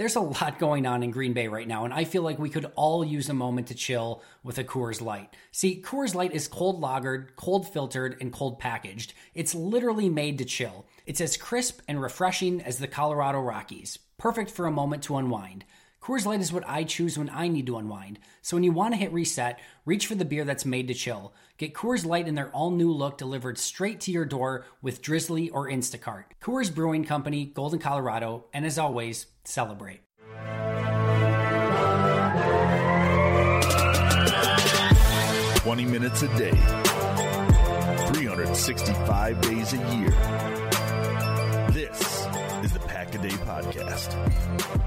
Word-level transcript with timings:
there's 0.00 0.16
a 0.16 0.20
lot 0.20 0.58
going 0.58 0.86
on 0.86 1.02
in 1.02 1.10
Green 1.10 1.34
Bay 1.34 1.46
right 1.46 1.68
now, 1.68 1.84
and 1.84 1.92
I 1.92 2.04
feel 2.04 2.22
like 2.22 2.38
we 2.38 2.48
could 2.48 2.72
all 2.74 3.04
use 3.04 3.28
a 3.28 3.34
moment 3.34 3.66
to 3.66 3.74
chill 3.74 4.22
with 4.42 4.56
a 4.56 4.64
Coors 4.64 5.02
Light. 5.02 5.36
See, 5.52 5.82
Coors 5.82 6.14
Light 6.14 6.32
is 6.32 6.48
cold 6.48 6.80
lagered, 6.80 7.36
cold 7.36 7.70
filtered, 7.70 8.16
and 8.18 8.32
cold 8.32 8.58
packaged. 8.58 9.12
It's 9.34 9.54
literally 9.54 10.08
made 10.08 10.38
to 10.38 10.46
chill. 10.46 10.86
It's 11.04 11.20
as 11.20 11.36
crisp 11.36 11.82
and 11.86 12.00
refreshing 12.00 12.62
as 12.62 12.78
the 12.78 12.88
Colorado 12.88 13.40
Rockies, 13.40 13.98
perfect 14.16 14.50
for 14.50 14.66
a 14.66 14.70
moment 14.70 15.02
to 15.02 15.16
unwind. 15.18 15.66
Coors 16.00 16.24
Light 16.24 16.40
is 16.40 16.50
what 16.50 16.66
I 16.66 16.84
choose 16.84 17.18
when 17.18 17.28
I 17.28 17.48
need 17.48 17.66
to 17.66 17.76
unwind. 17.76 18.20
So 18.40 18.56
when 18.56 18.64
you 18.64 18.72
want 18.72 18.94
to 18.94 18.98
hit 18.98 19.12
reset, 19.12 19.60
reach 19.84 20.06
for 20.06 20.14
the 20.14 20.24
beer 20.24 20.46
that's 20.46 20.64
made 20.64 20.88
to 20.88 20.94
chill. 20.94 21.34
Get 21.60 21.74
Coors 21.74 22.06
Light 22.06 22.26
in 22.26 22.34
their 22.36 22.48
all 22.52 22.70
new 22.70 22.90
look 22.90 23.18
delivered 23.18 23.58
straight 23.58 24.00
to 24.00 24.10
your 24.10 24.24
door 24.24 24.64
with 24.80 25.02
Drizly 25.02 25.50
or 25.52 25.68
Instacart. 25.68 26.24
Coors 26.40 26.74
Brewing 26.74 27.04
Company, 27.04 27.44
Golden, 27.44 27.78
Colorado, 27.78 28.46
and 28.54 28.64
as 28.64 28.78
always, 28.78 29.26
celebrate. 29.44 30.00
Twenty 35.56 35.84
minutes 35.84 36.22
a 36.22 36.28
day, 36.38 36.52
365 38.14 39.40
days 39.42 39.74
a 39.74 39.94
year. 39.94 40.08
This 41.72 42.26
is 42.64 42.72
the 42.72 42.80
Pack 42.86 43.14
a 43.14 43.18
Day 43.18 43.28
Podcast. 43.28 44.79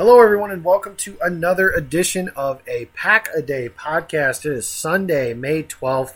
Hello, 0.00 0.18
everyone, 0.22 0.50
and 0.50 0.64
welcome 0.64 0.96
to 0.96 1.18
another 1.20 1.68
edition 1.68 2.30
of 2.34 2.62
a 2.66 2.86
Pack 2.94 3.28
a 3.36 3.42
Day 3.42 3.68
podcast. 3.68 4.46
It 4.46 4.52
is 4.52 4.66
Sunday, 4.66 5.34
May 5.34 5.62
12th, 5.62 6.14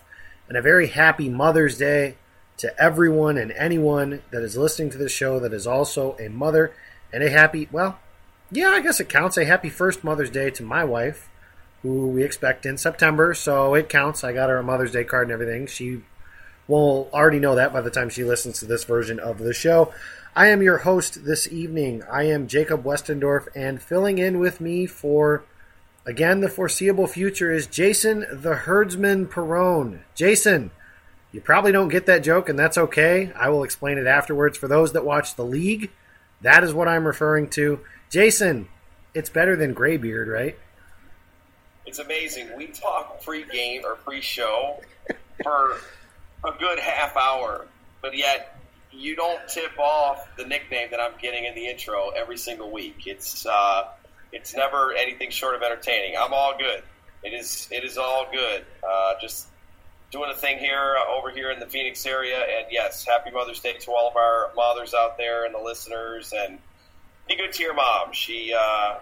and 0.48 0.56
a 0.56 0.62
very 0.62 0.86
happy 0.86 1.28
Mother's 1.28 1.76
Day 1.76 2.16
to 2.56 2.74
everyone 2.82 3.36
and 3.36 3.52
anyone 3.52 4.22
that 4.30 4.42
is 4.42 4.56
listening 4.56 4.88
to 4.88 4.96
this 4.96 5.12
show 5.12 5.38
that 5.38 5.52
is 5.52 5.66
also 5.66 6.16
a 6.18 6.30
mother, 6.30 6.72
and 7.12 7.22
a 7.22 7.28
happy, 7.28 7.68
well, 7.70 7.98
yeah, 8.50 8.68
I 8.68 8.80
guess 8.80 9.00
it 9.00 9.10
counts, 9.10 9.36
a 9.36 9.44
happy 9.44 9.68
first 9.68 10.02
Mother's 10.02 10.30
Day 10.30 10.48
to 10.52 10.62
my 10.62 10.82
wife, 10.82 11.28
who 11.82 12.08
we 12.08 12.24
expect 12.24 12.64
in 12.64 12.78
September, 12.78 13.34
so 13.34 13.74
it 13.74 13.90
counts. 13.90 14.24
I 14.24 14.32
got 14.32 14.48
her 14.48 14.56
a 14.56 14.62
Mother's 14.62 14.92
Day 14.92 15.04
card 15.04 15.24
and 15.24 15.32
everything. 15.32 15.66
She 15.66 16.00
will 16.66 17.10
already 17.12 17.38
know 17.38 17.54
that 17.56 17.74
by 17.74 17.82
the 17.82 17.90
time 17.90 18.08
she 18.08 18.24
listens 18.24 18.60
to 18.60 18.64
this 18.64 18.84
version 18.84 19.20
of 19.20 19.36
the 19.36 19.52
show. 19.52 19.92
I 20.36 20.48
am 20.48 20.62
your 20.62 20.78
host 20.78 21.24
this 21.24 21.46
evening. 21.52 22.02
I 22.10 22.24
am 22.24 22.48
Jacob 22.48 22.82
Westendorf, 22.82 23.46
and 23.54 23.80
filling 23.80 24.18
in 24.18 24.40
with 24.40 24.60
me 24.60 24.84
for, 24.84 25.44
again, 26.04 26.40
the 26.40 26.48
foreseeable 26.48 27.06
future 27.06 27.52
is 27.52 27.68
Jason 27.68 28.26
the 28.32 28.56
Herdsman 28.56 29.28
Perone. 29.28 30.00
Jason, 30.16 30.72
you 31.30 31.40
probably 31.40 31.70
don't 31.70 31.88
get 31.88 32.06
that 32.06 32.24
joke, 32.24 32.48
and 32.48 32.58
that's 32.58 32.76
okay. 32.76 33.30
I 33.36 33.48
will 33.50 33.62
explain 33.62 33.96
it 33.96 34.08
afterwards. 34.08 34.58
For 34.58 34.66
those 34.66 34.92
that 34.94 35.04
watch 35.04 35.36
the 35.36 35.44
league, 35.44 35.92
that 36.40 36.64
is 36.64 36.74
what 36.74 36.88
I'm 36.88 37.06
referring 37.06 37.48
to. 37.50 37.78
Jason, 38.10 38.66
it's 39.14 39.30
better 39.30 39.54
than 39.54 39.72
Graybeard, 39.72 40.26
right? 40.26 40.58
It's 41.86 42.00
amazing. 42.00 42.48
We 42.56 42.66
talk 42.68 43.22
pre-game 43.22 43.82
or 43.84 43.94
pre-show 43.94 44.80
for 45.44 45.76
a 46.44 46.50
good 46.58 46.80
half 46.80 47.16
hour, 47.16 47.66
but 48.02 48.16
yet 48.16 48.53
you 48.96 49.16
don't 49.16 49.40
tip 49.48 49.78
off 49.78 50.28
the 50.36 50.44
nickname 50.44 50.88
that 50.90 51.00
I'm 51.00 51.14
getting 51.20 51.44
in 51.44 51.54
the 51.54 51.66
intro 51.66 52.10
every 52.10 52.36
single 52.36 52.70
week. 52.70 53.06
It's 53.06 53.46
uh, 53.46 53.84
it's 54.32 54.54
never 54.54 54.94
anything 54.94 55.30
short 55.30 55.54
of 55.54 55.62
entertaining. 55.62 56.16
I'm 56.18 56.32
all 56.32 56.56
good. 56.58 56.82
It 57.22 57.32
is 57.32 57.68
it 57.70 57.84
is 57.84 57.98
all 57.98 58.26
good. 58.32 58.64
Uh, 58.88 59.14
just 59.20 59.48
doing 60.10 60.30
a 60.30 60.36
thing 60.36 60.58
here 60.58 60.96
uh, 60.98 61.18
over 61.18 61.30
here 61.30 61.50
in 61.50 61.58
the 61.58 61.66
Phoenix 61.66 62.04
area, 62.06 62.38
and 62.38 62.66
yes, 62.70 63.04
happy 63.04 63.30
Mother's 63.30 63.60
Day 63.60 63.74
to 63.74 63.90
all 63.90 64.08
of 64.08 64.16
our 64.16 64.52
mothers 64.54 64.94
out 64.94 65.16
there 65.18 65.44
and 65.44 65.54
the 65.54 65.58
listeners, 65.58 66.32
and 66.36 66.58
be 67.28 67.36
good 67.36 67.52
to 67.52 67.62
your 67.62 67.74
mom. 67.74 68.12
She 68.12 68.54
uh, 68.56 68.98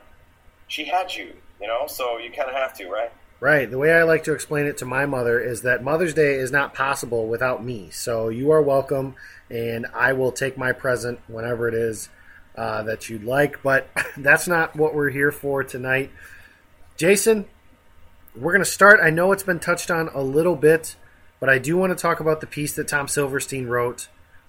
she 0.69 0.85
had 0.85 1.13
you, 1.15 1.35
you 1.61 1.67
know, 1.67 1.87
so 1.87 2.19
you 2.19 2.31
kind 2.31 2.49
of 2.49 2.55
have 2.55 2.75
to, 2.79 2.89
right? 2.89 3.13
Right. 3.43 3.69
The 3.69 3.77
way 3.77 3.93
I 3.93 4.05
like 4.05 4.23
to 4.25 4.35
explain 4.35 4.67
it 4.67 4.79
to 4.79 4.85
my 4.85 5.05
mother 5.05 5.41
is 5.41 5.63
that 5.63 5.83
Mother's 5.83 6.15
Day 6.15 6.35
is 6.35 6.53
not 6.53 6.75
possible 6.75 7.27
without 7.27 7.65
me. 7.65 7.91
So 7.91 8.29
you 8.29 8.53
are 8.53 8.63
welcome, 8.63 9.17
and 9.53 9.87
I 9.95 10.15
will 10.15 10.33
take 10.33 10.57
my 10.57 10.73
present 10.73 11.21
whenever 11.29 11.69
it 11.69 11.75
is 11.75 12.09
uh, 12.57 12.83
that 12.85 13.09
you'd 13.09 13.25
like. 13.25 13.63
But 13.63 13.89
that's 14.17 14.49
not 14.49 14.75
what 14.75 14.95
we're 14.95 15.11
here 15.11 15.31
for 15.31 15.63
tonight. 15.63 16.11
Jason, 16.97 17.45
we're 18.35 18.53
going 18.53 18.65
to 18.65 18.71
start. 18.71 19.01
I 19.03 19.11
know 19.11 19.33
it's 19.33 19.43
been 19.43 19.61
touched 19.61 19.91
on 19.91 20.09
a 20.15 20.23
little 20.23 20.57
bit, 20.57 20.97
but 21.39 21.49
I 21.49 21.59
do 21.59 21.77
want 21.77 21.97
to 21.97 22.01
talk 22.01 22.21
about 22.21 22.41
the 22.41 22.47
piece 22.47 22.75
that 22.75 22.89
Tom 22.89 23.09
Silverstein 23.09 23.67
wrote 23.67 24.09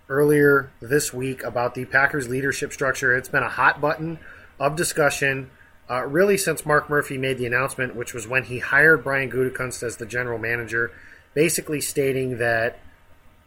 earlier 0.10 0.72
this 0.82 1.14
week 1.14 1.44
about 1.44 1.76
the 1.76 1.86
Packers 1.86 2.30
leadership 2.30 2.72
structure. 2.72 3.16
It's 3.16 3.30
been 3.30 3.44
a 3.44 3.50
hot 3.50 3.82
button 3.82 4.20
of 4.60 4.76
discussion 4.76 5.50
uh, 5.90 6.06
really 6.06 6.38
since 6.38 6.66
Mark 6.66 6.90
Murphy 6.90 7.18
made 7.18 7.38
the 7.38 7.46
announcement, 7.46 7.96
which 7.96 8.14
was 8.14 8.28
when 8.28 8.44
he 8.44 8.60
hired 8.60 9.04
Brian 9.04 9.30
Gutekunst 9.30 9.84
as 9.84 9.98
the 9.98 10.06
general 10.06 10.38
manager, 10.38 10.92
basically 11.34 11.82
stating 11.82 12.38
that 12.38 12.80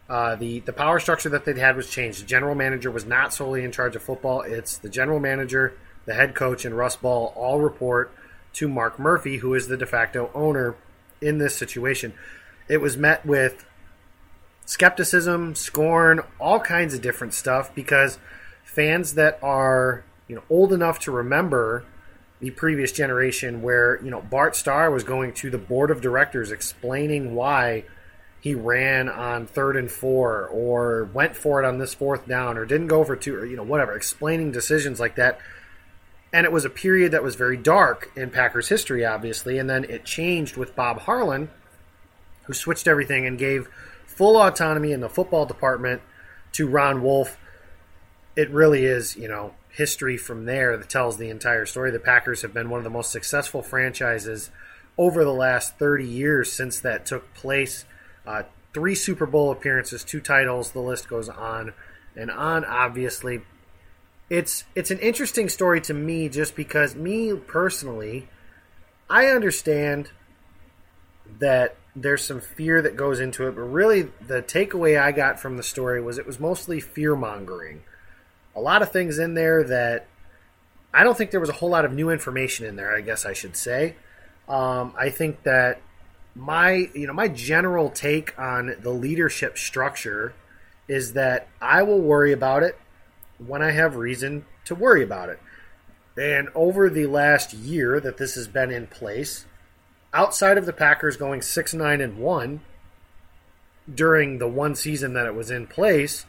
uh, 0.09 0.35
the 0.35 0.61
the 0.61 0.73
power 0.73 0.99
structure 0.99 1.29
that 1.29 1.45
they'd 1.45 1.57
had 1.57 1.75
was 1.75 1.89
changed. 1.89 2.21
The 2.21 2.25
general 2.25 2.55
manager 2.55 2.89
was 2.89 3.05
not 3.05 3.33
solely 3.33 3.63
in 3.63 3.71
charge 3.71 3.95
of 3.95 4.03
football; 4.03 4.41
it's 4.41 4.77
the 4.77 4.89
general 4.89 5.19
manager, 5.19 5.77
the 6.05 6.13
head 6.13 6.33
coach, 6.33 6.63
and 6.63 6.77
Russ 6.77 6.95
Ball 6.95 7.33
all 7.35 7.59
report 7.59 8.13
to 8.53 8.67
Mark 8.67 8.97
Murphy, 8.97 9.37
who 9.37 9.53
is 9.53 9.67
the 9.67 9.77
de 9.77 9.85
facto 9.85 10.31
owner 10.33 10.75
in 11.21 11.37
this 11.37 11.55
situation. 11.55 12.13
It 12.67 12.77
was 12.77 12.95
met 12.95 13.25
with 13.25 13.65
skepticism, 14.65 15.55
scorn, 15.55 16.21
all 16.39 16.59
kinds 16.59 16.93
of 16.93 17.01
different 17.01 17.33
stuff 17.33 17.73
because 17.75 18.17
fans 18.63 19.15
that 19.15 19.39
are 19.41 20.03
you 20.27 20.35
know 20.35 20.43
old 20.49 20.71
enough 20.71 20.99
to 20.99 21.11
remember 21.11 21.83
the 22.39 22.51
previous 22.51 22.91
generation 22.91 23.61
where 23.61 24.01
you 24.03 24.11
know 24.11 24.21
Bart 24.21 24.55
Starr 24.55 24.91
was 24.91 25.03
going 25.03 25.33
to 25.33 25.49
the 25.49 25.57
board 25.57 25.91
of 25.91 26.01
directors 26.01 26.51
explaining 26.51 27.35
why 27.35 27.83
he 28.39 28.53
ran 28.53 29.09
on 29.09 29.45
third 29.45 29.75
and 29.75 29.91
four 29.91 30.47
or 30.47 31.05
went 31.13 31.35
for 31.35 31.61
it 31.61 31.67
on 31.67 31.77
this 31.77 31.93
fourth 31.93 32.27
down 32.27 32.57
or 32.57 32.65
didn't 32.65 32.87
go 32.87 33.03
for 33.03 33.15
two 33.15 33.35
or 33.35 33.45
you 33.45 33.55
know 33.55 33.63
whatever 33.63 33.95
explaining 33.95 34.51
decisions 34.51 34.99
like 34.99 35.15
that 35.15 35.39
and 36.33 36.45
it 36.45 36.51
was 36.51 36.65
a 36.65 36.69
period 36.69 37.11
that 37.11 37.23
was 37.23 37.35
very 37.35 37.57
dark 37.57 38.11
in 38.15 38.29
Packers 38.29 38.69
history 38.69 39.05
obviously 39.05 39.57
and 39.57 39.69
then 39.69 39.83
it 39.85 40.05
changed 40.05 40.57
with 40.57 40.75
Bob 40.75 41.01
Harlan 41.01 41.49
who 42.43 42.53
switched 42.53 42.87
everything 42.87 43.25
and 43.25 43.37
gave 43.37 43.67
full 44.05 44.37
autonomy 44.37 44.91
in 44.91 45.01
the 45.01 45.09
football 45.09 45.45
department 45.45 46.01
to 46.53 46.67
Ron 46.67 47.01
Wolf 47.01 47.37
it 48.35 48.49
really 48.51 48.85
is 48.85 49.15
you 49.15 49.27
know 49.27 49.53
history 49.77 50.17
from 50.17 50.45
there 50.45 50.75
that 50.75 50.89
tells 50.89 51.17
the 51.17 51.29
entire 51.29 51.65
story. 51.65 51.91
The 51.91 51.99
Packers 51.99 52.41
have 52.41 52.53
been 52.53 52.69
one 52.69 52.79
of 52.79 52.83
the 52.83 52.89
most 52.89 53.11
successful 53.11 53.61
franchises 53.61 54.49
over 54.97 55.23
the 55.23 55.33
last 55.33 55.77
30 55.77 56.03
years 56.03 56.51
since 56.51 56.79
that 56.79 57.05
took 57.05 57.31
place. 57.35 57.85
Uh, 58.27 58.43
three 58.73 58.93
Super 58.93 59.25
Bowl 59.25 59.51
appearances, 59.51 60.03
two 60.03 60.19
titles, 60.19 60.71
the 60.71 60.81
list 60.81 61.07
goes 61.07 61.29
on 61.29 61.73
and 62.15 62.29
on, 62.29 62.65
obviously. 62.65 63.41
It's 64.29 64.65
it's 64.75 64.91
an 64.91 64.99
interesting 64.99 65.47
story 65.47 65.79
to 65.81 65.93
me 65.93 66.27
just 66.27 66.55
because 66.55 66.93
me 66.93 67.33
personally, 67.33 68.27
I 69.09 69.27
understand 69.27 70.11
that 71.39 71.77
there's 71.95 72.23
some 72.23 72.41
fear 72.41 72.81
that 72.81 72.97
goes 72.97 73.21
into 73.21 73.47
it, 73.47 73.55
but 73.55 73.61
really 73.61 74.09
the 74.25 74.43
takeaway 74.43 75.01
I 75.01 75.13
got 75.13 75.39
from 75.39 75.55
the 75.55 75.63
story 75.63 76.01
was 76.01 76.17
it 76.17 76.27
was 76.27 76.39
mostly 76.39 76.81
fear 76.81 77.15
mongering 77.15 77.83
a 78.55 78.59
lot 78.59 78.81
of 78.81 78.91
things 78.91 79.19
in 79.19 79.35
there 79.35 79.63
that 79.63 80.07
I 80.93 81.03
don't 81.03 81.17
think 81.17 81.31
there 81.31 81.39
was 81.39 81.49
a 81.49 81.53
whole 81.53 81.69
lot 81.69 81.85
of 81.85 81.93
new 81.93 82.09
information 82.09 82.65
in 82.65 82.75
there. 82.75 82.93
I 82.93 83.01
guess 83.01 83.25
I 83.25 83.31
should 83.31 83.55
say. 83.55 83.95
Um, 84.49 84.93
I 84.97 85.09
think 85.09 85.43
that 85.43 85.79
my 86.37 86.89
you 86.93 87.07
know 87.07 87.13
my 87.13 87.27
general 87.27 87.89
take 87.89 88.37
on 88.39 88.75
the 88.79 88.91
leadership 88.91 89.57
structure 89.57 90.33
is 90.87 91.13
that 91.13 91.47
I 91.59 91.83
will 91.83 91.99
worry 91.99 92.31
about 92.31 92.63
it 92.63 92.77
when 93.45 93.61
I 93.61 93.71
have 93.71 93.95
reason 93.95 94.45
to 94.65 94.75
worry 94.75 95.03
about 95.03 95.29
it. 95.29 95.39
And 96.15 96.49
over 96.55 96.89
the 96.89 97.07
last 97.07 97.53
year 97.53 97.99
that 97.99 98.17
this 98.17 98.35
has 98.35 98.47
been 98.47 98.71
in 98.71 98.87
place, 98.87 99.45
outside 100.13 100.57
of 100.57 100.65
the 100.65 100.73
Packers 100.73 101.17
going 101.17 101.41
6 101.41 101.73
9 101.73 102.01
and 102.01 102.17
1 102.17 102.61
during 103.93 104.37
the 104.37 104.47
one 104.47 104.75
season 104.75 105.13
that 105.13 105.25
it 105.25 105.35
was 105.35 105.51
in 105.51 105.67
place, 105.67 106.25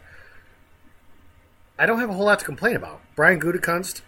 I 1.78 1.86
don't 1.86 2.00
have 2.00 2.10
a 2.10 2.14
whole 2.14 2.26
lot 2.26 2.40
to 2.40 2.44
complain 2.44 2.76
about. 2.76 3.00
Brian 3.14 3.40
Gutekunst 3.40 4.02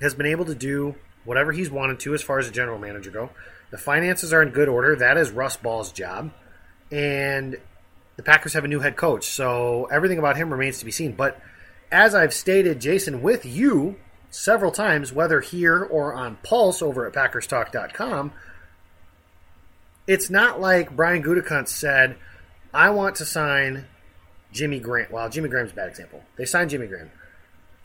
has 0.00 0.14
been 0.14 0.26
able 0.26 0.44
to 0.44 0.54
do 0.54 0.94
whatever 1.24 1.52
he's 1.52 1.70
wanted 1.70 1.98
to 2.00 2.14
as 2.14 2.22
far 2.22 2.38
as 2.38 2.48
a 2.48 2.52
general 2.52 2.78
manager 2.78 3.10
go. 3.10 3.30
The 3.70 3.78
finances 3.78 4.32
are 4.32 4.42
in 4.42 4.50
good 4.50 4.68
order. 4.68 4.96
That 4.96 5.16
is 5.16 5.30
Russ 5.30 5.56
Ball's 5.56 5.92
job. 5.92 6.30
And 6.90 7.56
the 8.16 8.22
Packers 8.22 8.54
have 8.54 8.64
a 8.64 8.68
new 8.68 8.80
head 8.80 8.96
coach, 8.96 9.24
so 9.24 9.86
everything 9.86 10.18
about 10.18 10.36
him 10.36 10.50
remains 10.50 10.78
to 10.78 10.84
be 10.84 10.90
seen. 10.90 11.12
But 11.12 11.40
as 11.90 12.14
I've 12.14 12.32
stated, 12.32 12.80
Jason, 12.80 13.22
with 13.22 13.44
you 13.44 13.96
several 14.30 14.70
times, 14.70 15.12
whether 15.12 15.40
here 15.40 15.82
or 15.82 16.14
on 16.14 16.38
Pulse 16.42 16.80
over 16.80 17.06
at 17.06 17.12
PackersTalk.com, 17.12 18.32
it's 20.06 20.30
not 20.30 20.60
like 20.60 20.94
Brian 20.94 21.22
Gutekunst 21.22 21.68
said, 21.68 22.16
I 22.72 22.90
want 22.90 23.16
to 23.16 23.24
sign 23.24 23.86
Jimmy 24.52 24.78
Graham. 24.78 25.08
Well, 25.10 25.28
Jimmy 25.28 25.48
Graham's 25.48 25.72
a 25.72 25.74
bad 25.74 25.88
example. 25.88 26.22
They 26.36 26.44
signed 26.44 26.70
Jimmy 26.70 26.86
Graham. 26.86 27.10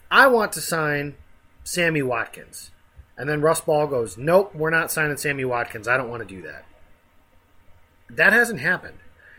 I 0.09 0.27
want 0.27 0.53
to 0.53 0.61
sign 0.61 1.15
Sammy 1.63 2.01
Watkins. 2.01 2.71
And 3.21 3.29
then 3.29 3.39
Russ 3.39 3.61
Ball 3.61 3.85
goes, 3.85 4.17
Nope, 4.17 4.55
we're 4.55 4.71
not 4.71 4.91
signing 4.91 5.15
Sammy 5.15 5.45
Watkins. 5.45 5.87
I 5.87 5.95
don't 5.95 6.09
want 6.09 6.27
to 6.27 6.35
do 6.35 6.41
that. 6.41 6.65
That 8.09 8.33
hasn't 8.33 8.61
happened. 8.61 8.97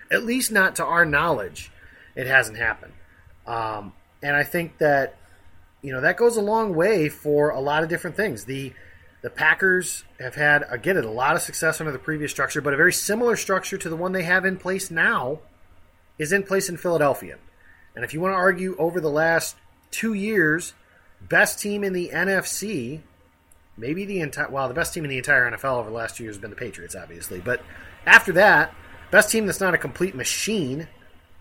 At 0.08 0.22
least 0.22 0.52
not 0.52 0.76
to 0.76 0.84
our 0.84 1.04
knowledge. 1.04 1.72
It 2.14 2.28
hasn't 2.28 2.58
happened. 2.58 2.92
Um, 3.44 3.92
and 4.22 4.36
I 4.36 4.44
think 4.44 4.78
that, 4.78 5.16
you 5.82 5.92
know, 5.92 6.00
that 6.00 6.16
goes 6.16 6.36
a 6.36 6.40
long 6.40 6.76
way 6.76 7.08
for 7.08 7.50
a 7.50 7.58
lot 7.58 7.82
of 7.82 7.88
different 7.88 8.14
things. 8.14 8.44
The 8.44 8.72
the 9.20 9.30
Packers 9.30 10.04
have 10.20 10.36
had, 10.36 10.64
again, 10.70 10.96
a 10.96 11.10
lot 11.10 11.34
of 11.34 11.42
success 11.42 11.80
under 11.80 11.92
the 11.92 11.98
previous 11.98 12.30
structure, 12.30 12.60
but 12.60 12.74
a 12.74 12.76
very 12.76 12.92
similar 12.92 13.34
structure 13.34 13.78
to 13.78 13.88
the 13.88 13.96
one 13.96 14.12
they 14.12 14.22
have 14.22 14.44
in 14.44 14.58
place 14.58 14.92
now 14.92 15.40
is 16.20 16.32
in 16.32 16.44
place 16.44 16.68
in 16.68 16.76
Philadelphia. 16.76 17.36
And 17.96 18.04
if 18.04 18.14
you 18.14 18.20
want 18.20 18.30
to 18.30 18.36
argue 18.36 18.76
over 18.78 19.00
the 19.00 19.10
last 19.10 19.56
two 19.90 20.14
years, 20.14 20.72
best 21.20 21.58
team 21.58 21.82
in 21.82 21.92
the 21.92 22.10
NFC, 22.14 23.00
maybe 23.76 24.04
the 24.04 24.20
entire 24.20 24.48
well, 24.48 24.68
the 24.68 24.74
best 24.74 24.94
team 24.94 25.04
in 25.04 25.10
the 25.10 25.18
entire 25.18 25.50
NFL 25.50 25.78
over 25.78 25.90
the 25.90 25.96
last 25.96 26.16
two 26.16 26.24
years 26.24 26.36
has 26.36 26.40
been 26.40 26.50
the 26.50 26.56
Patriots, 26.56 26.94
obviously. 26.94 27.40
But 27.40 27.62
after 28.06 28.32
that, 28.32 28.74
best 29.10 29.30
team 29.30 29.46
that's 29.46 29.60
not 29.60 29.74
a 29.74 29.78
complete 29.78 30.14
machine, 30.14 30.88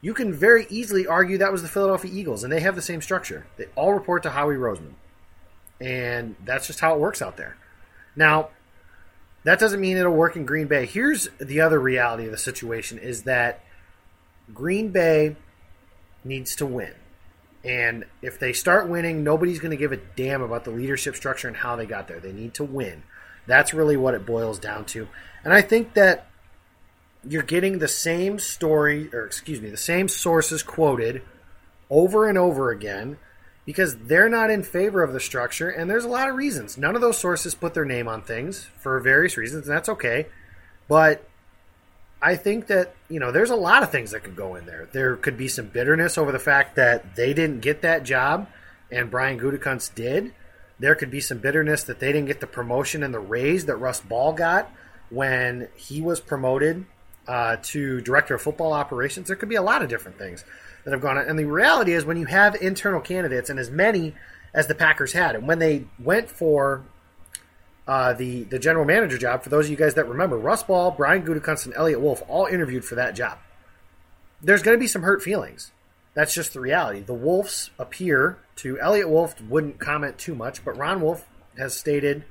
you 0.01 0.13
can 0.13 0.33
very 0.33 0.65
easily 0.69 1.07
argue 1.07 1.37
that 1.37 1.51
was 1.51 1.61
the 1.61 1.67
Philadelphia 1.67 2.11
Eagles, 2.13 2.43
and 2.43 2.51
they 2.51 2.59
have 2.61 2.75
the 2.75 2.81
same 2.81 3.01
structure. 3.01 3.45
They 3.57 3.65
all 3.75 3.93
report 3.93 4.23
to 4.23 4.31
Howie 4.31 4.55
Roseman. 4.55 4.93
And 5.79 6.35
that's 6.45 6.67
just 6.67 6.79
how 6.79 6.93
it 6.93 6.99
works 6.99 7.21
out 7.21 7.37
there. 7.37 7.57
Now, 8.15 8.49
that 9.43 9.59
doesn't 9.59 9.79
mean 9.79 9.97
it'll 9.97 10.13
work 10.13 10.35
in 10.35 10.45
Green 10.45 10.67
Bay. 10.67 10.85
Here's 10.85 11.27
the 11.39 11.61
other 11.61 11.79
reality 11.79 12.25
of 12.25 12.31
the 12.31 12.37
situation 12.37 12.99
is 12.99 13.23
that 13.23 13.63
Green 14.53 14.89
Bay 14.89 15.35
needs 16.23 16.55
to 16.57 16.65
win. 16.65 16.93
And 17.63 18.05
if 18.21 18.39
they 18.39 18.53
start 18.53 18.89
winning, 18.89 19.23
nobody's 19.23 19.59
going 19.59 19.71
to 19.71 19.77
give 19.77 19.91
a 19.91 19.97
damn 19.97 20.41
about 20.41 20.63
the 20.63 20.71
leadership 20.71 21.15
structure 21.15 21.47
and 21.47 21.57
how 21.57 21.75
they 21.75 21.85
got 21.85 22.07
there. 22.07 22.19
They 22.19 22.31
need 22.31 22.53
to 22.55 22.63
win. 22.63 23.03
That's 23.45 23.73
really 23.73 23.97
what 23.97 24.13
it 24.13 24.25
boils 24.25 24.59
down 24.59 24.85
to. 24.85 25.07
And 25.43 25.53
I 25.53 25.61
think 25.61 25.93
that 25.93 26.27
you're 27.27 27.43
getting 27.43 27.79
the 27.79 27.87
same 27.87 28.39
story, 28.39 29.13
or 29.13 29.25
excuse 29.25 29.61
me, 29.61 29.69
the 29.69 29.77
same 29.77 30.07
sources 30.07 30.63
quoted 30.63 31.21
over 31.89 32.27
and 32.27 32.37
over 32.37 32.71
again 32.71 33.17
because 33.65 33.95
they're 33.97 34.29
not 34.29 34.49
in 34.49 34.63
favor 34.63 35.03
of 35.03 35.13
the 35.13 35.19
structure. 35.19 35.69
And 35.69 35.89
there's 35.89 36.05
a 36.05 36.09
lot 36.09 36.29
of 36.29 36.35
reasons. 36.35 36.77
None 36.77 36.95
of 36.95 37.01
those 37.01 37.19
sources 37.19 37.53
put 37.53 37.75
their 37.75 37.85
name 37.85 38.07
on 38.07 38.23
things 38.23 38.67
for 38.79 38.99
various 38.99 39.37
reasons, 39.37 39.67
and 39.67 39.75
that's 39.75 39.89
okay. 39.89 40.27
But 40.87 41.27
I 42.21 42.35
think 42.35 42.67
that, 42.67 42.93
you 43.09 43.19
know, 43.19 43.31
there's 43.31 43.49
a 43.49 43.55
lot 43.55 43.81
of 43.81 43.91
things 43.91 44.11
that 44.11 44.23
could 44.23 44.35
go 44.35 44.55
in 44.55 44.65
there. 44.65 44.87
There 44.91 45.15
could 45.15 45.37
be 45.37 45.47
some 45.47 45.67
bitterness 45.67 46.17
over 46.17 46.31
the 46.31 46.39
fact 46.39 46.75
that 46.75 47.15
they 47.15 47.33
didn't 47.33 47.61
get 47.61 47.81
that 47.81 48.03
job 48.03 48.47
and 48.91 49.09
Brian 49.09 49.39
Gutekunst 49.39 49.95
did. 49.95 50.33
There 50.79 50.95
could 50.95 51.09
be 51.09 51.19
some 51.19 51.39
bitterness 51.39 51.83
that 51.83 51.99
they 51.99 52.11
didn't 52.11 52.27
get 52.27 52.39
the 52.39 52.47
promotion 52.47 53.01
and 53.03 53.13
the 53.13 53.19
raise 53.19 53.65
that 53.65 53.77
Russ 53.77 54.01
Ball 54.01 54.33
got 54.33 54.71
when 55.09 55.67
he 55.75 56.01
was 56.01 56.19
promoted 56.19 56.85
uh, 57.27 57.57
to 57.63 58.01
director 58.01 58.35
of 58.35 58.41
football 58.41 58.73
operations. 58.73 59.27
There 59.27 59.35
could 59.35 59.49
be 59.49 59.55
a 59.55 59.61
lot 59.61 59.81
of 59.81 59.89
different 59.89 60.17
things 60.17 60.43
that 60.83 60.91
have 60.91 61.01
gone 61.01 61.17
on. 61.17 61.27
And 61.27 61.37
the 61.37 61.45
reality 61.45 61.93
is, 61.93 62.05
when 62.05 62.17
you 62.17 62.25
have 62.25 62.55
internal 62.55 63.01
candidates 63.01 63.49
and 63.49 63.59
as 63.59 63.69
many 63.69 64.15
as 64.53 64.67
the 64.67 64.75
Packers 64.75 65.13
had, 65.13 65.35
and 65.35 65.47
when 65.47 65.59
they 65.59 65.85
went 65.99 66.29
for 66.29 66.83
uh, 67.91 68.13
the 68.13 68.43
the 68.45 68.57
general 68.57 68.85
manager 68.85 69.17
job. 69.17 69.43
For 69.43 69.49
those 69.49 69.65
of 69.65 69.71
you 69.71 69.75
guys 69.75 69.95
that 69.95 70.07
remember, 70.07 70.37
Russ 70.37 70.63
Ball, 70.63 70.91
Brian 70.91 71.25
Gutekunst, 71.25 71.65
and 71.65 71.75
Eliot 71.75 71.99
Wolf 71.99 72.23
all 72.29 72.45
interviewed 72.45 72.85
for 72.85 72.95
that 72.95 73.15
job. 73.15 73.37
There's 74.41 74.63
going 74.63 74.77
to 74.77 74.79
be 74.79 74.87
some 74.87 75.01
hurt 75.01 75.21
feelings. 75.21 75.73
That's 76.13 76.33
just 76.33 76.53
the 76.53 76.61
reality. 76.61 77.01
The 77.01 77.13
Wolves 77.13 77.69
appear 77.77 78.37
to 78.57 78.79
Eliot 78.79 79.09
Wolf 79.09 79.41
wouldn't 79.41 79.81
comment 79.81 80.17
too 80.17 80.33
much, 80.33 80.63
but 80.63 80.77
Ron 80.77 81.01
Wolf 81.01 81.27
has 81.57 81.73
stated 81.75 82.23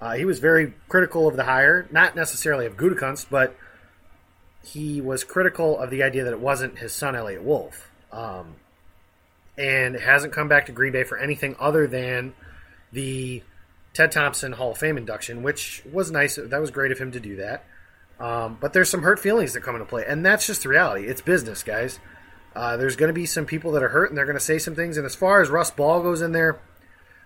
uh, 0.00 0.12
he 0.12 0.24
was 0.24 0.38
very 0.38 0.72
critical 0.88 1.26
of 1.26 1.34
the 1.34 1.44
hire, 1.44 1.88
not 1.90 2.14
necessarily 2.14 2.66
of 2.66 2.76
Gutekunst, 2.76 3.26
but 3.28 3.56
he 4.64 5.00
was 5.00 5.24
critical 5.24 5.80
of 5.80 5.90
the 5.90 6.04
idea 6.04 6.22
that 6.22 6.32
it 6.32 6.38
wasn't 6.38 6.78
his 6.78 6.92
son 6.92 7.16
Eliot 7.16 7.42
Wolf, 7.42 7.90
um, 8.12 8.54
and 9.58 9.96
hasn't 9.96 10.32
come 10.32 10.46
back 10.46 10.66
to 10.66 10.72
Green 10.72 10.92
Bay 10.92 11.02
for 11.02 11.18
anything 11.18 11.56
other 11.58 11.88
than 11.88 12.34
the 12.92 13.42
Ted 13.94 14.12
Thompson 14.12 14.52
Hall 14.52 14.72
of 14.72 14.78
Fame 14.78 14.96
induction, 14.96 15.42
which 15.42 15.82
was 15.90 16.10
nice. 16.10 16.36
That 16.36 16.60
was 16.60 16.70
great 16.70 16.92
of 16.92 16.98
him 16.98 17.12
to 17.12 17.20
do 17.20 17.36
that. 17.36 17.64
Um, 18.18 18.56
but 18.60 18.72
there's 18.72 18.88
some 18.88 19.02
hurt 19.02 19.18
feelings 19.18 19.52
that 19.52 19.62
come 19.62 19.74
into 19.74 19.86
play, 19.86 20.04
and 20.06 20.24
that's 20.24 20.46
just 20.46 20.62
the 20.62 20.68
reality. 20.68 21.06
It's 21.06 21.20
business, 21.20 21.62
guys. 21.62 21.98
Uh, 22.54 22.76
there's 22.76 22.96
going 22.96 23.08
to 23.08 23.14
be 23.14 23.26
some 23.26 23.46
people 23.46 23.72
that 23.72 23.82
are 23.82 23.88
hurt, 23.88 24.10
and 24.10 24.16
they're 24.16 24.26
going 24.26 24.36
to 24.36 24.40
say 24.40 24.58
some 24.58 24.74
things. 24.74 24.96
And 24.96 25.06
as 25.06 25.14
far 25.14 25.40
as 25.40 25.50
Russ 25.50 25.70
Ball 25.70 26.02
goes 26.02 26.22
in 26.22 26.32
there, 26.32 26.60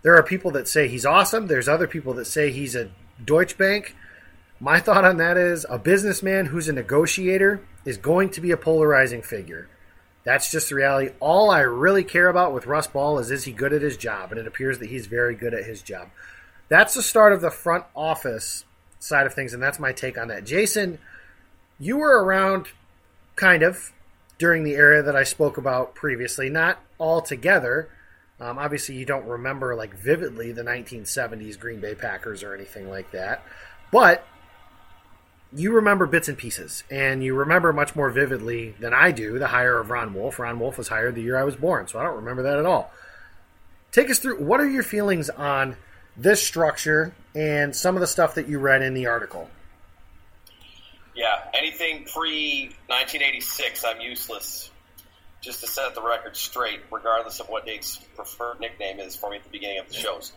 there 0.02 0.16
are 0.16 0.22
people 0.22 0.50
that 0.52 0.68
say 0.68 0.88
he's 0.88 1.04
awesome. 1.04 1.46
There's 1.46 1.68
other 1.68 1.86
people 1.86 2.14
that 2.14 2.26
say 2.26 2.50
he's 2.50 2.74
a 2.74 2.90
douchebag. 3.22 3.92
My 4.58 4.80
thought 4.80 5.04
on 5.04 5.18
that 5.18 5.36
is 5.36 5.66
a 5.68 5.78
businessman 5.78 6.46
who's 6.46 6.68
a 6.68 6.72
negotiator 6.72 7.60
is 7.84 7.98
going 7.98 8.30
to 8.30 8.40
be 8.40 8.50
a 8.50 8.56
polarizing 8.56 9.22
figure. 9.22 9.68
That's 10.24 10.50
just 10.50 10.70
the 10.70 10.76
reality. 10.76 11.10
All 11.20 11.50
I 11.50 11.60
really 11.60 12.04
care 12.04 12.28
about 12.28 12.54
with 12.54 12.66
Russ 12.66 12.86
Ball 12.86 13.18
is 13.18 13.30
is 13.30 13.44
he 13.44 13.52
good 13.52 13.72
at 13.72 13.82
his 13.82 13.96
job, 13.96 14.32
and 14.32 14.40
it 14.40 14.46
appears 14.46 14.78
that 14.78 14.88
he's 14.88 15.06
very 15.06 15.34
good 15.34 15.54
at 15.54 15.64
his 15.64 15.82
job 15.82 16.08
that's 16.68 16.94
the 16.94 17.02
start 17.02 17.32
of 17.32 17.40
the 17.40 17.50
front 17.50 17.84
office 17.94 18.64
side 18.98 19.26
of 19.26 19.34
things, 19.34 19.52
and 19.52 19.62
that's 19.62 19.78
my 19.78 19.92
take 19.92 20.18
on 20.18 20.28
that. 20.28 20.44
Jason, 20.44 20.98
you 21.78 21.98
were 21.98 22.24
around 22.24 22.68
kind 23.36 23.62
of 23.62 23.92
during 24.38 24.64
the 24.64 24.74
era 24.74 25.02
that 25.02 25.16
I 25.16 25.24
spoke 25.24 25.56
about 25.56 25.94
previously, 25.94 26.50
not 26.50 26.80
all 26.98 27.20
together. 27.20 27.88
Um, 28.40 28.58
obviously, 28.58 28.96
you 28.96 29.06
don't 29.06 29.26
remember 29.26 29.74
like 29.74 29.94
vividly 29.94 30.52
the 30.52 30.62
1970s 30.62 31.58
Green 31.58 31.80
Bay 31.80 31.94
Packers 31.94 32.42
or 32.42 32.54
anything 32.54 32.90
like 32.90 33.10
that, 33.12 33.42
but 33.90 34.26
you 35.52 35.72
remember 35.72 36.06
bits 36.06 36.28
and 36.28 36.36
pieces, 36.36 36.84
and 36.90 37.22
you 37.22 37.34
remember 37.34 37.72
much 37.72 37.96
more 37.96 38.10
vividly 38.10 38.74
than 38.80 38.92
I 38.92 39.12
do 39.12 39.38
the 39.38 39.46
hire 39.46 39.78
of 39.78 39.90
Ron 39.90 40.12
Wolf. 40.12 40.38
Ron 40.38 40.58
Wolf 40.58 40.76
was 40.76 40.88
hired 40.88 41.14
the 41.14 41.22
year 41.22 41.38
I 41.38 41.44
was 41.44 41.56
born, 41.56 41.86
so 41.86 41.98
I 41.98 42.02
don't 42.02 42.16
remember 42.16 42.42
that 42.42 42.58
at 42.58 42.66
all. 42.66 42.92
Take 43.92 44.10
us 44.10 44.18
through 44.18 44.42
what 44.42 44.60
are 44.60 44.68
your 44.68 44.82
feelings 44.82 45.30
on 45.30 45.76
this 46.16 46.44
structure 46.44 47.14
and 47.34 47.74
some 47.74 47.94
of 47.94 48.00
the 48.00 48.06
stuff 48.06 48.34
that 48.36 48.48
you 48.48 48.58
read 48.58 48.82
in 48.82 48.94
the 48.94 49.06
article. 49.06 49.48
Yeah, 51.14 51.42
anything 51.54 52.04
pre 52.04 52.74
1986, 52.88 53.84
I'm 53.84 54.00
useless. 54.00 54.70
Just 55.40 55.60
to 55.60 55.66
set 55.66 55.94
the 55.94 56.02
record 56.02 56.36
straight, 56.36 56.80
regardless 56.90 57.40
of 57.40 57.48
what 57.48 57.66
Nate's 57.66 57.98
preferred 58.16 58.58
nickname 58.58 58.98
is 58.98 59.14
for 59.14 59.30
me 59.30 59.36
at 59.36 59.44
the 59.44 59.50
beginning 59.50 59.78
of 59.78 59.88
the 59.88 59.94
shows. 59.94 60.32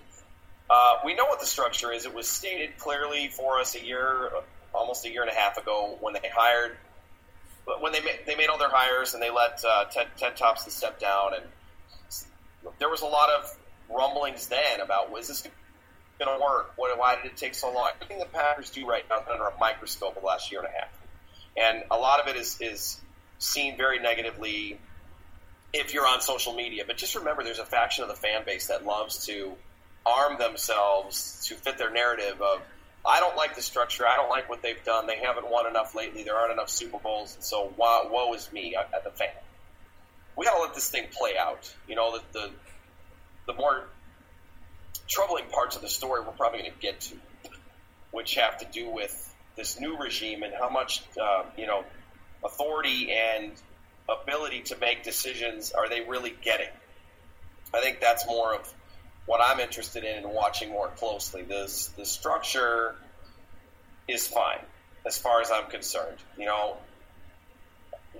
Uh, 0.69 0.97
we 1.03 1.15
know 1.15 1.25
what 1.25 1.39
the 1.39 1.45
structure 1.45 1.91
is. 1.91 2.05
It 2.05 2.13
was 2.13 2.27
stated 2.27 2.77
clearly 2.77 3.29
for 3.29 3.59
us 3.59 3.75
a 3.75 3.83
year, 3.83 4.29
almost 4.73 5.05
a 5.05 5.11
year 5.11 5.23
and 5.23 5.31
a 5.31 5.33
half 5.33 5.57
ago, 5.57 5.97
when 5.99 6.13
they 6.13 6.29
hired, 6.31 6.77
when 7.79 7.91
they 7.91 8.01
made, 8.01 8.19
they 8.27 8.35
made 8.35 8.49
all 8.49 8.59
their 8.59 8.69
hires 8.69 9.15
and 9.15 9.23
they 9.23 9.31
let 9.31 9.63
uh, 9.67 9.85
Ted, 9.85 10.07
Ted 10.15 10.37
Thompson 10.37 10.69
step 10.69 10.99
down, 10.99 11.33
and 11.33 11.43
there 12.77 12.89
was 12.89 13.01
a 13.01 13.07
lot 13.07 13.29
of 13.31 13.57
rumblings 13.89 14.47
then 14.47 14.81
about 14.81 15.11
was 15.11 15.27
this 15.27 15.47
going 16.19 16.37
to 16.37 16.43
work? 16.43 16.73
What, 16.75 16.97
why 16.97 17.15
did 17.15 17.25
it 17.25 17.37
take 17.37 17.55
so 17.55 17.71
long? 17.73 17.89
Everything 17.95 18.19
the 18.19 18.25
Packers 18.25 18.69
do 18.69 18.87
right 18.87 19.03
now 19.09 19.19
is 19.19 19.27
under 19.31 19.45
a 19.45 19.57
microscope 19.59 20.15
of 20.15 20.21
the 20.21 20.27
last 20.27 20.51
year 20.51 20.61
and 20.61 20.69
a 20.69 20.71
half, 20.71 20.89
and 21.57 21.83
a 21.89 21.97
lot 21.97 22.19
of 22.19 22.27
it 22.27 22.35
is 22.35 22.57
is 22.61 23.01
seen 23.39 23.77
very 23.77 23.99
negatively 23.99 24.77
if 25.73 25.93
you're 25.93 26.07
on 26.07 26.21
social 26.21 26.53
media. 26.53 26.83
But 26.85 26.97
just 26.97 27.15
remember, 27.15 27.43
there's 27.43 27.59
a 27.59 27.65
faction 27.65 28.03
of 28.03 28.09
the 28.09 28.15
fan 28.15 28.43
base 28.45 28.67
that 28.67 28.85
loves 28.85 29.25
to 29.27 29.53
arm 30.05 30.37
themselves 30.37 31.45
to 31.47 31.55
fit 31.55 31.77
their 31.77 31.91
narrative 31.91 32.41
of 32.41 32.61
I 33.05 33.19
don't 33.19 33.35
like 33.37 33.55
the 33.55 33.61
structure. 33.61 34.05
I 34.05 34.17
don't 34.17 34.29
like 34.29 34.49
what 34.49 34.61
they've 34.61 34.83
done. 34.83 35.07
They 35.07 35.17
haven't 35.17 35.49
won 35.49 35.67
enough 35.67 35.95
lately. 35.95 36.23
There 36.23 36.35
aren't 36.35 36.51
enough 36.51 36.69
Super 36.69 36.99
Bowls, 36.99 37.35
and 37.35 37.43
so 37.43 37.73
woe, 37.77 38.09
woe 38.11 38.33
is 38.33 38.51
me 38.51 38.75
at 38.75 39.03
the 39.03 39.11
fan. 39.11 39.29
We 40.35 40.45
got 40.45 40.55
to 40.55 40.61
let 40.61 40.75
this 40.75 40.89
thing 40.89 41.07
play 41.11 41.37
out. 41.37 41.73
You 41.87 41.95
know, 41.95 42.17
the, 42.17 42.39
the 42.39 42.51
the 43.47 43.53
more 43.53 43.85
troubling 45.09 45.45
parts 45.45 45.75
of 45.75 45.81
the 45.81 45.89
story 45.89 46.21
we're 46.21 46.31
probably 46.31 46.59
going 46.59 46.71
to 46.71 46.79
get 46.79 47.01
to, 47.01 47.15
which 48.11 48.35
have 48.35 48.57
to 48.59 48.65
do 48.71 48.89
with 48.89 49.35
this 49.57 49.79
new 49.79 49.97
regime 49.97 50.43
and 50.43 50.53
how 50.53 50.69
much 50.69 51.03
uh, 51.21 51.43
you 51.57 51.67
know 51.67 51.83
authority 52.45 53.11
and 53.11 53.51
ability 54.07 54.61
to 54.61 54.77
make 54.77 55.03
decisions 55.03 55.71
are 55.71 55.89
they 55.89 56.01
really 56.01 56.33
getting? 56.41 56.69
I 57.73 57.81
think 57.81 57.99
that's 57.99 58.25
more 58.25 58.55
of 58.55 58.73
what 59.25 59.41
I'm 59.43 59.59
interested 59.59 60.03
in 60.03 60.23
and 60.23 60.33
watching 60.33 60.69
more 60.69 60.87
closely. 60.89 61.41
This 61.41 61.87
the 61.97 62.05
structure 62.05 62.95
is 64.07 64.27
fine 64.27 64.61
as 65.05 65.17
far 65.17 65.41
as 65.41 65.51
I'm 65.51 65.69
concerned. 65.69 66.17
You 66.37 66.45
know, 66.45 66.77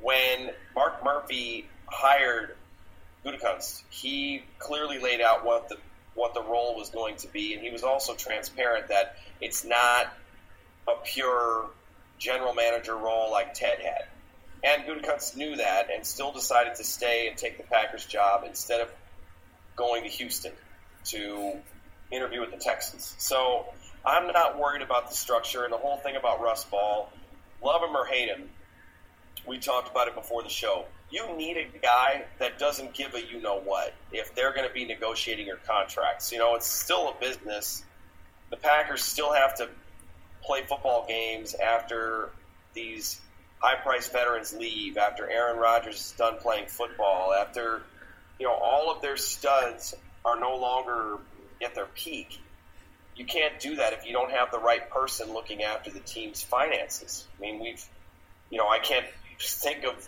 when 0.02 0.52
Mark 0.76 1.04
Murphy 1.04 1.68
hired 1.88 2.56
Gutekunst, 3.26 3.84
he 3.90 4.44
clearly 4.60 5.00
laid 5.00 5.22
out 5.22 5.46
what 5.46 5.70
the 5.70 5.78
what 6.20 6.34
the 6.34 6.44
role 6.44 6.76
was 6.76 6.90
going 6.90 7.16
to 7.18 7.28
be, 7.28 7.54
and 7.54 7.64
he 7.64 7.70
was 7.70 7.84
also 7.84 8.14
transparent 8.14 8.90
that 8.90 9.16
it's 9.42 9.66
not 9.66 10.14
a 10.88 10.94
pure 11.04 11.70
general 12.18 12.54
manager 12.54 12.96
role 12.96 13.32
like 13.32 13.54
Ted 13.54 13.80
had. 13.80 14.06
And 14.64 14.84
Gutekunst 14.84 15.38
knew 15.38 15.56
that 15.56 15.90
and 15.90 16.06
still 16.06 16.34
decided 16.34 16.76
to 16.76 16.84
stay 16.84 17.30
and 17.30 17.38
take 17.38 17.58
the 17.58 17.64
Packers 17.64 18.06
job 18.06 18.44
instead 18.46 18.82
of 18.82 18.90
going 19.78 20.04
to 20.04 20.10
Houston 20.10 20.52
to 21.06 21.54
interview 22.12 22.42
with 22.42 22.52
the 22.52 22.58
Texans. 22.58 23.16
So 23.18 23.66
I'm 24.06 24.28
not 24.28 24.60
worried 24.60 24.82
about 24.82 25.10
the 25.10 25.16
structure 25.16 25.64
and 25.64 25.72
the 25.72 25.78
whole 25.78 25.98
thing 25.98 26.18
about 26.18 26.42
Russ 26.42 26.66
Ball. 26.66 27.10
Love 27.64 27.82
him 27.82 27.96
or 27.96 28.06
hate 28.06 28.28
him, 28.28 28.50
we 29.48 29.58
talked 29.58 29.90
about 29.90 30.08
it 30.08 30.16
before 30.16 30.44
the 30.44 30.50
show. 30.50 30.86
You 31.12 31.36
need 31.36 31.58
a 31.58 31.66
guy 31.82 32.26
that 32.38 32.60
doesn't 32.60 32.94
give 32.94 33.16
a 33.16 33.26
you 33.26 33.42
know 33.42 33.60
what 33.60 33.94
if 34.12 34.36
they're 34.36 34.54
going 34.54 34.68
to 34.68 34.74
be 34.74 34.86
negotiating 34.86 35.48
your 35.48 35.58
contracts. 35.58 36.32
You 36.32 36.38
know, 36.38 36.56
it's 36.56 36.68
still 36.68 37.10
a 37.10 37.14
business. 37.20 37.84
The 38.52 38.58
Packers 38.58 39.04
still 39.04 39.34
have 39.34 39.56
to 39.58 39.70
play 40.44 40.64
football 40.64 41.06
games 41.08 41.56
after 41.56 42.30
these 42.74 43.20
high 43.60 43.76
priced 43.76 44.12
veterans 44.12 44.54
leave, 44.54 44.98
after 44.98 45.30
Aaron 45.30 45.58
Rodgers 45.58 45.96
is 45.96 46.12
done 46.14 46.38
playing 46.38 46.68
football, 46.68 47.34
after 47.34 47.82
you 48.40 48.46
know 48.46 48.54
all 48.54 48.92
of 48.92 49.02
their 49.02 49.18
studs 49.18 49.96
are 50.26 50.40
no 50.40 50.56
longer 50.56 51.18
at 51.64 51.76
their 51.76 51.88
peak. 51.88 52.40
You 53.16 53.26
can't 53.26 53.60
do 53.60 53.76
that 53.76 53.94
if 53.94 54.06
you 54.06 54.14
don't 54.14 54.32
have 54.32 54.50
the 54.52 54.60
right 54.60 54.90
person 54.90 55.34
looking 55.34 55.64
after 55.64 55.92
the 55.92 56.00
team's 56.00 56.42
finances. 56.42 57.28
I 57.38 57.42
mean, 57.42 57.60
we've, 57.60 57.84
you 58.50 58.58
know, 58.58 58.70
I 58.70 58.80
can't 58.80 59.06
think 59.40 59.84
of 59.84 60.08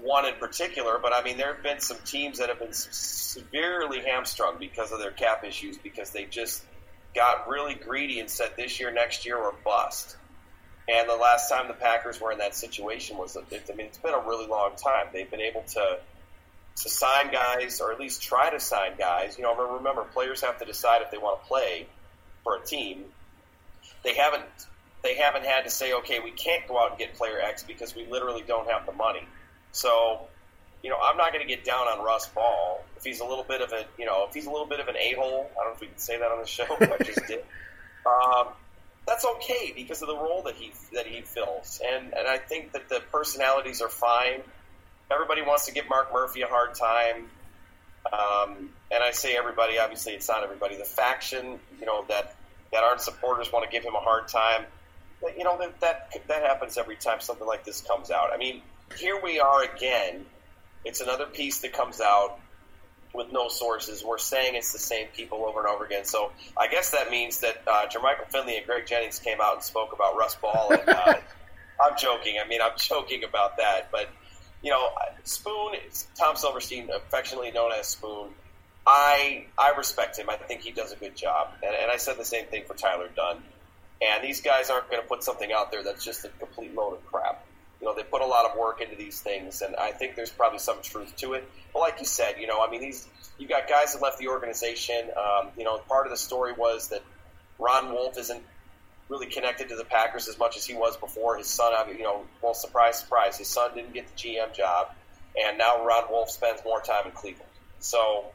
one 0.00 0.26
in 0.26 0.34
particular, 0.34 0.98
but 1.00 1.12
I 1.14 1.22
mean, 1.22 1.36
there 1.36 1.54
have 1.54 1.62
been 1.62 1.80
some 1.80 1.98
teams 2.04 2.38
that 2.38 2.48
have 2.48 2.58
been 2.58 2.72
severely 2.72 4.00
hamstrung 4.00 4.58
because 4.58 4.92
of 4.92 4.98
their 4.98 5.10
cap 5.10 5.44
issues 5.44 5.78
because 5.78 6.10
they 6.10 6.24
just 6.24 6.64
got 7.14 7.48
really 7.48 7.74
greedy 7.74 8.20
and 8.20 8.28
said 8.28 8.50
this 8.56 8.80
year, 8.80 8.90
next 8.90 9.24
year, 9.24 9.36
or 9.36 9.54
bust. 9.64 10.16
And 10.88 11.08
the 11.08 11.16
last 11.16 11.48
time 11.48 11.68
the 11.68 11.74
Packers 11.74 12.20
were 12.20 12.32
in 12.32 12.38
that 12.38 12.54
situation 12.54 13.16
was, 13.16 13.36
I 13.36 13.40
mean, 13.40 13.86
it's 13.86 13.98
been 13.98 14.12
a 14.12 14.20
really 14.20 14.46
long 14.46 14.72
time. 14.76 15.06
They've 15.12 15.30
been 15.30 15.40
able 15.40 15.62
to 15.62 15.98
to 16.76 16.88
sign 16.88 17.30
guys, 17.30 17.80
or 17.80 17.92
at 17.92 18.00
least 18.00 18.20
try 18.20 18.50
to 18.50 18.58
sign 18.58 18.96
guys. 18.98 19.38
You 19.38 19.44
know, 19.44 19.76
remember, 19.76 20.02
players 20.02 20.40
have 20.42 20.58
to 20.58 20.64
decide 20.64 21.02
if 21.02 21.10
they 21.12 21.18
want 21.18 21.40
to 21.40 21.46
play 21.46 21.86
for 22.42 22.56
a 22.56 22.64
team. 22.64 23.04
They 24.02 24.14
haven't 24.14 24.44
they 25.02 25.14
haven't 25.14 25.44
had 25.44 25.64
to 25.64 25.70
say, 25.70 25.92
okay, 25.92 26.18
we 26.20 26.30
can't 26.30 26.66
go 26.66 26.82
out 26.82 26.90
and 26.90 26.98
get 26.98 27.14
player 27.14 27.38
X 27.38 27.62
because 27.62 27.94
we 27.94 28.06
literally 28.06 28.42
don't 28.46 28.68
have 28.68 28.86
the 28.86 28.92
money. 28.92 29.26
So, 29.74 30.20
you 30.84 30.90
know, 30.90 30.96
I'm 31.02 31.16
not 31.16 31.32
going 31.32 31.46
to 31.46 31.52
get 31.52 31.64
down 31.64 31.88
on 31.88 32.04
Russ 32.04 32.28
Ball 32.28 32.84
if 32.96 33.02
he's 33.02 33.18
a 33.18 33.24
little 33.24 33.42
bit 33.42 33.60
of 33.60 33.72
a, 33.72 33.84
you 33.98 34.06
know, 34.06 34.24
if 34.28 34.32
he's 34.32 34.46
a 34.46 34.50
little 34.50 34.68
bit 34.68 34.78
of 34.78 34.86
an 34.86 34.96
a 34.96 35.14
hole. 35.14 35.50
I 35.50 35.64
don't 35.64 35.70
know 35.70 35.74
if 35.74 35.80
we 35.80 35.88
can 35.88 35.98
say 35.98 36.16
that 36.16 36.30
on 36.30 36.40
the 36.40 36.46
show, 36.46 36.64
but 36.78 36.92
I 36.92 37.04
just 37.04 37.26
did. 37.28 37.44
Um, 38.06 38.48
that's 39.04 39.24
okay 39.24 39.72
because 39.74 40.00
of 40.00 40.08
the 40.08 40.16
role 40.16 40.42
that 40.44 40.54
he 40.54 40.72
that 40.92 41.06
he 41.06 41.22
fills, 41.22 41.80
and 41.84 42.14
and 42.14 42.28
I 42.28 42.38
think 42.38 42.72
that 42.72 42.88
the 42.88 43.02
personalities 43.12 43.82
are 43.82 43.88
fine. 43.88 44.40
Everybody 45.10 45.42
wants 45.42 45.66
to 45.66 45.72
give 45.72 45.88
Mark 45.88 46.12
Murphy 46.12 46.42
a 46.42 46.46
hard 46.46 46.74
time, 46.74 47.28
um, 48.12 48.70
and 48.90 49.02
I 49.02 49.10
say 49.10 49.36
everybody. 49.36 49.78
Obviously, 49.78 50.12
it's 50.12 50.28
not 50.28 50.44
everybody. 50.44 50.76
The 50.76 50.84
faction, 50.84 51.58
you 51.80 51.86
know, 51.86 52.04
that 52.08 52.36
that 52.72 52.84
aren't 52.84 53.00
supporters 53.00 53.52
want 53.52 53.68
to 53.68 53.70
give 53.70 53.84
him 53.84 53.94
a 53.94 54.00
hard 54.00 54.28
time. 54.28 54.66
But, 55.20 55.36
you 55.36 55.44
know 55.44 55.58
that 55.58 55.80
that 55.80 56.12
that 56.28 56.42
happens 56.42 56.78
every 56.78 56.96
time 56.96 57.20
something 57.20 57.46
like 57.46 57.64
this 57.64 57.80
comes 57.82 58.10
out. 58.10 58.32
I 58.32 58.38
mean, 58.38 58.62
here 58.96 59.20
we 59.22 59.40
are 59.40 59.62
again. 59.62 60.26
It's 60.84 61.00
another 61.00 61.26
piece 61.26 61.60
that 61.60 61.72
comes 61.72 62.00
out 62.00 62.38
with 63.14 63.32
no 63.32 63.48
sources. 63.48 64.04
We're 64.04 64.18
saying 64.18 64.54
it's 64.56 64.72
the 64.72 64.78
same 64.78 65.06
people 65.14 65.44
over 65.44 65.60
and 65.60 65.68
over 65.68 65.84
again. 65.84 66.04
So 66.04 66.32
I 66.58 66.66
guess 66.68 66.90
that 66.90 67.10
means 67.10 67.40
that 67.40 67.62
uh, 67.66 67.86
Jermichael 67.86 68.28
Finley 68.30 68.56
and 68.56 68.66
Greg 68.66 68.86
Jennings 68.86 69.18
came 69.18 69.40
out 69.40 69.54
and 69.54 69.62
spoke 69.62 69.92
about 69.92 70.16
Russ 70.16 70.34
Ball. 70.34 70.72
And 70.72 70.88
uh, 70.88 71.14
I'm 71.80 71.96
joking. 71.96 72.36
I 72.44 72.46
mean, 72.48 72.60
I'm 72.60 72.76
joking 72.76 73.24
about 73.24 73.56
that. 73.58 73.90
But 73.90 74.08
you 74.62 74.70
know, 74.70 74.88
Spoon, 75.22 75.74
Tom 76.18 76.36
Silverstein, 76.36 76.90
affectionately 76.94 77.52
known 77.52 77.70
as 77.72 77.86
Spoon. 77.86 78.30
I 78.86 79.46
I 79.56 79.70
respect 79.76 80.18
him. 80.18 80.28
I 80.28 80.36
think 80.36 80.60
he 80.60 80.70
does 80.70 80.92
a 80.92 80.96
good 80.96 81.16
job, 81.16 81.48
and, 81.62 81.74
and 81.74 81.90
I 81.90 81.96
said 81.96 82.18
the 82.18 82.24
same 82.24 82.46
thing 82.46 82.64
for 82.66 82.74
Tyler 82.74 83.08
Dunne. 83.14 83.42
And 84.02 84.22
these 84.22 84.40
guys 84.40 84.70
aren't 84.70 84.90
going 84.90 85.00
to 85.00 85.08
put 85.08 85.22
something 85.22 85.50
out 85.52 85.70
there 85.70 85.82
that's 85.82 86.04
just 86.04 86.24
a 86.24 86.28
complete 86.28 86.74
load 86.74 86.94
of 86.94 87.06
crap. 87.06 87.46
You 87.84 87.90
know, 87.90 87.96
they 87.96 88.02
put 88.02 88.22
a 88.22 88.26
lot 88.26 88.50
of 88.50 88.56
work 88.56 88.80
into 88.80 88.96
these 88.96 89.20
things, 89.20 89.60
and 89.60 89.76
I 89.76 89.90
think 89.90 90.16
there's 90.16 90.30
probably 90.30 90.58
some 90.58 90.80
truth 90.80 91.14
to 91.16 91.34
it. 91.34 91.46
But 91.70 91.80
like 91.80 92.00
you 92.00 92.06
said, 92.06 92.36
you 92.40 92.46
know, 92.46 92.64
I 92.66 92.70
mean, 92.70 92.80
these 92.80 93.06
you 93.36 93.46
got 93.46 93.68
guys 93.68 93.92
that 93.92 94.00
left 94.00 94.16
the 94.16 94.28
organization. 94.28 95.10
Um, 95.14 95.50
you 95.54 95.64
know, 95.64 95.76
part 95.76 96.06
of 96.06 96.10
the 96.10 96.16
story 96.16 96.54
was 96.54 96.88
that 96.88 97.02
Ron 97.58 97.92
Wolf 97.92 98.16
isn't 98.16 98.42
really 99.10 99.26
connected 99.26 99.68
to 99.68 99.76
the 99.76 99.84
Packers 99.84 100.28
as 100.28 100.38
much 100.38 100.56
as 100.56 100.64
he 100.64 100.72
was 100.72 100.96
before. 100.96 101.36
His 101.36 101.46
son, 101.46 101.74
you 101.94 102.04
know, 102.04 102.24
well, 102.40 102.54
surprise, 102.54 103.00
surprise, 103.00 103.36
his 103.36 103.48
son 103.48 103.74
didn't 103.74 103.92
get 103.92 104.06
the 104.08 104.14
GM 104.14 104.54
job, 104.54 104.94
and 105.38 105.58
now 105.58 105.84
Ron 105.84 106.04
Wolf 106.08 106.30
spends 106.30 106.62
more 106.64 106.80
time 106.80 107.04
in 107.04 107.12
Cleveland. 107.12 107.50
So 107.80 108.32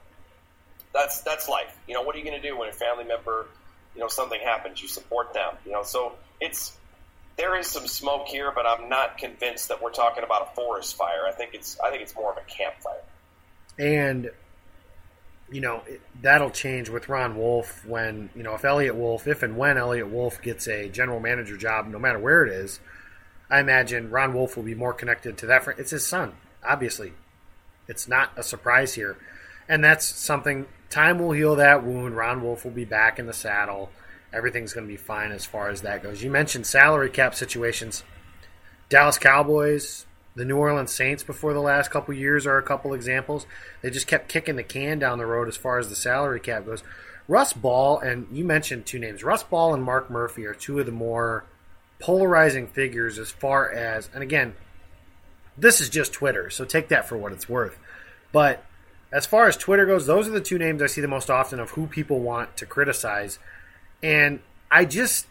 that's 0.94 1.22
that's 1.22 1.50
life. 1.50 1.76
You 1.88 1.96
know, 1.96 2.04
what 2.04 2.14
are 2.14 2.20
you 2.20 2.24
going 2.24 2.40
to 2.40 2.48
do 2.48 2.56
when 2.56 2.70
a 2.70 2.72
family 2.72 3.04
member, 3.04 3.48
you 3.96 4.00
know, 4.00 4.10
something 4.10 4.40
happens? 4.40 4.80
You 4.80 4.88
support 4.88 5.34
them. 5.34 5.56
You 5.66 5.72
know, 5.72 5.82
so 5.82 6.14
it's 6.40 6.78
there 7.40 7.58
is 7.58 7.68
some 7.68 7.88
smoke 7.88 8.28
here, 8.28 8.52
but 8.54 8.66
I'm 8.66 8.90
not 8.90 9.18
convinced 9.18 9.70
that 9.70 9.82
we're 9.82 9.94
talking 9.94 10.26
about 10.26 10.50
a 10.52 10.56
forest 10.56 10.98
fire. 10.98 11.26
I 11.26 11.32
think 11.32 11.54
it's 11.54 11.80
I 11.80 11.90
think 11.90 12.04
it's 12.04 12.14
more 12.14 12.32
of 12.32 12.38
a 12.38 12.42
campfire. 12.42 13.02
And 13.80 14.30
you 15.50 15.62
know 15.62 15.82
that'll 16.22 16.52
change 16.52 16.90
with 16.90 17.08
Ron 17.08 17.38
Wolf 17.38 17.86
when 17.86 18.30
you 18.36 18.44
know 18.44 18.56
if 18.56 18.66
Eliot 18.66 18.96
Wolf, 18.96 19.26
if 19.26 19.42
and 19.42 19.56
when 19.56 19.78
Eliot 19.78 20.10
Wolf 20.10 20.42
gets 20.42 20.68
a 20.68 20.90
general 20.90 21.22
manager 21.22 21.56
job, 21.56 21.88
no 21.88 21.98
matter 21.98 22.20
where 22.20 22.46
it 22.46 22.52
is, 22.52 22.82
I 23.50 23.62
imagine 23.62 24.12
Ron 24.12 24.34
Wolf 24.34 24.58
will 24.58 24.64
be 24.64 24.76
more 24.76 24.94
connected 24.94 25.38
to 25.38 25.46
that. 25.46 25.66
It's 25.78 25.92
his 25.92 26.06
son, 26.06 26.34
obviously. 26.62 27.14
It's 27.88 28.08
not 28.08 28.32
a 28.36 28.44
surprise 28.44 28.94
here, 28.94 29.18
and 29.70 29.82
that's 29.82 30.06
something. 30.06 30.68
Time 30.90 31.20
will 31.20 31.32
heal 31.32 31.56
that 31.56 31.86
wound. 31.86 32.18
Ron 32.18 32.42
Wolf 32.42 32.66
will 32.66 32.72
be 32.72 32.84
back 32.84 33.18
in 33.18 33.28
the 33.28 33.34
saddle 33.34 33.92
everything's 34.34 34.74
going 34.74 34.88
to 34.88 34.92
be 34.92 34.98
fine 34.98 35.32
as 35.32 35.46
far 35.46 35.70
as 35.70 35.82
that 35.82 36.04
goes. 36.04 36.24
You 36.24 36.32
mentioned 36.32 36.68
salary 36.68 37.10
cap 37.10 37.36
situations. 37.36 38.04
Dallas 38.90 39.18
Cowboys, 39.18 40.06
the 40.36 40.46
New 40.46 40.58
Orleans 40.58 40.92
Saints 40.92 41.24
before 41.24 41.54
the 41.54 41.60
last 41.60 41.92
couple 41.92 42.14
years 42.14 42.48
are 42.48 42.58
a 42.58 42.64
couple 42.64 42.94
examples. 42.94 43.46
They 43.82 43.90
just 43.90 44.08
kept 44.08 44.30
kicking 44.30 44.56
the 44.56 44.64
can 44.64 45.00
down 45.00 45.18
the 45.18 45.26
road 45.26 45.48
as 45.48 45.58
far 45.58 45.80
as 45.80 45.90
the 45.90 45.96
salary 45.96 46.40
cap 46.40 46.66
goes. 46.66 46.84
Russ 47.28 47.54
Ball, 47.54 48.00
and 48.00 48.28
you 48.32 48.44
mentioned 48.44 48.86
two 48.86 48.98
names. 48.98 49.24
Russ 49.24 49.44
Ball 49.44 49.74
and 49.74 49.84
Mark 49.84 50.10
Murphy 50.10 50.46
are 50.46 50.56
two 50.56 50.80
of 50.80 50.86
the 50.86 50.92
more 50.92 51.46
polarizing 52.00 52.68
figures 52.68 53.20
as 53.20 53.30
far 53.30 53.72
as, 53.72 54.10
and 54.14 54.24
again, 54.24 54.56
this 55.58 55.82
is 55.82 55.90
just 55.90 56.14
Twitter, 56.14 56.50
so 56.50 56.66
take 56.66 56.88
that 56.88 57.08
for 57.08 57.18
what 57.18 57.32
it's 57.32 57.50
worth. 57.50 57.78
But 58.32 58.64
as 59.12 59.26
far 59.26 59.48
as 59.48 59.58
Twitter 59.58 59.86
goes, 59.86 60.06
those 60.06 60.28
are 60.28 60.32
the 60.32 60.42
two 60.42 60.58
names 60.58 60.82
I 60.82 60.88
see 60.88 61.02
the 61.02 61.08
most 61.08 61.30
often 61.30 61.60
of 61.60 61.72
who 61.72 61.88
people 61.88 62.20
want 62.20 62.56
to 62.58 62.66
criticize 62.66 63.40
and 64.02 64.40
I 64.72 64.86
just 64.86 65.28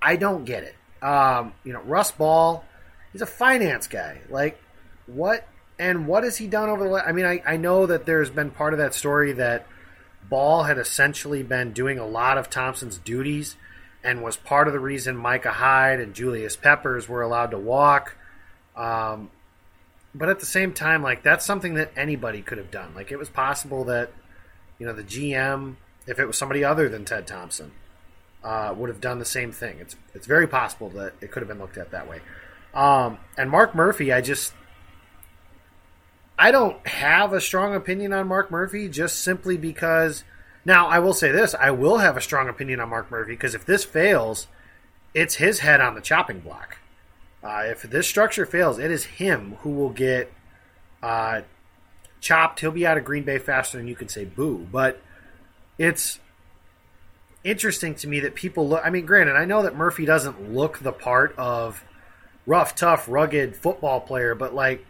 I 0.00 0.16
don't 0.16 0.44
get 0.44 0.62
it. 0.62 0.74
Um, 1.02 1.52
you 1.64 1.72
know, 1.72 1.80
Russ 1.82 2.10
Ball, 2.12 2.64
he's 3.12 3.22
a 3.22 3.26
finance 3.26 3.86
guy. 3.86 4.20
Like, 4.28 4.60
what 5.06 5.46
and 5.78 6.06
what 6.06 6.24
has 6.24 6.36
he 6.36 6.46
done 6.46 6.68
over 6.68 6.84
the? 6.84 6.90
Last 6.90 7.06
I 7.06 7.12
mean, 7.12 7.26
I, 7.26 7.42
I 7.46 7.56
know 7.56 7.86
that 7.86 8.06
there's 8.06 8.30
been 8.30 8.50
part 8.50 8.72
of 8.72 8.78
that 8.78 8.94
story 8.94 9.32
that 9.32 9.66
Ball 10.28 10.64
had 10.64 10.78
essentially 10.78 11.42
been 11.42 11.72
doing 11.72 11.98
a 11.98 12.06
lot 12.06 12.38
of 12.38 12.50
Thompson's 12.50 12.98
duties 12.98 13.56
and 14.02 14.22
was 14.22 14.36
part 14.36 14.68
of 14.68 14.72
the 14.72 14.80
reason 14.80 15.16
Micah 15.16 15.52
Hyde 15.52 16.00
and 16.00 16.14
Julius 16.14 16.56
Peppers 16.56 17.08
were 17.08 17.22
allowed 17.22 17.50
to 17.50 17.58
walk. 17.58 18.16
Um, 18.76 19.30
but 20.14 20.28
at 20.28 20.40
the 20.40 20.46
same 20.46 20.72
time, 20.72 21.02
like 21.02 21.22
that's 21.22 21.44
something 21.44 21.74
that 21.74 21.92
anybody 21.96 22.42
could 22.42 22.58
have 22.58 22.70
done. 22.70 22.94
Like 22.94 23.12
it 23.12 23.16
was 23.16 23.28
possible 23.28 23.84
that 23.84 24.12
you 24.78 24.86
know 24.86 24.92
the 24.92 25.02
GM 25.02 25.76
if 26.06 26.18
it 26.18 26.26
was 26.26 26.36
somebody 26.38 26.64
other 26.64 26.88
than 26.88 27.04
Ted 27.04 27.26
Thompson, 27.26 27.72
uh, 28.44 28.72
would 28.76 28.88
have 28.88 29.00
done 29.00 29.18
the 29.18 29.24
same 29.24 29.52
thing. 29.52 29.78
It's 29.80 29.96
it's 30.14 30.26
very 30.26 30.46
possible 30.46 30.88
that 30.90 31.14
it 31.20 31.30
could 31.30 31.42
have 31.42 31.48
been 31.48 31.58
looked 31.58 31.76
at 31.76 31.90
that 31.90 32.08
way. 32.08 32.20
Um, 32.74 33.18
and 33.36 33.50
Mark 33.50 33.74
Murphy, 33.74 34.12
I 34.12 34.20
just 34.20 34.52
I 36.38 36.50
don't 36.50 36.86
have 36.86 37.32
a 37.32 37.40
strong 37.40 37.74
opinion 37.74 38.12
on 38.12 38.28
Mark 38.28 38.50
Murphy 38.50 38.88
just 38.88 39.22
simply 39.22 39.56
because. 39.56 40.24
Now 40.64 40.88
I 40.88 40.98
will 40.98 41.12
say 41.12 41.30
this: 41.30 41.54
I 41.54 41.70
will 41.70 41.98
have 41.98 42.16
a 42.16 42.20
strong 42.20 42.48
opinion 42.48 42.80
on 42.80 42.88
Mark 42.88 43.08
Murphy 43.08 43.32
because 43.32 43.54
if 43.54 43.64
this 43.64 43.84
fails, 43.84 44.48
it's 45.14 45.36
his 45.36 45.60
head 45.60 45.80
on 45.80 45.94
the 45.94 46.00
chopping 46.00 46.40
block. 46.40 46.78
Uh, 47.42 47.62
if 47.66 47.82
this 47.82 48.08
structure 48.08 48.44
fails, 48.44 48.78
it 48.78 48.90
is 48.90 49.04
him 49.04 49.56
who 49.60 49.70
will 49.70 49.90
get 49.90 50.32
uh, 51.02 51.42
chopped. 52.20 52.58
He'll 52.60 52.72
be 52.72 52.84
out 52.84 52.98
of 52.98 53.04
Green 53.04 53.22
Bay 53.22 53.38
faster 53.38 53.78
than 53.78 53.86
you 53.86 53.94
can 53.94 54.08
say 54.08 54.24
boo. 54.24 54.66
But 54.70 55.00
it's 55.78 56.18
interesting 57.44 57.94
to 57.96 58.08
me 58.08 58.20
that 58.20 58.34
people 58.34 58.68
look. 58.68 58.82
I 58.84 58.90
mean, 58.90 59.06
granted, 59.06 59.36
I 59.36 59.44
know 59.44 59.62
that 59.62 59.76
Murphy 59.76 60.04
doesn't 60.04 60.52
look 60.52 60.78
the 60.78 60.92
part 60.92 61.34
of 61.38 61.84
rough, 62.46 62.74
tough, 62.74 63.08
rugged 63.08 63.56
football 63.56 64.00
player, 64.00 64.34
but 64.34 64.54
like 64.54 64.84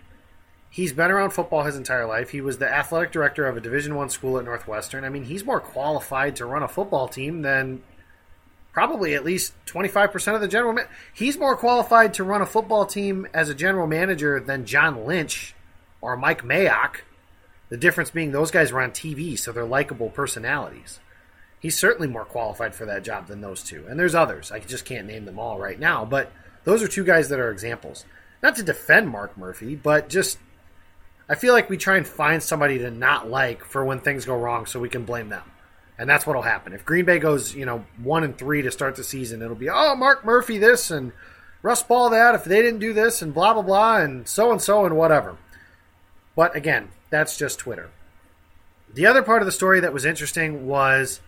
he's 0.71 0.93
been 0.93 1.11
around 1.11 1.31
football 1.31 1.65
his 1.65 1.77
entire 1.77 2.07
life. 2.07 2.31
He 2.31 2.41
was 2.41 2.59
the 2.59 2.73
athletic 2.73 3.13
director 3.13 3.47
of 3.47 3.57
a 3.57 3.61
Division 3.61 3.95
One 3.95 4.11
school 4.11 4.39
at 4.39 4.45
Northwestern. 4.45 5.05
I 5.05 5.09
mean, 5.09 5.25
he's 5.25 5.45
more 5.45 5.61
qualified 5.61 6.37
to 6.37 6.47
run 6.47 6.63
a 6.63 6.69
football 6.69 7.09
team 7.09 7.43
than 7.43 7.83
probably 8.73 9.15
at 9.15 9.25
least 9.25 9.55
25% 9.65 10.35
of 10.35 10.43
the 10.43 10.49
general 10.49 10.75
man- 10.75 10.89
he's 11.15 11.39
more 11.39 11.57
qualified 11.57 12.13
to 12.13 12.23
run 12.23 12.43
a 12.43 12.47
football 12.47 12.85
team 12.85 13.27
as 13.33 13.49
a 13.49 13.55
general 13.55 13.87
manager 13.87 14.39
than 14.39 14.67
John 14.67 15.07
Lynch 15.07 15.55
or 16.03 16.15
Mike 16.15 16.43
Mayock. 16.43 16.97
The 17.69 17.77
difference 17.77 18.11
being 18.11 18.33
those 18.33 18.51
guys 18.51 18.73
were 18.73 18.81
on 18.81 18.93
TV, 18.93 19.39
so 19.39 19.53
they're 19.53 19.65
likable 19.65 20.11
personalities. 20.11 21.01
He's 21.59 21.79
certainly 21.79 22.09
more 22.09 22.25
qualified 22.25 22.75
for 22.75 22.87
that 22.87 23.03
job 23.03 23.27
than 23.27 23.41
those 23.41 23.63
two. 23.63 23.87
And 23.89 23.99
there's 23.99 24.15
others. 24.15 24.53
I 24.53 24.61
just 24.61 24.85
can't 24.85 25.07
name 25.07 25.25
them 25.25 25.39
all 25.39 25.59
right 25.59 25.79
now, 25.79 26.05
but 26.05 26.31
those 26.65 26.83
are 26.83 26.89
two 26.89 27.05
guys 27.05 27.29
that 27.29 27.41
are 27.41 27.51
examples. 27.51 28.05
Not 28.43 28.57
to 28.57 28.63
defend 28.63 29.09
Mark 29.09 29.37
Murphy, 29.37 29.75
but 29.75 30.09
just 30.09 30.39
I 31.29 31.35
feel 31.35 31.55
like 31.55 31.69
we 31.69 31.77
try 31.77 31.97
and 31.97 32.07
find 32.07 32.43
somebody 32.43 32.79
to 32.79 32.91
not 32.91 33.29
like 33.29 33.65
for 33.65 33.85
when 33.85 33.99
things 33.99 34.25
go 34.25 34.37
wrong 34.37 34.67
so 34.67 34.79
we 34.79 34.89
can 34.89 35.05
blame 35.05 35.29
them. 35.29 35.43
And 35.99 36.09
that's 36.09 36.27
what'll 36.27 36.43
happen. 36.43 36.73
If 36.73 36.85
Green 36.85 37.05
Bay 37.05 37.19
goes, 37.19 37.55
you 37.55 37.65
know, 37.65 37.85
one 38.03 38.23
and 38.23 38.37
three 38.37 38.63
to 38.63 38.71
start 38.71 38.97
the 38.97 39.03
season, 39.03 39.43
it'll 39.43 39.57
be, 39.57 39.71
oh, 39.71 39.97
Mark 39.97 40.25
Murphy 40.25 40.59
this 40.59 40.91
and 40.91 41.13
Russ 41.63 41.83
Ball 41.83 42.11
that 42.11 42.35
if 42.35 42.45
they 42.45 42.63
didn't 42.63 42.81
do 42.81 42.93
this 42.93 43.23
and 43.23 43.35
blah 43.35 43.55
blah 43.55 43.63
blah 43.63 43.99
and 43.99 44.29
so 44.29 44.53
and 44.53 44.61
so 44.61 44.85
and 44.85 44.97
whatever. 44.97 45.37
But 46.37 46.55
again, 46.55 46.91
that's 47.11 47.39
just 47.39 47.59
Twitter. 47.59 47.91
The 48.93 49.07
other 49.07 49.23
part 49.23 49.43
of 49.43 49.47
the 49.47 49.53
story 49.53 49.81
that 49.81 49.93
was 49.93 50.05
interesting 50.05 50.67
was 50.67 51.21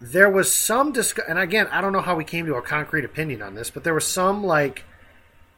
there 0.00 0.30
was 0.30 0.52
some 0.52 0.92
discussion, 0.92 1.30
and 1.30 1.38
again, 1.38 1.66
I 1.70 1.80
don't 1.80 1.92
know 1.92 2.00
how 2.00 2.16
we 2.16 2.24
came 2.24 2.46
to 2.46 2.54
a 2.54 2.62
concrete 2.62 3.04
opinion 3.04 3.42
on 3.42 3.54
this, 3.54 3.70
but 3.70 3.84
there 3.84 3.94
was 3.94 4.06
some 4.06 4.44
like 4.44 4.84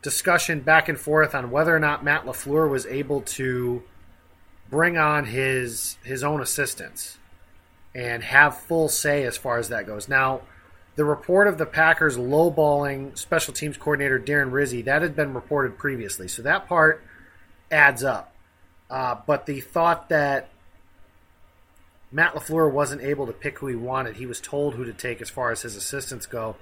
discussion 0.03 0.61
back 0.61 0.89
and 0.89 0.99
forth 0.99 1.35
on 1.35 1.51
whether 1.51 1.75
or 1.75 1.79
not 1.79 2.05
Matt 2.05 2.25
LaFleur 2.25 2.69
was 2.69 2.87
able 2.87 3.21
to 3.23 3.83
bring 4.69 4.97
on 4.97 5.27
his 5.27 5.97
his 6.03 6.25
own 6.25 6.41
assistants 6.41 7.19
and 7.95 8.23
have 8.23 8.57
full 8.57 8.89
say 8.89 9.25
as 9.25 9.37
far 9.37 9.59
as 9.59 9.69
that 9.69 9.87
goes. 9.87 10.09
Now, 10.09 10.41
the 10.97 11.05
report 11.05 11.47
of 11.47 11.59
the 11.59 11.67
Packers 11.67 12.17
lowballing 12.17 13.17
special 13.17 13.55
teams 13.55 13.77
coordinator 13.77 14.19
Darren 14.19 14.51
Rizzi 14.51 14.83
that 14.83 15.03
had 15.03 15.15
been 15.15 15.35
reported 15.35 15.79
previously, 15.79 16.27
so 16.27 16.43
that 16.43 16.67
part 16.67 17.05
adds 17.71 18.03
up. 18.03 18.32
Uh, 18.93 19.17
but 19.27 19.47
the 19.47 19.59
thought 19.59 20.11
that 20.11 20.51
Matt 22.13 22.35
LaFleur 22.35 22.71
wasn't 22.71 23.01
able 23.01 23.27
to 23.27 23.33
pick 23.33 23.59
who 23.59 23.69
he 23.69 23.75
wanted, 23.75 24.17
he 24.17 24.27
was 24.27 24.39
told 24.39 24.75
who 24.75 24.85
to 24.85 24.93
take 24.93 25.23
as 25.23 25.31
far 25.31 25.51
as 25.51 25.63
his 25.63 25.77
assistants 25.77 26.27
go. 26.27 26.57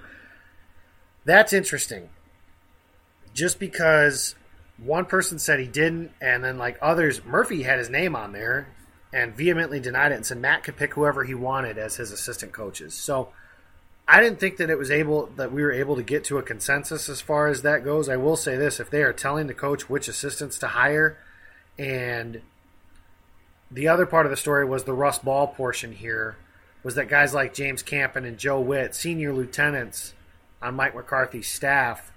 That's 1.25 1.53
interesting. 1.53 2.09
Just 3.35 3.59
because 3.59 4.37
one 4.79 5.07
person 5.07 5.41
said 5.41 5.59
he 5.59 5.67
didn't, 5.67 6.13
and 6.21 6.45
then 6.45 6.57
like 6.57 6.79
others, 6.81 7.25
Murphy 7.25 7.65
had 7.65 7.81
his 7.81 7.91
name 7.91 8.15
on 8.15 8.31
there 8.33 8.69
and 9.13 9.35
vehemently 9.35 9.81
denied 9.81 10.13
it 10.13 10.15
and 10.15 10.25
said 10.25 10.39
Matt 10.39 10.63
could 10.63 10.77
pick 10.77 10.95
whoever 10.95 11.25
he 11.25 11.35
wanted 11.35 11.79
as 11.79 11.97
his 11.97 12.13
assistant 12.13 12.53
coaches. 12.53 12.95
So 12.95 13.31
I 14.07 14.21
didn't 14.21 14.39
think 14.39 14.57
that 14.59 14.71
it 14.71 14.79
was 14.79 14.93
able 14.93 15.27
that 15.35 15.51
we 15.51 15.63
were 15.63 15.73
able 15.73 15.97
to 15.97 16.03
get 16.05 16.23
to 16.27 16.39
a 16.39 16.45
consensus 16.45 17.09
as 17.09 17.21
far 17.21 17.49
as 17.49 17.63
that 17.63 17.85
goes. 17.85 18.09
I 18.09 18.17
will 18.17 18.37
say 18.37 18.57
this: 18.57 18.79
if 18.79 18.89
they 18.89 19.03
are 19.03 19.13
telling 19.13 19.49
the 19.49 19.55
coach 19.55 19.91
which 19.91 20.07
assistants 20.07 20.61
to 20.61 20.69
hire, 20.69 21.19
and 21.81 22.43
the 23.71 23.89
other 23.89 24.05
part 24.05 24.27
of 24.27 24.31
the 24.31 24.37
story 24.37 24.67
was 24.67 24.85
the 24.85 24.93
Russ 24.93 25.19
Ball 25.19 25.47
portion 25.47 25.93
here 25.93 26.37
was 26.83 26.95
that 26.97 27.09
guys 27.09 27.33
like 27.33 27.55
James 27.55 27.83
Campen 27.83 28.27
and 28.27 28.37
Joe 28.37 28.61
Whitt, 28.61 28.95
senior 28.95 29.33
lieutenants 29.33 30.13
on 30.61 30.75
Mike 30.75 30.95
McCarthy's 30.95 31.51
staff, 31.51 32.13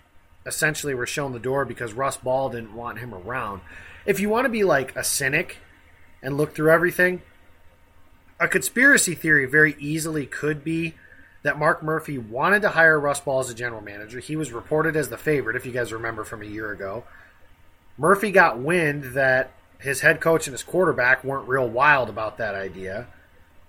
essentially 0.45 0.93
were 0.93 1.05
shown 1.05 1.31
the 1.31 1.39
door 1.39 1.63
because 1.63 1.93
Russ 1.93 2.17
Ball 2.17 2.49
didn't 2.49 2.75
want 2.75 2.99
him 2.99 3.13
around. 3.13 3.61
If 4.05 4.19
you 4.19 4.27
want 4.27 4.43
to 4.43 4.49
be 4.49 4.65
like 4.65 4.93
a 4.97 5.03
cynic 5.03 5.59
and 6.21 6.35
look 6.35 6.53
through 6.53 6.71
everything, 6.71 7.21
a 8.41 8.49
conspiracy 8.49 9.15
theory 9.15 9.45
very 9.45 9.77
easily 9.79 10.25
could 10.25 10.65
be 10.65 10.95
that 11.43 11.57
Mark 11.57 11.81
Murphy 11.81 12.17
wanted 12.17 12.63
to 12.63 12.69
hire 12.69 12.99
Russ 12.99 13.21
Ball 13.21 13.39
as 13.39 13.49
a 13.49 13.55
general 13.55 13.81
manager. 13.81 14.19
He 14.19 14.35
was 14.35 14.51
reported 14.51 14.97
as 14.97 15.07
the 15.07 15.17
favorite, 15.17 15.55
if 15.55 15.65
you 15.65 15.71
guys 15.71 15.93
remember 15.93 16.25
from 16.25 16.41
a 16.41 16.45
year 16.45 16.71
ago. 16.71 17.05
Murphy 17.97 18.31
got 18.31 18.59
wind 18.59 19.13
that 19.13 19.51
his 19.79 20.01
head 20.01 20.21
coach 20.21 20.47
and 20.47 20.53
his 20.53 20.63
quarterback 20.63 21.23
weren't 21.23 21.47
real 21.47 21.67
wild 21.67 22.09
about 22.09 22.37
that 22.37 22.55
idea. 22.55 23.07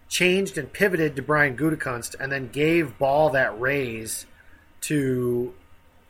Changed 0.09 0.57
and 0.57 0.73
pivoted 0.73 1.17
to 1.17 1.23
Brian 1.23 1.57
Gutekunst, 1.57 2.15
and 2.21 2.31
then 2.31 2.49
gave 2.49 2.99
Ball 2.99 3.31
that 3.31 3.59
raise 3.61 4.27
to, 4.83 5.53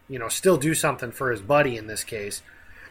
you 0.09 0.18
know, 0.18 0.29
still 0.29 0.57
do 0.57 0.74
something 0.74 1.11
for 1.11 1.31
his 1.31 1.40
buddy 1.40 1.77
in 1.77 1.87
this 1.87 2.05
case. 2.05 2.42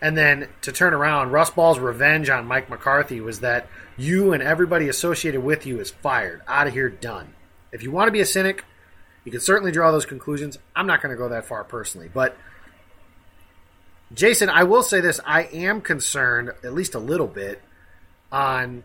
And 0.01 0.17
then 0.17 0.49
to 0.61 0.71
turn 0.71 0.93
around, 0.93 1.31
Russ 1.31 1.49
Ball's 1.49 1.79
revenge 1.79 2.29
on 2.29 2.45
Mike 2.45 2.69
McCarthy 2.69 3.21
was 3.21 3.39
that 3.39 3.67
you 3.95 4.33
and 4.33 4.43
everybody 4.43 4.89
associated 4.89 5.41
with 5.41 5.65
you 5.65 5.79
is 5.79 5.91
fired, 5.91 6.41
out 6.47 6.67
of 6.67 6.73
here, 6.73 6.89
done. 6.89 7.33
If 7.71 7.83
you 7.83 7.91
want 7.91 8.07
to 8.07 8.11
be 8.11 8.19
a 8.19 8.25
cynic, 8.25 8.65
you 9.23 9.31
can 9.31 9.39
certainly 9.39 9.71
draw 9.71 9.91
those 9.91 10.05
conclusions. 10.05 10.57
I'm 10.75 10.87
not 10.87 11.01
going 11.01 11.11
to 11.11 11.17
go 11.17 11.29
that 11.29 11.45
far 11.45 11.63
personally, 11.63 12.09
but 12.13 12.35
Jason, 14.13 14.49
I 14.49 14.63
will 14.63 14.83
say 14.83 15.01
this: 15.01 15.19
I 15.25 15.43
am 15.43 15.81
concerned, 15.81 16.51
at 16.63 16.73
least 16.73 16.95
a 16.95 16.99
little 16.99 17.27
bit, 17.27 17.61
on. 18.31 18.83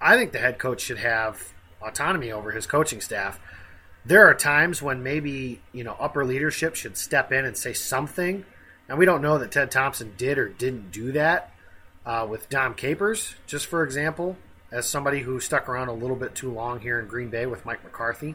I 0.00 0.16
think 0.16 0.32
the 0.32 0.38
head 0.38 0.58
coach 0.58 0.80
should 0.80 0.98
have 0.98 1.52
autonomy 1.80 2.32
over 2.32 2.50
his 2.50 2.66
coaching 2.66 3.00
staff. 3.00 3.40
There 4.04 4.26
are 4.26 4.34
times 4.34 4.82
when 4.82 5.02
maybe 5.02 5.60
you 5.72 5.84
know 5.84 5.96
upper 5.98 6.24
leadership 6.24 6.74
should 6.74 6.96
step 6.96 7.32
in 7.32 7.44
and 7.44 7.56
say 7.56 7.72
something, 7.72 8.44
and 8.88 8.98
we 8.98 9.04
don't 9.04 9.22
know 9.22 9.38
that 9.38 9.52
Ted 9.52 9.70
Thompson 9.70 10.14
did 10.16 10.38
or 10.38 10.48
didn't 10.48 10.92
do 10.92 11.12
that 11.12 11.52
uh, 12.04 12.26
with 12.28 12.48
Dom 12.48 12.74
Capers, 12.74 13.34
just 13.46 13.66
for 13.66 13.84
example, 13.84 14.36
as 14.70 14.86
somebody 14.86 15.20
who 15.20 15.40
stuck 15.40 15.68
around 15.68 15.88
a 15.88 15.92
little 15.92 16.16
bit 16.16 16.34
too 16.34 16.50
long 16.52 16.80
here 16.80 17.00
in 17.00 17.06
Green 17.06 17.28
Bay 17.28 17.46
with 17.46 17.64
Mike 17.64 17.84
McCarthy. 17.84 18.34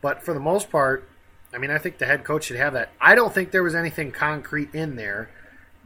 But 0.00 0.24
for 0.24 0.34
the 0.34 0.40
most 0.40 0.70
part, 0.70 1.08
I 1.54 1.58
mean, 1.58 1.70
I 1.70 1.78
think 1.78 1.98
the 1.98 2.06
head 2.06 2.24
coach 2.24 2.44
should 2.44 2.56
have 2.56 2.72
that. 2.72 2.90
I 3.00 3.14
don't 3.14 3.32
think 3.32 3.50
there 3.50 3.62
was 3.62 3.74
anything 3.74 4.10
concrete 4.10 4.74
in 4.74 4.96
there. 4.96 5.30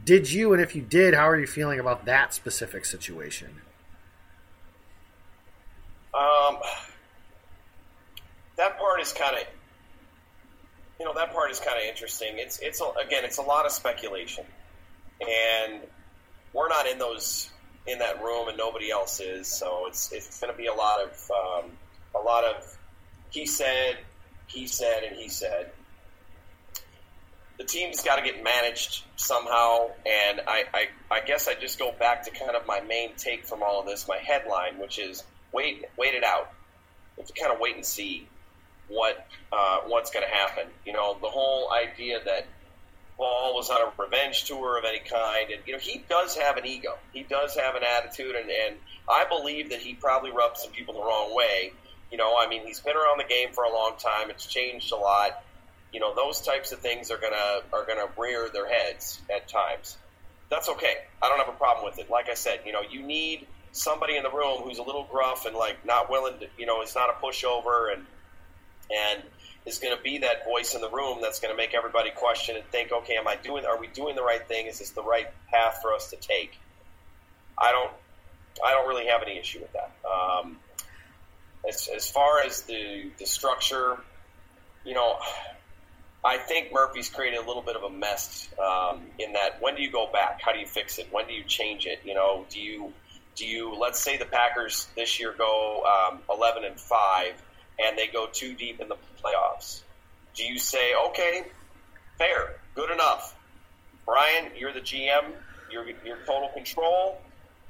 Did 0.03 0.31
you? 0.31 0.53
And 0.53 0.61
if 0.61 0.75
you 0.75 0.81
did, 0.81 1.13
how 1.13 1.27
are 1.27 1.39
you 1.39 1.47
feeling 1.47 1.79
about 1.79 2.05
that 2.05 2.33
specific 2.33 2.85
situation? 2.85 3.61
Um, 6.13 6.57
that 8.55 8.77
part 8.79 9.01
is 9.01 9.11
kind 9.13 9.35
of, 9.35 9.43
you 10.99 11.05
know, 11.05 11.13
that 11.13 11.33
part 11.33 11.51
is 11.51 11.59
kind 11.59 11.77
of 11.77 11.83
interesting. 11.83 12.37
It's 12.37 12.59
it's 12.59 12.81
a, 12.81 12.85
again, 13.05 13.25
it's 13.25 13.37
a 13.37 13.41
lot 13.41 13.65
of 13.65 13.71
speculation, 13.71 14.45
and 15.21 15.81
we're 16.53 16.69
not 16.69 16.87
in 16.87 16.97
those 16.97 17.49
in 17.85 17.99
that 17.99 18.23
room, 18.23 18.47
and 18.47 18.57
nobody 18.57 18.89
else 18.89 19.19
is. 19.19 19.47
So 19.47 19.85
it's 19.87 20.11
it's 20.13 20.39
going 20.39 20.51
to 20.51 20.57
be 20.57 20.67
a 20.67 20.73
lot 20.73 20.99
of 21.01 21.31
um, 21.31 21.71
a 22.15 22.19
lot 22.23 22.45
of 22.45 22.77
he 23.29 23.45
said, 23.45 23.97
he 24.47 24.67
said, 24.67 25.03
and 25.03 25.15
he 25.15 25.29
said. 25.29 25.71
The 27.57 27.63
team's 27.63 28.03
got 28.03 28.17
to 28.17 28.21
get 28.21 28.43
managed 28.43 29.03
somehow, 29.15 29.89
and 30.05 30.41
I, 30.47 30.65
I, 30.73 30.87
I 31.09 31.21
guess 31.21 31.47
I 31.47 31.55
just 31.55 31.79
go 31.79 31.91
back 31.91 32.23
to 32.25 32.31
kind 32.31 32.55
of 32.55 32.67
my 32.67 32.81
main 32.81 33.15
take 33.17 33.47
from 33.47 33.63
all 33.63 33.79
of 33.79 33.87
this, 33.87 34.07
my 34.07 34.17
headline, 34.17 34.77
which 34.77 34.99
is 34.99 35.23
wait, 35.51 35.85
wait 35.97 36.13
it 36.13 36.23
out. 36.23 36.51
We 37.15 37.21
have 37.21 37.27
to 37.27 37.41
kind 37.41 37.51
of 37.51 37.59
wait 37.59 37.75
and 37.75 37.83
see 37.83 38.27
what 38.89 39.27
uh, 39.51 39.79
what's 39.87 40.11
going 40.11 40.25
to 40.25 40.33
happen. 40.33 40.67
You 40.85 40.93
know, 40.93 41.17
the 41.19 41.29
whole 41.29 41.71
idea 41.71 42.19
that 42.23 42.45
Ball 43.17 43.55
was 43.55 43.69
on 43.71 43.77
a 43.81 43.91
revenge 44.01 44.43
tour 44.43 44.77
of 44.77 44.85
any 44.85 44.99
kind, 44.99 45.49
and 45.49 45.61
you 45.65 45.73
know 45.73 45.79
he 45.79 46.03
does 46.07 46.37
have 46.37 46.57
an 46.57 46.65
ego. 46.67 46.97
He 47.13 47.23
does 47.23 47.55
have 47.55 47.75
an 47.75 47.81
attitude, 47.83 48.35
and, 48.35 48.49
and 48.49 48.75
I 49.09 49.25
believe 49.27 49.71
that 49.71 49.79
he 49.79 49.95
probably 49.95 50.31
rubs 50.31 50.61
some 50.61 50.71
people 50.71 50.93
the 50.93 51.01
wrong 51.01 51.35
way. 51.35 51.73
You 52.11 52.17
know, 52.17 52.35
I 52.39 52.47
mean, 52.47 52.65
he's 52.65 52.79
been 52.79 52.95
around 52.95 53.19
the 53.19 53.25
game 53.25 53.49
for 53.53 53.63
a 53.63 53.73
long 53.73 53.93
time. 53.97 54.29
It's 54.29 54.45
changed 54.45 54.91
a 54.91 54.95
lot. 54.95 55.43
You 55.91 55.99
know, 55.99 56.15
those 56.15 56.41
types 56.41 56.71
of 56.71 56.79
things 56.79 57.11
are 57.11 57.17
gonna 57.17 57.61
are 57.73 57.85
gonna 57.85 58.07
rear 58.17 58.49
their 58.49 58.67
heads 58.67 59.21
at 59.33 59.47
times. 59.47 59.97
That's 60.49 60.69
okay. 60.69 60.95
I 61.21 61.27
don't 61.27 61.39
have 61.39 61.49
a 61.49 61.57
problem 61.57 61.85
with 61.85 61.99
it. 61.99 62.09
Like 62.09 62.29
I 62.29 62.33
said, 62.33 62.61
you 62.65 62.71
know, 62.71 62.81
you 62.81 63.01
need 63.01 63.47
somebody 63.71 64.15
in 64.15 64.23
the 64.23 64.31
room 64.31 64.61
who's 64.61 64.79
a 64.79 64.83
little 64.83 65.03
gruff 65.03 65.45
and 65.45 65.55
like 65.55 65.85
not 65.85 66.09
willing 66.09 66.39
to, 66.39 66.47
you 66.57 66.65
know, 66.65 66.81
it's 66.81 66.95
not 66.95 67.09
a 67.09 67.13
pushover 67.23 67.93
and 67.93 68.05
and 68.89 69.23
is 69.65 69.79
going 69.79 69.95
to 69.95 70.01
be 70.01 70.19
that 70.19 70.45
voice 70.45 70.73
in 70.73 70.81
the 70.81 70.89
room 70.89 71.19
that's 71.21 71.39
going 71.39 71.53
to 71.53 71.57
make 71.57 71.73
everybody 71.73 72.09
question 72.11 72.55
and 72.55 72.65
think, 72.67 72.91
okay, 72.91 73.17
am 73.17 73.27
I 73.27 73.35
doing? 73.35 73.65
Are 73.65 73.77
we 73.77 73.87
doing 73.87 74.15
the 74.15 74.23
right 74.23 74.47
thing? 74.47 74.65
Is 74.67 74.79
this 74.79 74.91
the 74.91 75.03
right 75.03 75.27
path 75.51 75.79
for 75.81 75.93
us 75.93 76.09
to 76.11 76.15
take? 76.15 76.57
I 77.57 77.71
don't. 77.71 77.91
I 78.65 78.71
don't 78.71 78.87
really 78.87 79.05
have 79.07 79.21
any 79.21 79.37
issue 79.37 79.59
with 79.59 79.71
that. 79.73 79.91
Um, 80.09 80.57
as, 81.67 81.89
as 81.93 82.09
far 82.09 82.41
as 82.41 82.61
the 82.63 83.11
the 83.17 83.25
structure, 83.25 83.97
you 84.85 84.93
know, 84.93 85.17
I 86.23 86.37
think 86.37 86.71
Murphy's 86.71 87.09
created 87.09 87.39
a 87.39 87.45
little 87.45 87.61
bit 87.61 87.75
of 87.75 87.83
a 87.83 87.89
mess 87.89 88.49
um, 88.59 89.01
in 89.19 89.33
that. 89.33 89.61
When 89.61 89.75
do 89.75 89.81
you 89.81 89.91
go 89.91 90.09
back? 90.11 90.41
How 90.41 90.53
do 90.53 90.59
you 90.59 90.65
fix 90.65 90.97
it? 90.97 91.07
When 91.11 91.27
do 91.27 91.33
you 91.33 91.43
change 91.43 91.85
it? 91.85 91.99
You 92.03 92.13
know, 92.13 92.45
do 92.49 92.59
you 92.59 92.93
do 93.35 93.45
you 93.45 93.75
let's 93.75 93.99
say 93.99 94.17
the 94.17 94.25
Packers 94.25 94.87
this 94.95 95.19
year 95.19 95.33
go 95.37 95.83
um, 95.83 96.19
11 96.29 96.63
and 96.63 96.79
five 96.79 97.33
and 97.79 97.97
they 97.97 98.07
go 98.07 98.27
too 98.31 98.53
deep 98.53 98.79
in 98.79 98.87
the 98.87 98.97
playoffs? 99.23 99.81
Do 100.35 100.43
you 100.43 100.57
say 100.59 100.93
okay, 101.09 101.43
fair, 102.17 102.55
good 102.75 102.91
enough? 102.91 103.35
Brian, 104.05 104.51
you're 104.57 104.73
the 104.73 104.79
GM. 104.79 105.33
You're, 105.69 105.85
you're 106.05 106.19
total 106.25 106.49
control 106.53 107.19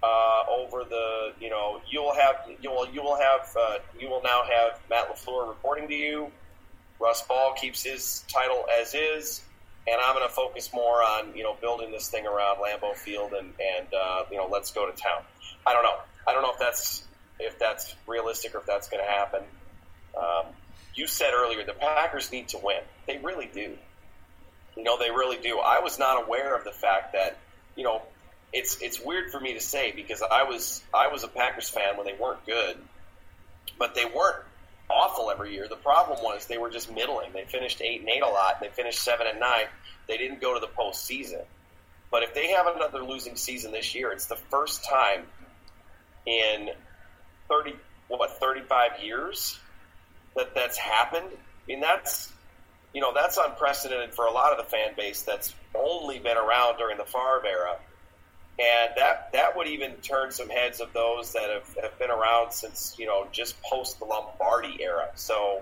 uh, 0.04 0.44
over 0.50 0.84
the. 0.84 1.34
You 1.40 1.50
know, 1.50 1.82
you 1.90 2.02
will 2.02 2.14
have 2.14 2.36
you 2.62 2.70
will 2.72 2.88
you 2.90 3.02
will 3.02 3.18
have 3.18 3.56
uh, 3.60 3.78
you 4.00 4.10
will 4.10 4.22
now 4.24 4.44
have 4.44 4.80
Matt 4.90 5.10
LaFleur 5.10 5.48
reporting 5.48 5.88
to 5.88 5.96
you. 5.96 6.32
Russ 7.00 7.22
Ball 7.22 7.54
keeps 7.54 7.84
his 7.84 8.24
title 8.28 8.66
as 8.82 8.96
is, 8.96 9.42
and 9.88 10.00
I'm 10.04 10.16
going 10.16 10.28
to 10.28 10.34
focus 10.34 10.72
more 10.74 11.04
on 11.04 11.36
you 11.36 11.44
know 11.44 11.56
building 11.62 11.92
this 11.92 12.10
thing 12.10 12.26
around 12.26 12.58
Lambeau 12.58 12.96
Field 12.96 13.34
and 13.34 13.54
and 13.60 13.88
uh, 13.94 14.24
you 14.32 14.38
know 14.38 14.48
let's 14.52 14.72
go 14.72 14.90
to 14.90 14.96
town. 14.96 15.22
I 15.66 15.74
don't 15.74 15.84
know. 15.84 15.98
I 16.28 16.34
don't 16.34 16.42
know 16.42 16.52
if 16.52 16.60
that's 16.60 17.04
if 17.40 17.60
that's 17.60 17.96
realistic 18.08 18.56
or 18.56 18.60
if 18.60 18.66
that's 18.66 18.90
going 18.90 19.04
to 19.04 19.10
happen. 19.10 19.42
Um, 20.18 20.46
you 20.96 21.08
said 21.08 21.32
earlier 21.34 21.64
the 21.64 21.74
Packers 21.74 22.32
need 22.32 22.48
to 22.50 22.60
win. 22.62 22.82
They 23.06 23.20
really 23.20 23.50
do. 23.54 23.78
You 24.76 24.84
know, 24.84 24.98
they 24.98 25.10
really 25.10 25.38
do. 25.38 25.60
I 25.60 25.80
was 25.80 25.98
not 25.98 26.24
aware 26.24 26.56
of 26.56 26.64
the 26.64 26.72
fact 26.72 27.14
that 27.14 27.38
you 27.76 27.84
know 27.84 28.02
it's 28.54 28.82
it's 28.82 29.00
weird 29.00 29.32
for 29.32 29.40
me 29.40 29.54
to 29.54 29.60
say 29.60 29.92
because 29.92 30.22
I 30.22 30.44
was 30.44 30.84
I 30.94 31.08
was 31.08 31.24
a 31.24 31.28
Packers 31.28 31.70
fan 31.70 31.98
when 31.98 32.06
they 32.06 32.16
weren't 32.20 32.46
good, 32.46 32.78
but 33.78 33.94
they 33.96 34.06
weren't 34.06 34.44
awful 34.90 35.30
every 35.30 35.54
year. 35.54 35.68
The 35.68 35.76
problem 35.76 36.20
was 36.24 36.46
they 36.46 36.58
were 36.58 36.70
just 36.70 36.92
middling. 36.94 37.34
They 37.34 37.44
finished 37.46 37.82
eight 37.82 38.02
and 38.02 38.10
eight 38.10 38.22
a 38.22 38.28
lot. 38.28 38.58
And 38.60 38.70
they 38.70 38.74
finished 38.74 39.00
seven 39.00 39.28
and 39.28 39.40
nine. 39.40 39.66
They 40.08 40.18
didn't 40.18 40.42
go 40.42 40.54
to 40.54 40.60
the 40.60 40.68
postseason. 40.68 41.44
But 42.10 42.24
if 42.24 42.34
they 42.34 42.48
have 42.52 42.68
another 42.68 43.04
losing 43.04 43.36
season 43.36 43.72
this 43.74 43.94
year, 43.94 44.12
it's 44.12 44.28
the 44.28 44.38
first 44.38 44.86
time 44.86 45.24
in 46.26 46.70
thirty 47.50 47.74
what 48.08 48.40
thirty 48.40 48.62
five 48.62 48.92
years 49.04 49.60
that 50.36 50.56
that's 50.56 50.78
happened. 50.78 51.28
I 51.28 51.68
mean 51.68 51.82
that's 51.82 52.32
you 52.94 53.02
know 53.02 53.14
that's 53.14 53.38
unprecedented 53.38 54.14
for 54.14 54.26
a 54.26 54.32
lot 54.32 54.52
of 54.52 54.58
the 54.58 54.72
fan 54.72 54.94
base 54.96 55.24
that's 55.24 55.54
only 55.76 56.20
been 56.20 56.38
around 56.38 56.78
during 56.78 56.98
the 56.98 57.06
Favre 57.06 57.46
era 57.46 57.78
and 58.60 58.92
that 58.98 59.32
that 59.34 59.56
would 59.56 59.68
even 59.68 59.94
turn 59.98 60.32
some 60.32 60.50
heads 60.50 60.80
of 60.80 60.92
those 60.94 61.34
that 61.34 61.50
have, 61.50 61.76
have 61.82 62.00
been 62.00 62.10
around 62.10 62.52
since 62.52 62.96
you 62.98 63.06
know 63.06 63.28
just 63.32 63.62
post 63.62 64.00
the 64.00 64.06
Lombardi 64.06 64.78
era. 64.82 65.10
So, 65.16 65.62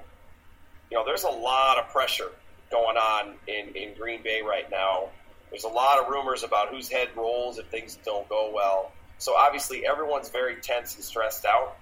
you 0.89 0.97
know, 0.97 1.05
there's 1.05 1.23
a 1.23 1.29
lot 1.29 1.77
of 1.77 1.89
pressure 1.89 2.31
going 2.71 2.97
on 2.97 3.35
in, 3.47 3.75
in 3.75 3.93
Green 3.95 4.23
Bay 4.23 4.41
right 4.41 4.69
now. 4.71 5.09
There's 5.49 5.65
a 5.65 5.69
lot 5.69 5.99
of 5.99 6.09
rumors 6.09 6.43
about 6.43 6.69
whose 6.69 6.89
head 6.89 7.09
rolls 7.15 7.57
if 7.57 7.67
things 7.67 7.97
don't 8.05 8.27
go 8.29 8.51
well. 8.53 8.91
So 9.17 9.35
obviously, 9.35 9.85
everyone's 9.85 10.29
very 10.29 10.55
tense 10.55 10.95
and 10.95 11.03
stressed 11.03 11.45
out. 11.45 11.77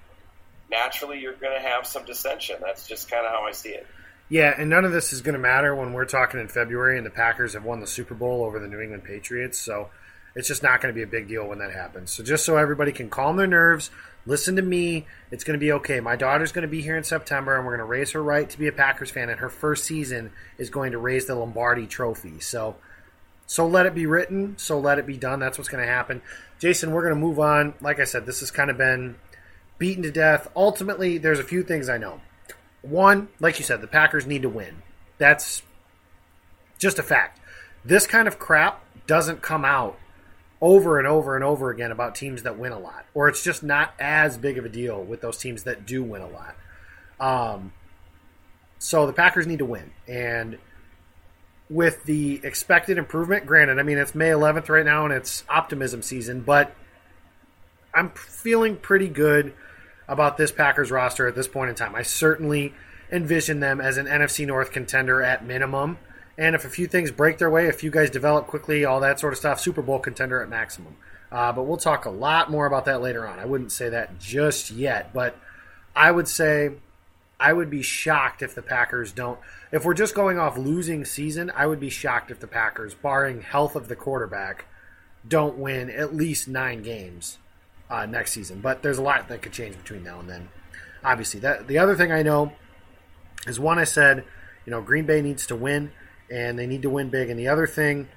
Naturally, 0.69 1.19
you're 1.19 1.33
going 1.33 1.59
to 1.59 1.67
have 1.67 1.85
some 1.85 2.05
dissension. 2.05 2.57
That's 2.61 2.87
just 2.87 3.09
kind 3.09 3.25
of 3.25 3.31
how 3.31 3.45
I 3.45 3.51
see 3.51 3.69
it. 3.69 3.87
Yeah, 4.29 4.53
and 4.57 4.69
none 4.69 4.85
of 4.85 4.91
this 4.91 5.13
is 5.13 5.21
going 5.21 5.33
to 5.33 5.39
matter 5.39 5.75
when 5.75 5.93
we're 5.93 6.05
talking 6.05 6.39
in 6.39 6.47
February 6.47 6.97
and 6.97 7.05
the 7.05 7.11
Packers 7.11 7.53
have 7.53 7.63
won 7.63 7.79
the 7.79 7.87
Super 7.87 8.15
Bowl 8.15 8.43
over 8.43 8.59
the 8.59 8.67
New 8.67 8.79
England 8.79 9.03
Patriots. 9.03 9.59
So 9.59 9.89
it's 10.35 10.47
just 10.47 10.63
not 10.63 10.81
going 10.81 10.93
to 10.93 10.97
be 10.97 11.03
a 11.03 11.07
big 11.07 11.27
deal 11.27 11.47
when 11.47 11.59
that 11.59 11.71
happens. 11.71 12.11
So 12.11 12.23
just 12.23 12.45
so 12.45 12.57
everybody 12.57 12.91
can 12.91 13.09
calm 13.09 13.37
their 13.37 13.47
nerves, 13.47 13.91
listen 14.25 14.55
to 14.55 14.61
me. 14.61 15.05
It's 15.31 15.43
going 15.43 15.59
to 15.59 15.63
be 15.63 15.71
okay. 15.73 15.99
My 15.99 16.15
daughter's 16.15 16.51
going 16.51 16.63
to 16.63 16.67
be 16.67 16.81
here 16.81 16.97
in 16.97 17.03
September, 17.03 17.55
and 17.55 17.65
we're 17.65 17.77
going 17.77 17.85
to 17.85 17.91
raise 17.91 18.11
her 18.11 18.23
right 18.23 18.49
to 18.49 18.57
be 18.57 18.67
a 18.67 18.71
Packers 18.71 19.11
fan. 19.11 19.29
And 19.29 19.39
her 19.39 19.49
first 19.49 19.85
season 19.85 20.31
is 20.57 20.69
going 20.69 20.91
to 20.93 20.97
raise 20.97 21.25
the 21.25 21.35
Lombardi 21.35 21.85
Trophy. 21.85 22.39
So, 22.39 22.75
so 23.45 23.67
let 23.67 23.85
it 23.85 23.93
be 23.93 24.07
written. 24.07 24.57
So 24.57 24.79
let 24.79 24.97
it 24.97 25.05
be 25.05 25.17
done. 25.17 25.39
That's 25.39 25.57
what's 25.57 25.69
going 25.69 25.85
to 25.85 25.91
happen. 25.91 26.21
Jason, 26.57 26.91
we're 26.91 27.03
going 27.03 27.13
to 27.13 27.19
move 27.19 27.39
on. 27.39 27.75
Like 27.79 27.99
I 27.99 28.05
said, 28.05 28.25
this 28.25 28.39
has 28.39 28.49
kind 28.49 28.71
of 28.71 28.77
been 28.77 29.17
beaten 29.77 30.03
to 30.03 30.11
death. 30.11 30.49
Ultimately, 30.55 31.19
there's 31.19 31.39
a 31.39 31.43
few 31.43 31.61
things 31.61 31.89
I 31.89 31.97
know. 31.97 32.21
One, 32.81 33.29
like 33.39 33.59
you 33.59 33.65
said, 33.65 33.81
the 33.81 33.87
Packers 33.87 34.25
need 34.25 34.41
to 34.41 34.49
win. 34.49 34.81
That's 35.19 35.61
just 36.79 36.97
a 36.97 37.03
fact. 37.03 37.39
This 37.85 38.07
kind 38.07 38.27
of 38.27 38.39
crap 38.39 38.83
doesn't 39.05 39.41
come 39.41 39.63
out 39.63 39.97
over 40.63 40.97
and 40.97 41.05
over 41.05 41.35
and 41.35 41.43
over 41.43 41.71
again 41.71 41.91
about 41.91 42.15
teams 42.15 42.43
that 42.43 42.57
win 42.57 42.71
a 42.71 42.79
lot, 42.79 43.05
or 43.13 43.27
it's 43.27 43.43
just 43.43 43.63
not 43.63 43.93
as 43.99 44.37
big 44.37 44.57
of 44.57 44.63
a 44.63 44.69
deal 44.69 45.03
with 45.03 45.19
those 45.19 45.37
teams 45.37 45.63
that 45.63 45.85
do 45.85 46.01
win 46.01 46.21
a 46.21 46.29
lot. 46.29 46.55
Um, 47.19 47.73
so 48.79 49.05
the 49.05 49.11
Packers 49.11 49.45
need 49.45 49.59
to 49.59 49.65
win, 49.65 49.91
and 50.07 50.57
with 51.69 52.05
the 52.05 52.39
expected 52.45 52.97
improvement, 52.97 53.45
granted, 53.45 53.77
I 53.77 53.83
mean 53.83 53.97
it's 53.97 54.15
May 54.15 54.29
11th 54.29 54.69
right 54.69 54.85
now 54.85 55.03
and 55.03 55.13
it's 55.13 55.43
optimism 55.49 56.01
season, 56.01 56.39
but 56.41 56.73
I'm 57.93 58.11
feeling 58.11 58.77
pretty 58.77 59.09
good 59.09 59.53
about 60.07 60.37
this 60.37 60.51
Packers 60.53 60.91
roster 60.91 61.27
at 61.27 61.35
this 61.35 61.47
point 61.47 61.71
in 61.71 61.75
time. 61.75 61.93
I 61.93 62.03
certainly 62.03 62.73
envision 63.11 63.59
them 63.59 63.81
as 63.81 63.97
an 63.97 64.05
NFC 64.05 64.47
North 64.47 64.71
contender 64.71 65.21
at 65.21 65.45
minimum. 65.45 65.97
And 66.37 66.55
if 66.55 66.65
a 66.65 66.69
few 66.69 66.87
things 66.87 67.11
break 67.11 67.37
their 67.37 67.49
way, 67.49 67.67
if 67.67 67.83
you 67.83 67.91
guys 67.91 68.09
develop 68.09 68.47
quickly, 68.47 68.85
all 68.85 68.99
that 69.01 69.19
sort 69.19 69.33
of 69.33 69.39
stuff, 69.39 69.59
Super 69.59 69.81
Bowl 69.81 69.99
contender 69.99 70.41
at 70.41 70.49
maximum. 70.49 70.95
Uh, 71.31 71.51
but 71.51 71.63
we'll 71.63 71.77
talk 71.77 72.05
a 72.05 72.09
lot 72.09 72.49
more 72.49 72.65
about 72.65 72.85
that 72.85 73.01
later 73.01 73.27
on. 73.27 73.39
I 73.39 73.45
wouldn't 73.45 73.71
say 73.71 73.89
that 73.89 74.19
just 74.19 74.71
yet, 74.71 75.13
but 75.13 75.37
I 75.95 76.11
would 76.11 76.27
say 76.27 76.71
I 77.39 77.53
would 77.53 77.69
be 77.69 77.81
shocked 77.81 78.41
if 78.41 78.55
the 78.55 78.61
Packers 78.61 79.11
don't. 79.11 79.39
If 79.71 79.83
we're 79.83 79.95
just 79.95 80.15
going 80.15 80.39
off 80.39 80.57
losing 80.57 81.05
season, 81.05 81.51
I 81.55 81.65
would 81.65 81.79
be 81.79 81.89
shocked 81.89 82.31
if 82.31 82.39
the 82.39 82.47
Packers, 82.47 82.93
barring 82.93 83.41
health 83.41 83.75
of 83.75 83.87
the 83.87 83.95
quarterback, 83.95 84.65
don't 85.27 85.57
win 85.57 85.89
at 85.89 86.15
least 86.15 86.47
nine 86.47 86.83
games 86.83 87.37
uh, 87.89 88.05
next 88.05 88.31
season. 88.33 88.61
But 88.61 88.83
there's 88.83 88.97
a 88.97 89.03
lot 89.03 89.27
that 89.27 89.41
could 89.41 89.53
change 89.53 89.75
between 89.77 90.03
now 90.03 90.19
and 90.19 90.29
then. 90.29 90.49
Obviously, 91.03 91.39
that 91.41 91.67
the 91.67 91.79
other 91.79 91.95
thing 91.95 92.11
I 92.11 92.21
know 92.21 92.53
is 93.45 93.59
one 93.59 93.77
I 93.77 93.83
said, 93.83 94.23
you 94.65 94.71
know, 94.71 94.81
Green 94.81 95.05
Bay 95.05 95.21
needs 95.21 95.45
to 95.47 95.55
win 95.55 95.91
and 96.33 96.57
they 96.57 96.65
need 96.65 96.81
to 96.81 96.89
win 96.89 97.09
big. 97.09 97.29
And 97.29 97.39
the 97.39 97.47
other 97.49 97.67
thing 97.67 98.07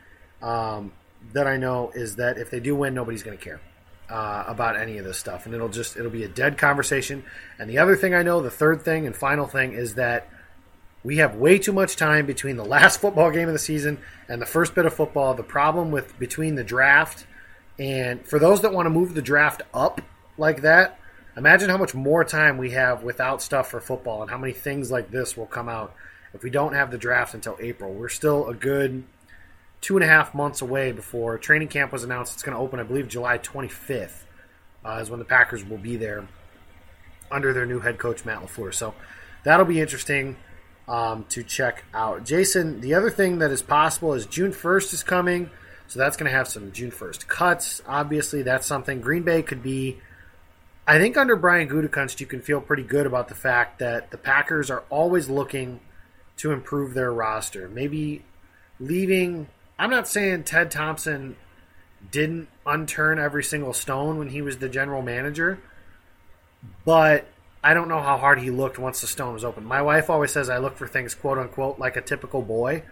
um, 0.41 0.93
that 1.35 1.47
I 1.47 1.59
know 1.59 1.91
is 1.95 2.17
that 2.17 2.39
if 2.39 2.51
they 2.51 2.61
do 2.61 2.75
win, 2.75 2.95
nobody's 2.95 3.23
going 3.23 3.37
to 3.37 3.45
care 3.45 3.61
uh, 4.09 4.45
about 4.47 4.77
any 4.77 4.97
of 4.97 5.05
this 5.05 5.19
stuff, 5.19 5.45
and 5.45 5.55
it'll 5.55 5.69
just 5.69 5.97
it'll 5.97 6.11
be 6.11 6.25
a 6.25 6.29
dead 6.29 6.57
conversation. 6.57 7.25
And 7.59 7.69
the 7.69 7.79
other 7.79 7.95
thing 7.95 8.15
I 8.15 8.23
know, 8.23 8.41
the 8.41 8.51
third 8.51 8.83
thing 8.83 9.07
and 9.07 9.15
final 9.15 9.47
thing, 9.47 9.73
is 9.73 9.97
that 9.97 10.31
we 11.05 11.19
have 11.19 11.37
way 11.37 11.59
too 11.59 11.73
much 11.73 11.97
time 11.97 12.25
between 12.25 12.57
the 12.57 12.65
last 12.77 13.01
football 13.01 13.31
game 13.31 13.49
of 13.49 13.53
the 13.53 13.59
season 13.59 13.99
and 14.29 14.41
the 14.41 14.47
first 14.47 14.75
bit 14.75 14.87
of 14.87 14.95
football. 14.95 15.35
The 15.35 15.43
problem 15.43 15.91
with 15.91 16.19
between 16.19 16.55
the 16.55 16.65
draft 16.65 17.27
and 17.79 18.27
for 18.27 18.39
those 18.39 18.63
that 18.63 18.73
want 18.73 18.87
to 18.87 18.91
move 18.91 19.15
the 19.15 19.21
draft 19.21 19.61
up 19.75 20.01
like 20.39 20.63
that, 20.63 20.99
imagine 21.37 21.69
how 21.69 21.77
much 21.77 21.95
more 21.95 22.25
time 22.25 22.57
we 22.57 22.71
have 22.71 23.03
without 23.03 23.43
stuff 23.43 23.71
for 23.71 23.81
football 23.81 24.23
and 24.23 24.31
how 24.31 24.39
many 24.39 24.55
things 24.55 24.91
like 24.91 25.11
this 25.11 25.37
will 25.37 25.47
come 25.47 25.69
out 25.69 25.95
if 26.37 26.43
we 26.43 26.51
don't 26.51 26.75
have 26.75 26.91
the 26.91 26.99
draft 26.99 27.35
until 27.35 27.57
April. 27.61 27.93
We're 27.93 28.09
still 28.09 28.49
a 28.49 28.55
good 28.55 29.03
two 29.81 29.97
and 29.97 30.05
a 30.05 30.07
half 30.07 30.35
months 30.35 30.63
away 30.63 30.93
before 30.93 31.39
training 31.39 31.69
camp 31.69 31.93
was 31.93 32.05
announced. 32.05 32.35
It's 32.35 32.43
going 32.43 32.57
to 32.57 32.63
open, 32.63 32.79
I 32.79 32.85
believe, 32.85 33.09
July 33.09 33.39
25th 33.39 34.25
uh, 34.85 34.99
is 35.03 35.11
when 35.11 35.19
the 35.19 35.25
Packers 35.25 35.65
will 35.65 35.79
be 35.79 35.97
there 35.97 36.29
under 37.31 37.53
their 37.53 37.67
new 37.67 37.81
head 37.81 37.99
coach, 37.99 38.25
Matt 38.25 38.41
LaFleur. 38.41 38.73
So 38.73 38.95
that'll 39.45 39.67
be 39.67 39.81
interesting 39.81 40.37
um, 40.87 41.25
to 41.31 41.43
check 41.43 41.85
out. 41.93 42.25
Jason, 42.25 42.81
the 42.81 42.95
other 42.95 43.11
thing 43.11 43.39
that 43.39 43.51
is 43.51 43.63
possible 43.63 44.13
is 44.15 44.27
June 44.27 44.53
1st 44.53 44.93
is 44.93 45.03
coming. 45.03 45.51
So 45.89 45.99
that's 45.99 46.17
going 46.17 46.31
to 46.31 46.37
have 46.37 46.49
some 46.49 46.73
June 46.73 46.91
1st 46.91 47.27
cuts. 47.29 47.83
Obviously, 47.87 48.43
that's 48.43 48.67
something. 48.67 49.01
Green 49.01 49.23
Bay 49.23 49.43
could 49.43 49.63
be. 49.63 49.99
I 50.87 50.99
think 50.99 51.17
under 51.17 51.35
Brian 51.35 51.69
Gutekunst, 51.69 52.21
you 52.21 52.27
can 52.27 52.41
feel 52.41 52.61
pretty 52.61 52.83
good 52.85 53.07
about 53.07 53.29
the 53.29 53.35
fact 53.35 53.81
that 53.81 54.11
the 54.11 54.19
Packers 54.19 54.71
are 54.71 54.85
always 54.91 55.29
looking 55.29 55.81
to 56.39 56.53
improve 56.53 56.95
their 56.95 57.13
roster. 57.13 57.69
Maybe 57.69 58.23
leaving. 58.79 59.49
I'm 59.79 59.91
not 59.91 60.09
saying 60.09 60.45
Ted 60.45 60.71
Thompson 60.71 61.37
didn't 62.11 62.49
unturn 62.67 63.19
every 63.19 63.45
single 63.45 63.73
stone 63.73 64.19
when 64.19 64.29
he 64.29 64.43
was 64.43 64.59
the 64.59 64.69
general 64.69 65.03
manager, 65.03 65.59
but 66.85 67.27
I 67.63 67.75
don't 67.75 67.89
know 67.89 68.01
how 68.01 68.17
hard 68.17 68.39
he 68.41 68.51
looked 68.51 68.79
once 68.79 69.01
the 69.01 69.07
stone 69.07 69.35
was 69.35 69.45
open. 69.45 69.65
My 69.65 69.83
wife 69.83 70.09
always 70.09 70.31
says 70.31 70.49
I 70.49 70.59
look 70.59 70.77
for 70.77 70.87
things, 70.87 71.15
quote 71.15 71.39
unquote, 71.39 71.79
like 71.79 71.97
a 71.97 72.01
typical 72.01 72.43
boy, 72.43 72.83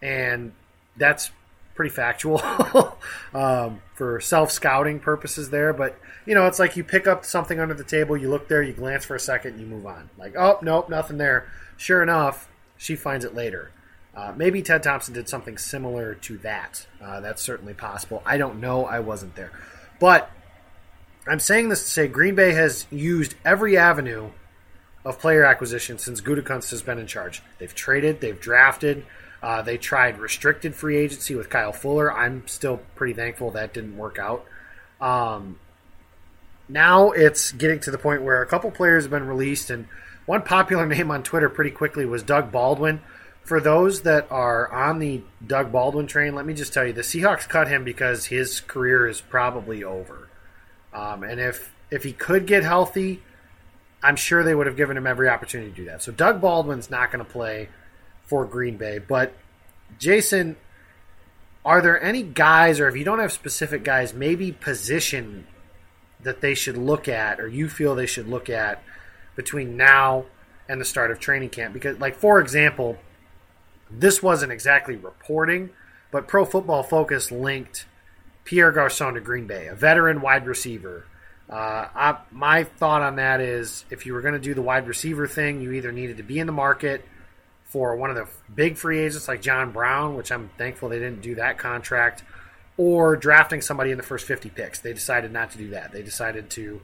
and 0.00 0.52
that's 0.96 1.30
pretty 1.74 1.90
factual 1.90 2.40
um, 3.34 3.82
for 3.94 4.20
self 4.20 4.50
scouting 4.50 5.00
purposes 5.00 5.50
there. 5.50 5.72
But 5.72 5.98
you 6.26 6.34
know, 6.34 6.46
it's 6.46 6.58
like 6.58 6.76
you 6.76 6.84
pick 6.84 7.06
up 7.06 7.24
something 7.24 7.58
under 7.58 7.74
the 7.74 7.84
table, 7.84 8.16
you 8.16 8.30
look 8.30 8.48
there, 8.48 8.62
you 8.62 8.72
glance 8.72 9.04
for 9.04 9.16
a 9.16 9.20
second, 9.20 9.58
you 9.58 9.66
move 9.66 9.86
on. 9.86 10.08
Like, 10.16 10.36
oh 10.36 10.58
nope, 10.62 10.88
nothing 10.88 11.18
there. 11.18 11.48
Sure 11.76 12.02
enough, 12.02 12.48
she 12.84 12.96
finds 12.96 13.24
it 13.24 13.34
later. 13.34 13.70
Uh, 14.14 14.32
maybe 14.36 14.60
Ted 14.60 14.82
Thompson 14.82 15.14
did 15.14 15.26
something 15.28 15.56
similar 15.56 16.14
to 16.16 16.36
that. 16.38 16.86
Uh, 17.02 17.20
that's 17.20 17.40
certainly 17.40 17.72
possible. 17.72 18.22
I 18.26 18.36
don't 18.36 18.60
know. 18.60 18.84
I 18.84 19.00
wasn't 19.00 19.34
there. 19.34 19.50
But 19.98 20.30
I'm 21.26 21.40
saying 21.40 21.70
this 21.70 21.82
to 21.84 21.90
say 21.90 22.08
Green 22.08 22.34
Bay 22.34 22.52
has 22.52 22.86
used 22.90 23.36
every 23.44 23.78
avenue 23.78 24.30
of 25.02 25.18
player 25.18 25.44
acquisition 25.44 25.98
since 25.98 26.20
Gutekunst 26.20 26.70
has 26.70 26.82
been 26.82 26.98
in 26.98 27.06
charge. 27.06 27.42
They've 27.58 27.74
traded, 27.74 28.20
they've 28.20 28.38
drafted. 28.38 29.06
Uh, 29.42 29.62
they 29.62 29.78
tried 29.78 30.18
restricted 30.18 30.74
free 30.74 30.96
agency 30.98 31.34
with 31.34 31.48
Kyle 31.48 31.72
Fuller. 31.72 32.12
I'm 32.12 32.46
still 32.46 32.80
pretty 32.94 33.14
thankful 33.14 33.50
that 33.52 33.72
didn't 33.72 33.96
work 33.96 34.18
out. 34.18 34.44
Um, 35.00 35.58
now 36.68 37.10
it's 37.12 37.52
getting 37.52 37.80
to 37.80 37.90
the 37.90 37.98
point 37.98 38.22
where 38.22 38.42
a 38.42 38.46
couple 38.46 38.70
players 38.70 39.04
have 39.04 39.10
been 39.10 39.26
released, 39.26 39.70
and 39.70 39.86
one 40.26 40.42
popular 40.42 40.86
name 40.94 41.10
on 41.10 41.22
Twitter 41.22 41.48
pretty 41.48 41.70
quickly 41.70 42.04
was 42.04 42.22
Doug 42.22 42.50
Baldwin. 42.52 43.00
For 43.42 43.60
those 43.60 44.02
that 44.02 44.30
are 44.30 44.72
on 44.72 44.98
the 44.98 45.22
Doug 45.46 45.70
Baldwin 45.70 46.06
train, 46.06 46.34
let 46.34 46.46
me 46.46 46.54
just 46.54 46.72
tell 46.72 46.86
you 46.86 46.94
the 46.94 47.02
Seahawks 47.02 47.46
cut 47.46 47.68
him 47.68 47.84
because 47.84 48.26
his 48.26 48.60
career 48.60 49.06
is 49.06 49.20
probably 49.20 49.84
over. 49.84 50.30
Um, 50.94 51.22
and 51.24 51.38
if 51.40 51.72
if 51.90 52.04
he 52.04 52.12
could 52.12 52.46
get 52.46 52.62
healthy, 52.62 53.22
I'm 54.02 54.16
sure 54.16 54.42
they 54.42 54.54
would 54.54 54.66
have 54.66 54.76
given 54.76 54.96
him 54.96 55.06
every 55.06 55.28
opportunity 55.28 55.70
to 55.70 55.76
do 55.76 55.84
that. 55.86 56.02
So 56.02 56.10
Doug 56.10 56.40
Baldwin's 56.40 56.90
not 56.90 57.12
going 57.12 57.24
to 57.24 57.30
play 57.30 57.68
for 58.26 58.44
Green 58.44 58.76
Bay. 58.76 58.98
But 58.98 59.34
Jason, 59.98 60.56
are 61.64 61.80
there 61.80 62.02
any 62.02 62.22
guys, 62.22 62.80
or 62.80 62.88
if 62.88 62.96
you 62.96 63.04
don't 63.04 63.18
have 63.18 63.32
specific 63.32 63.84
guys, 63.84 64.12
maybe 64.12 64.52
position 64.52 65.46
that 66.20 66.40
they 66.40 66.54
should 66.54 66.76
look 66.76 67.08
at, 67.08 67.40
or 67.40 67.48
you 67.48 67.68
feel 67.68 67.94
they 67.94 68.06
should 68.06 68.28
look 68.28 68.48
at 68.48 68.82
between 69.36 69.76
now 69.76 70.24
and 70.68 70.80
the 70.80 70.84
start 70.84 71.10
of 71.10 71.18
training 71.18 71.50
camp? 71.50 71.74
Because, 71.74 71.98
like 71.98 72.16
for 72.16 72.40
example, 72.40 72.98
this 73.90 74.22
wasn't 74.22 74.52
exactly 74.52 74.96
reporting, 74.96 75.70
but 76.10 76.28
Pro 76.28 76.44
Football 76.44 76.82
Focus 76.82 77.30
linked 77.30 77.86
Pierre 78.44 78.72
Garcon 78.72 79.14
to 79.14 79.20
Green 79.20 79.46
Bay, 79.46 79.66
a 79.66 79.74
veteran 79.74 80.20
wide 80.20 80.46
receiver. 80.46 81.06
Uh, 81.48 81.88
I, 81.94 82.18
my 82.30 82.64
thought 82.64 83.02
on 83.02 83.16
that 83.16 83.40
is 83.40 83.84
if 83.90 84.06
you 84.06 84.14
were 84.14 84.22
going 84.22 84.34
to 84.34 84.40
do 84.40 84.54
the 84.54 84.62
wide 84.62 84.86
receiver 84.86 85.26
thing, 85.26 85.60
you 85.60 85.72
either 85.72 85.92
needed 85.92 86.16
to 86.16 86.22
be 86.22 86.38
in 86.38 86.46
the 86.46 86.52
market 86.52 87.04
for 87.64 87.96
one 87.96 88.10
of 88.10 88.16
the 88.16 88.26
big 88.54 88.76
free 88.76 89.00
agents 89.00 89.28
like 89.28 89.42
John 89.42 89.72
Brown, 89.72 90.16
which 90.16 90.30
I'm 90.30 90.50
thankful 90.56 90.88
they 90.88 90.98
didn't 90.98 91.22
do 91.22 91.34
that 91.36 91.58
contract, 91.58 92.22
or 92.76 93.16
drafting 93.16 93.60
somebody 93.60 93.90
in 93.90 93.96
the 93.96 94.02
first 94.02 94.26
50 94.26 94.50
picks. 94.50 94.78
They 94.80 94.92
decided 94.92 95.32
not 95.32 95.50
to 95.52 95.58
do 95.58 95.70
that. 95.70 95.92
They 95.92 96.02
decided 96.02 96.50
to 96.50 96.82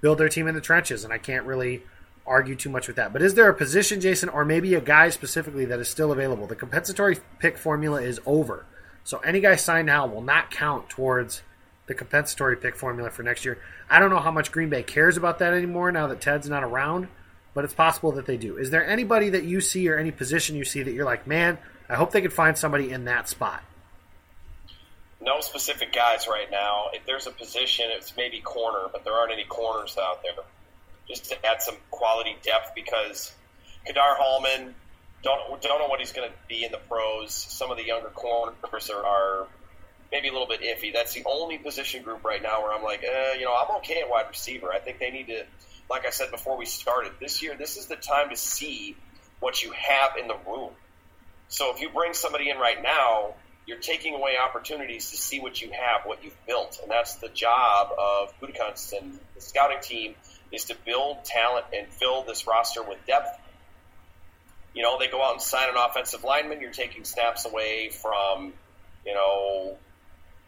build 0.00 0.18
their 0.18 0.28
team 0.28 0.46
in 0.46 0.54
the 0.54 0.60
trenches, 0.60 1.04
and 1.04 1.12
I 1.12 1.18
can't 1.18 1.44
really 1.44 1.82
argue 2.26 2.54
too 2.54 2.70
much 2.70 2.86
with 2.86 2.96
that. 2.96 3.12
But 3.12 3.22
is 3.22 3.34
there 3.34 3.48
a 3.48 3.54
position, 3.54 4.00
Jason, 4.00 4.28
or 4.28 4.44
maybe 4.44 4.74
a 4.74 4.80
guy 4.80 5.10
specifically 5.10 5.64
that 5.66 5.80
is 5.80 5.88
still 5.88 6.12
available? 6.12 6.46
The 6.46 6.56
compensatory 6.56 7.18
pick 7.38 7.58
formula 7.58 8.00
is 8.02 8.20
over. 8.26 8.66
So 9.04 9.18
any 9.18 9.40
guy 9.40 9.56
signed 9.56 9.86
now 9.86 10.06
will 10.06 10.22
not 10.22 10.50
count 10.50 10.88
towards 10.88 11.42
the 11.86 11.94
compensatory 11.94 12.56
pick 12.56 12.76
formula 12.76 13.10
for 13.10 13.22
next 13.22 13.44
year. 13.44 13.58
I 13.88 13.98
don't 13.98 14.10
know 14.10 14.20
how 14.20 14.30
much 14.30 14.52
Green 14.52 14.68
Bay 14.68 14.82
cares 14.82 15.16
about 15.16 15.40
that 15.40 15.52
anymore 15.52 15.90
now 15.90 16.06
that 16.06 16.20
Ted's 16.20 16.48
not 16.48 16.62
around, 16.62 17.08
but 17.54 17.64
it's 17.64 17.74
possible 17.74 18.12
that 18.12 18.26
they 18.26 18.36
do. 18.36 18.56
Is 18.56 18.70
there 18.70 18.86
anybody 18.86 19.30
that 19.30 19.44
you 19.44 19.60
see 19.60 19.88
or 19.88 19.98
any 19.98 20.12
position 20.12 20.54
you 20.54 20.64
see 20.64 20.82
that 20.82 20.92
you're 20.92 21.04
like, 21.04 21.26
man, 21.26 21.58
I 21.88 21.96
hope 21.96 22.12
they 22.12 22.22
could 22.22 22.32
find 22.32 22.56
somebody 22.56 22.90
in 22.90 23.06
that 23.06 23.28
spot? 23.28 23.64
No 25.20 25.40
specific 25.40 25.92
guys 25.92 26.26
right 26.28 26.50
now. 26.50 26.86
If 26.92 27.04
there's 27.04 27.26
a 27.26 27.30
position, 27.30 27.86
it's 27.90 28.16
maybe 28.16 28.40
corner, 28.40 28.88
but 28.90 29.04
there 29.04 29.12
aren't 29.12 29.32
any 29.32 29.44
corners 29.44 29.96
out 30.00 30.22
there. 30.22 30.32
Just 31.08 31.26
to 31.30 31.46
add 31.46 31.60
some 31.60 31.76
quality 31.90 32.36
depth 32.42 32.72
because 32.74 33.32
Ka'dar 33.86 34.16
Hollman, 34.16 34.74
don't 35.22 35.60
don't 35.60 35.78
know 35.78 35.88
what 35.88 36.00
he's 36.00 36.12
going 36.12 36.30
to 36.30 36.34
be 36.48 36.64
in 36.64 36.72
the 36.72 36.78
pros. 36.88 37.32
Some 37.34 37.70
of 37.70 37.76
the 37.76 37.84
younger 37.84 38.08
corners 38.08 38.90
are, 38.90 39.04
are 39.04 39.46
maybe 40.10 40.28
a 40.28 40.32
little 40.32 40.46
bit 40.46 40.60
iffy. 40.62 40.92
That's 40.92 41.12
the 41.12 41.22
only 41.26 41.58
position 41.58 42.02
group 42.02 42.24
right 42.24 42.42
now 42.42 42.62
where 42.62 42.72
I'm 42.72 42.82
like, 42.82 43.04
eh, 43.04 43.34
you 43.34 43.44
know, 43.44 43.54
I'm 43.54 43.76
okay 43.78 44.00
at 44.00 44.08
wide 44.08 44.26
receiver. 44.28 44.72
I 44.72 44.78
think 44.78 44.98
they 44.98 45.10
need 45.10 45.26
to, 45.28 45.44
like 45.90 46.06
I 46.06 46.10
said 46.10 46.30
before 46.30 46.56
we 46.56 46.66
started, 46.66 47.12
this 47.20 47.42
year, 47.42 47.56
this 47.56 47.76
is 47.76 47.86
the 47.86 47.96
time 47.96 48.30
to 48.30 48.36
see 48.36 48.96
what 49.40 49.62
you 49.62 49.72
have 49.72 50.16
in 50.18 50.28
the 50.28 50.36
room. 50.46 50.70
So 51.48 51.74
if 51.74 51.80
you 51.80 51.90
bring 51.90 52.14
somebody 52.14 52.50
in 52.50 52.58
right 52.58 52.82
now, 52.82 53.34
you're 53.70 53.78
taking 53.78 54.16
away 54.16 54.32
opportunities 54.36 55.10
to 55.12 55.16
see 55.16 55.38
what 55.38 55.62
you 55.62 55.70
have, 55.70 56.04
what 56.04 56.24
you've 56.24 56.36
built. 56.44 56.80
And 56.82 56.90
that's 56.90 57.14
the 57.14 57.28
job 57.28 57.90
of 57.96 58.34
Gutekunst 58.40 58.92
and 59.00 59.16
the 59.36 59.40
scouting 59.40 59.78
team 59.80 60.16
is 60.50 60.64
to 60.64 60.76
build 60.84 61.24
talent 61.24 61.66
and 61.72 61.86
fill 61.86 62.24
this 62.24 62.48
roster 62.48 62.82
with 62.82 62.98
depth. 63.06 63.38
You 64.74 64.82
know, 64.82 64.98
they 64.98 65.06
go 65.06 65.22
out 65.22 65.34
and 65.34 65.40
sign 65.40 65.68
an 65.68 65.76
offensive 65.76 66.24
lineman. 66.24 66.60
You're 66.60 66.72
taking 66.72 67.04
snaps 67.04 67.46
away 67.46 67.90
from, 67.90 68.54
you 69.06 69.14
know, 69.14 69.76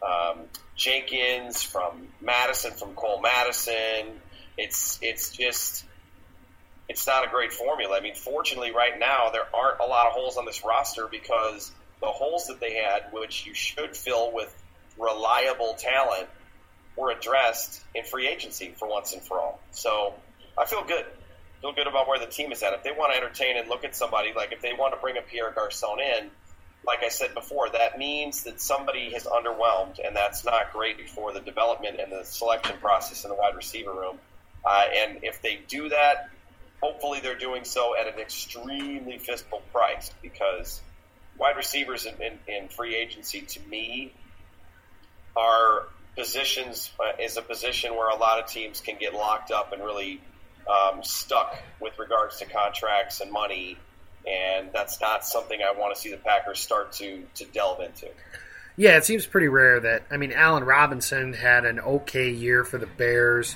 um, 0.05 0.39
Jenkins, 0.75 1.63
from 1.63 2.09
Madison, 2.19 2.73
from 2.73 2.93
Cole 2.93 3.21
Madison. 3.21 4.19
It's 4.57 4.99
it's 5.01 5.31
just 5.31 5.85
it's 6.89 7.07
not 7.07 7.25
a 7.25 7.29
great 7.29 7.53
formula. 7.53 7.97
I 7.97 8.01
mean, 8.01 8.15
fortunately, 8.15 8.71
right 8.71 8.99
now 8.99 9.29
there 9.31 9.47
aren't 9.53 9.79
a 9.79 9.85
lot 9.85 10.07
of 10.07 10.11
holes 10.11 10.35
on 10.35 10.43
this 10.43 10.65
roster 10.65 11.07
because 11.09 11.71
the 12.03 12.11
holes 12.11 12.47
that 12.47 12.59
they 12.59 12.73
had, 12.73 13.11
which 13.11 13.45
you 13.45 13.53
should 13.53 13.95
fill 13.95 14.33
with 14.33 14.53
reliable 14.99 15.73
talent, 15.77 16.27
were 16.97 17.11
addressed 17.11 17.81
in 17.95 18.03
free 18.03 18.27
agency 18.27 18.73
for 18.77 18.87
once 18.87 19.13
and 19.13 19.21
for 19.21 19.39
all. 19.39 19.59
So 19.71 20.13
I 20.57 20.65
feel 20.65 20.83
good. 20.83 21.05
Feel 21.61 21.71
good 21.71 21.87
about 21.87 22.09
where 22.09 22.19
the 22.19 22.27
team 22.27 22.51
is 22.51 22.61
at. 22.61 22.73
If 22.73 22.83
they 22.83 22.91
want 22.91 23.13
to 23.13 23.17
entertain 23.17 23.57
and 23.57 23.69
look 23.69 23.85
at 23.85 23.95
somebody, 23.95 24.33
like 24.35 24.51
if 24.51 24.61
they 24.61 24.73
want 24.73 24.93
to 24.93 24.99
bring 24.99 25.17
a 25.17 25.21
Pierre 25.21 25.51
Garcon 25.51 25.99
in, 26.01 26.29
like 26.85 27.03
I 27.03 27.07
said 27.07 27.33
before, 27.33 27.69
that 27.69 27.97
means 27.97 28.43
that 28.43 28.59
somebody 28.59 29.13
has 29.13 29.23
underwhelmed, 29.23 30.05
and 30.05 30.13
that's 30.13 30.43
not 30.43 30.73
great 30.73 31.09
for 31.09 31.31
the 31.31 31.39
development 31.39 32.01
and 32.01 32.11
the 32.11 32.25
selection 32.25 32.75
process 32.81 33.23
in 33.23 33.29
the 33.29 33.35
wide 33.35 33.55
receiver 33.55 33.93
room. 33.93 34.19
Uh, 34.65 34.83
and 34.93 35.19
if 35.23 35.41
they 35.41 35.61
do 35.69 35.87
that, 35.87 36.29
hopefully 36.81 37.21
they're 37.23 37.37
doing 37.37 37.63
so 37.63 37.95
at 37.97 38.13
an 38.13 38.19
extremely 38.19 39.17
fistful 39.17 39.61
price 39.71 40.11
because 40.21 40.81
wide 41.37 41.57
receivers 41.57 42.05
in, 42.05 42.15
in, 42.21 42.39
in 42.47 42.67
free 42.69 42.95
agency, 42.95 43.41
to 43.41 43.59
me, 43.61 44.13
are 45.35 45.87
positions 46.15 46.91
uh, 46.99 47.21
is 47.21 47.37
a 47.37 47.41
position 47.41 47.95
where 47.95 48.09
a 48.09 48.15
lot 48.15 48.39
of 48.39 48.47
teams 48.47 48.81
can 48.81 48.97
get 48.99 49.13
locked 49.13 49.51
up 49.51 49.73
and 49.73 49.83
really 49.83 50.21
um, 50.69 51.03
stuck 51.03 51.57
with 51.79 51.97
regards 51.97 52.37
to 52.37 52.45
contracts 52.45 53.19
and 53.19 53.31
money 53.31 53.77
and 54.27 54.69
that's 54.73 55.01
not 55.01 55.25
something 55.25 55.59
I 55.61 55.77
want 55.77 55.95
to 55.95 55.99
see 55.99 56.11
the 56.11 56.17
Packers 56.17 56.59
start 56.59 56.93
to 56.93 57.23
to 57.35 57.45
delve 57.45 57.81
into. 57.81 58.07
Yeah, 58.75 58.97
it 58.97 59.05
seems 59.05 59.25
pretty 59.25 59.49
rare 59.49 59.79
that 59.79 60.03
I 60.09 60.17
mean 60.17 60.31
Allen 60.31 60.63
Robinson 60.63 61.33
had 61.33 61.65
an 61.65 61.79
okay 61.79 62.29
year 62.29 62.63
for 62.63 62.77
the 62.77 62.87
Bears. 62.87 63.55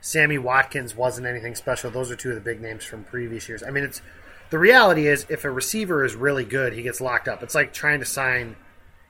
Sammy 0.00 0.38
Watkins 0.38 0.94
wasn't 0.94 1.26
anything 1.26 1.54
special. 1.54 1.90
Those 1.90 2.10
are 2.10 2.16
two 2.16 2.30
of 2.30 2.36
the 2.36 2.40
big 2.40 2.60
names 2.60 2.84
from 2.84 3.04
previous 3.04 3.48
years. 3.48 3.62
I 3.62 3.70
mean, 3.70 3.84
it's 3.84 4.00
the 4.50 4.58
reality 4.58 5.06
is 5.06 5.26
if 5.28 5.44
a 5.44 5.50
receiver 5.50 6.04
is 6.04 6.14
really 6.14 6.44
good, 6.44 6.72
he 6.72 6.82
gets 6.82 7.00
locked 7.00 7.28
up. 7.28 7.42
It's 7.42 7.54
like 7.54 7.72
trying 7.72 8.00
to 8.00 8.06
sign, 8.06 8.56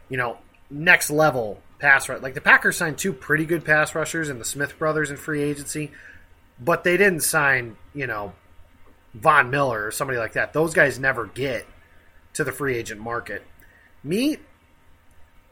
you 0.08 0.16
know, 0.16 0.38
next 0.70 1.10
level 1.10 1.60
pass 1.78 2.08
rush. 2.08 2.22
Like 2.22 2.34
the 2.34 2.40
Packers 2.40 2.76
signed 2.76 2.98
two 2.98 3.12
pretty 3.12 3.44
good 3.44 3.64
pass 3.64 3.94
rushers 3.94 4.28
in 4.28 4.38
the 4.38 4.44
Smith 4.44 4.78
brothers 4.78 5.10
in 5.10 5.16
free 5.16 5.42
agency, 5.42 5.92
but 6.60 6.84
they 6.84 6.96
didn't 6.96 7.22
sign, 7.22 7.76
you 7.94 8.06
know, 8.06 8.32
Von 9.14 9.50
Miller 9.50 9.86
or 9.86 9.90
somebody 9.90 10.18
like 10.18 10.32
that. 10.32 10.52
Those 10.52 10.74
guys 10.74 10.98
never 10.98 11.26
get 11.26 11.66
to 12.34 12.44
the 12.44 12.52
free 12.52 12.76
agent 12.76 13.00
market. 13.00 13.44
Me, 14.02 14.38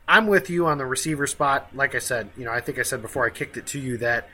I'm 0.09 0.27
with 0.27 0.51
you 0.51 0.67
on 0.67 0.79
the 0.79 0.87
receiver 0.87 1.27
spot. 1.27 1.69
Like 1.75 1.95
I 1.95 1.99
said, 1.99 2.31
you 2.37 2.45
know, 2.45 2.53
I 2.53 2.61
think 2.61 2.79
I 2.79 2.83
said 2.83 3.03
before 3.03 3.27
I 3.27 3.31
kicked 3.31 3.57
it 3.57 3.67
to 3.69 3.79
you 3.79 3.99
that 3.99 4.29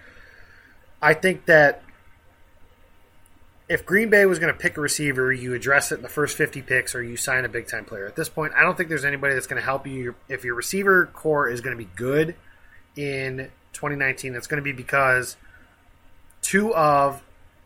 I 1.01 1.15
think 1.15 1.47
that 1.47 1.83
if 3.73 3.87
Green 3.87 4.11
Bay 4.11 4.27
was 4.27 4.39
going 4.39 4.53
to 4.53 4.59
pick 4.59 4.77
a 4.77 4.83
receiver, 4.83 5.33
you 5.33 5.55
address 5.55 5.93
it 5.93 5.97
in 5.97 6.03
the 6.03 6.09
first 6.09 6.37
50 6.37 6.61
picks 6.61 6.95
or 6.95 7.03
you 7.03 7.17
sign 7.17 7.47
a 7.47 7.49
big 7.49 7.69
time 7.69 7.87
player. 7.87 8.07
At 8.07 8.17
this 8.17 8.29
point, 8.29 8.53
I 8.55 8.63
don't 8.63 8.77
think 8.77 8.91
there's 8.91 9.07
anybody 9.07 9.33
that's 9.33 9.47
going 9.47 9.61
to 9.61 9.65
help 9.65 9.87
you. 9.87 10.15
If 10.29 10.45
your 10.45 10.55
receiver 10.55 11.07
core 11.07 11.49
is 11.49 11.63
going 11.63 11.75
to 11.75 11.83
be 11.83 11.89
good 11.97 12.37
in 12.97 13.51
2019, 13.73 14.35
it's 14.35 14.47
going 14.47 14.63
to 14.63 14.65
be 14.65 14.73
because 14.73 15.39
two 16.43 16.75
of 16.75 17.23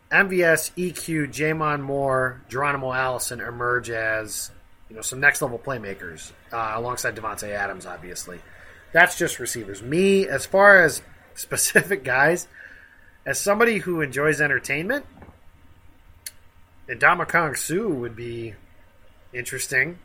MVS, 0.09 0.71
EQ, 0.77 1.27
J'Mon 1.27 1.81
Moore, 1.81 2.41
Geronimo 2.47 2.93
Allison 2.93 3.41
emerge 3.41 3.89
as 3.89 4.49
you 4.89 4.95
know 4.95 5.01
some 5.01 5.19
next 5.19 5.41
level 5.41 5.59
playmakers 5.59 6.31
uh, 6.53 6.71
alongside 6.75 7.17
Davante 7.17 7.49
Adams. 7.49 7.85
Obviously, 7.85 8.39
that's 8.93 9.17
just 9.17 9.39
receivers. 9.39 9.81
Me, 9.81 10.25
as 10.25 10.45
far 10.45 10.81
as 10.81 11.01
specific 11.35 12.05
guys, 12.05 12.47
as 13.25 13.37
somebody 13.37 13.79
who 13.79 13.99
enjoys 13.99 14.39
entertainment, 14.39 15.05
Ndamukong 16.89 17.57
Suh 17.57 17.87
would 17.87 18.15
be 18.15 18.53
interesting. 19.33 19.99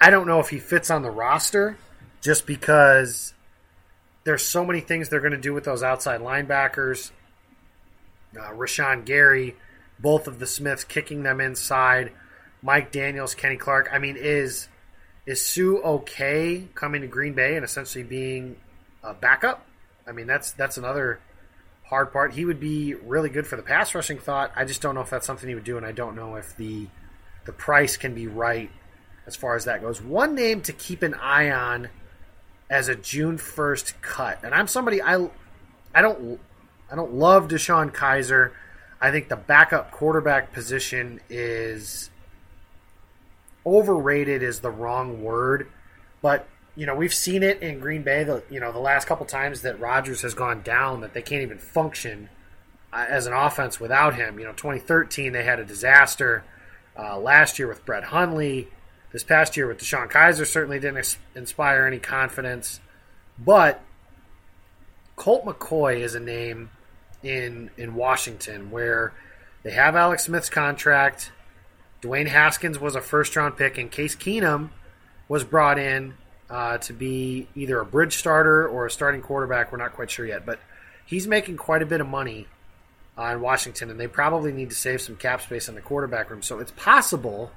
I 0.00 0.10
don't 0.10 0.26
know 0.26 0.40
if 0.40 0.48
he 0.48 0.58
fits 0.58 0.90
on 0.90 1.02
the 1.02 1.10
roster 1.10 1.76
just 2.20 2.46
because 2.46 3.34
there's 4.24 4.44
so 4.44 4.64
many 4.64 4.80
things 4.80 5.08
they're 5.08 5.20
going 5.20 5.32
to 5.32 5.38
do 5.38 5.52
with 5.54 5.64
those 5.64 5.82
outside 5.82 6.20
linebackers 6.20 7.10
uh, 8.38 8.50
Rashan 8.50 9.04
Gary, 9.04 9.56
both 9.98 10.26
of 10.26 10.38
the 10.38 10.46
Smiths 10.46 10.84
kicking 10.84 11.22
them 11.22 11.40
inside. 11.40 12.12
Mike 12.62 12.92
Daniels, 12.92 13.34
Kenny 13.34 13.56
Clark. 13.56 13.88
I 13.92 13.98
mean, 13.98 14.16
is 14.16 14.68
is 15.26 15.44
Suh 15.44 15.80
okay 15.84 16.68
coming 16.74 17.02
to 17.02 17.06
Green 17.06 17.34
Bay 17.34 17.56
and 17.56 17.64
essentially 17.64 18.04
being 18.04 18.56
a 19.02 19.14
backup? 19.14 19.66
I 20.06 20.12
mean, 20.12 20.26
that's 20.26 20.52
that's 20.52 20.76
another 20.76 21.20
hard 21.92 22.10
part. 22.10 22.32
He 22.32 22.46
would 22.46 22.58
be 22.58 22.94
really 22.94 23.28
good 23.28 23.46
for 23.46 23.56
the 23.56 23.62
pass 23.62 23.94
rushing 23.94 24.18
thought. 24.18 24.50
I 24.56 24.64
just 24.64 24.80
don't 24.80 24.94
know 24.94 25.02
if 25.02 25.10
that's 25.10 25.26
something 25.26 25.46
he 25.46 25.54
would 25.54 25.62
do, 25.62 25.76
and 25.76 25.84
I 25.84 25.92
don't 25.92 26.16
know 26.16 26.36
if 26.36 26.56
the 26.56 26.88
the 27.44 27.52
price 27.52 27.98
can 27.98 28.14
be 28.14 28.26
right 28.26 28.70
as 29.26 29.36
far 29.36 29.56
as 29.56 29.66
that 29.66 29.82
goes. 29.82 30.00
One 30.00 30.34
name 30.34 30.62
to 30.62 30.72
keep 30.72 31.02
an 31.02 31.12
eye 31.12 31.50
on 31.50 31.90
as 32.70 32.88
a 32.88 32.94
June 32.94 33.36
1st 33.36 34.00
cut. 34.00 34.38
And 34.42 34.54
I'm 34.54 34.68
somebody 34.68 35.02
I 35.02 35.28
I 35.94 36.00
don't 36.00 36.40
I 36.90 36.96
don't 36.96 37.12
love 37.12 37.48
DeShone 37.48 37.92
Kizer. 37.92 38.52
I 38.98 39.10
think 39.10 39.28
the 39.28 39.36
backup 39.36 39.90
quarterback 39.90 40.50
position 40.54 41.20
is 41.28 42.08
overrated 43.66 44.42
is 44.42 44.60
the 44.60 44.70
wrong 44.70 45.22
word, 45.22 45.68
but 46.22 46.48
you 46.74 46.86
know 46.86 46.94
we've 46.94 47.14
seen 47.14 47.42
it 47.42 47.60
in 47.62 47.80
Green 47.80 48.02
Bay. 48.02 48.24
The 48.24 48.42
you 48.50 48.60
know 48.60 48.72
the 48.72 48.78
last 48.78 49.06
couple 49.06 49.26
times 49.26 49.62
that 49.62 49.78
Rodgers 49.78 50.22
has 50.22 50.34
gone 50.34 50.62
down, 50.62 51.00
that 51.00 51.14
they 51.14 51.22
can't 51.22 51.42
even 51.42 51.58
function 51.58 52.28
uh, 52.92 53.06
as 53.08 53.26
an 53.26 53.32
offense 53.32 53.78
without 53.80 54.14
him. 54.14 54.38
You 54.38 54.46
know, 54.46 54.52
2013 54.52 55.32
they 55.32 55.44
had 55.44 55.58
a 55.58 55.64
disaster. 55.64 56.44
Uh, 56.98 57.18
last 57.18 57.58
year 57.58 57.68
with 57.68 57.84
Brett 57.86 58.04
Hundley, 58.04 58.68
this 59.12 59.24
past 59.24 59.56
year 59.56 59.66
with 59.66 59.78
DeShone 59.78 60.10
Kizer 60.10 60.46
certainly 60.46 60.78
didn't 60.78 61.16
inspire 61.34 61.86
any 61.86 61.98
confidence. 61.98 62.80
But 63.38 63.80
Colt 65.16 65.46
McCoy 65.46 66.00
is 66.00 66.14
a 66.14 66.20
name 66.20 66.70
in 67.22 67.70
in 67.76 67.94
Washington 67.94 68.70
where 68.70 69.12
they 69.62 69.70
have 69.70 69.94
Alex 69.94 70.24
Smith's 70.24 70.50
contract. 70.50 71.32
Dwayne 72.02 72.26
Haskins 72.26 72.78
was 72.78 72.96
a 72.96 73.00
first 73.00 73.36
round 73.36 73.56
pick, 73.56 73.78
and 73.78 73.90
Case 73.90 74.16
Keenum 74.16 74.70
was 75.28 75.44
brought 75.44 75.78
in 75.78 76.14
uh, 76.52 76.76
to 76.76 76.92
be 76.92 77.48
either 77.54 77.80
a 77.80 77.84
bridge 77.84 78.16
starter 78.16 78.68
or 78.68 78.84
a 78.84 78.90
starting 78.90 79.22
quarterback. 79.22 79.72
We're 79.72 79.78
not 79.78 79.94
quite 79.94 80.10
sure 80.10 80.26
yet, 80.26 80.44
but 80.44 80.60
he's 81.06 81.26
making 81.26 81.56
quite 81.56 81.80
a 81.80 81.86
bit 81.86 82.02
of 82.02 82.06
money 82.06 82.46
uh, 83.16 83.32
in 83.32 83.40
Washington, 83.40 83.90
and 83.90 83.98
they 83.98 84.06
probably 84.06 84.52
need 84.52 84.68
to 84.68 84.76
save 84.76 85.00
some 85.00 85.16
cap 85.16 85.40
space 85.40 85.66
in 85.70 85.74
the 85.74 85.80
quarterback 85.80 86.28
room. 86.30 86.42
So 86.42 86.58
it's 86.58 86.72
possible 86.72 87.50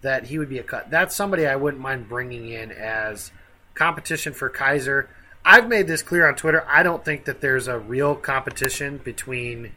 that 0.00 0.26
he 0.26 0.38
would 0.38 0.48
be 0.48 0.58
a 0.58 0.64
cut. 0.64 0.90
That's 0.90 1.14
somebody 1.14 1.46
I 1.46 1.54
wouldn't 1.54 1.80
mind 1.80 2.08
bringing 2.08 2.48
in 2.48 2.72
as 2.72 3.30
competition 3.74 4.32
for 4.32 4.50
Kizer. 4.50 5.06
I've 5.44 5.68
made 5.68 5.86
this 5.86 6.02
clear 6.02 6.26
on 6.26 6.34
Twitter. 6.34 6.66
I 6.68 6.82
don't 6.82 7.04
think 7.04 7.26
that 7.26 7.40
there's 7.40 7.68
a 7.68 7.78
real 7.78 8.16
competition 8.16 8.98
between 8.98 9.70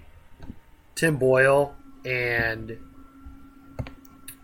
Tim 0.95 1.17
Boyle 1.17 1.75
and 2.03 2.75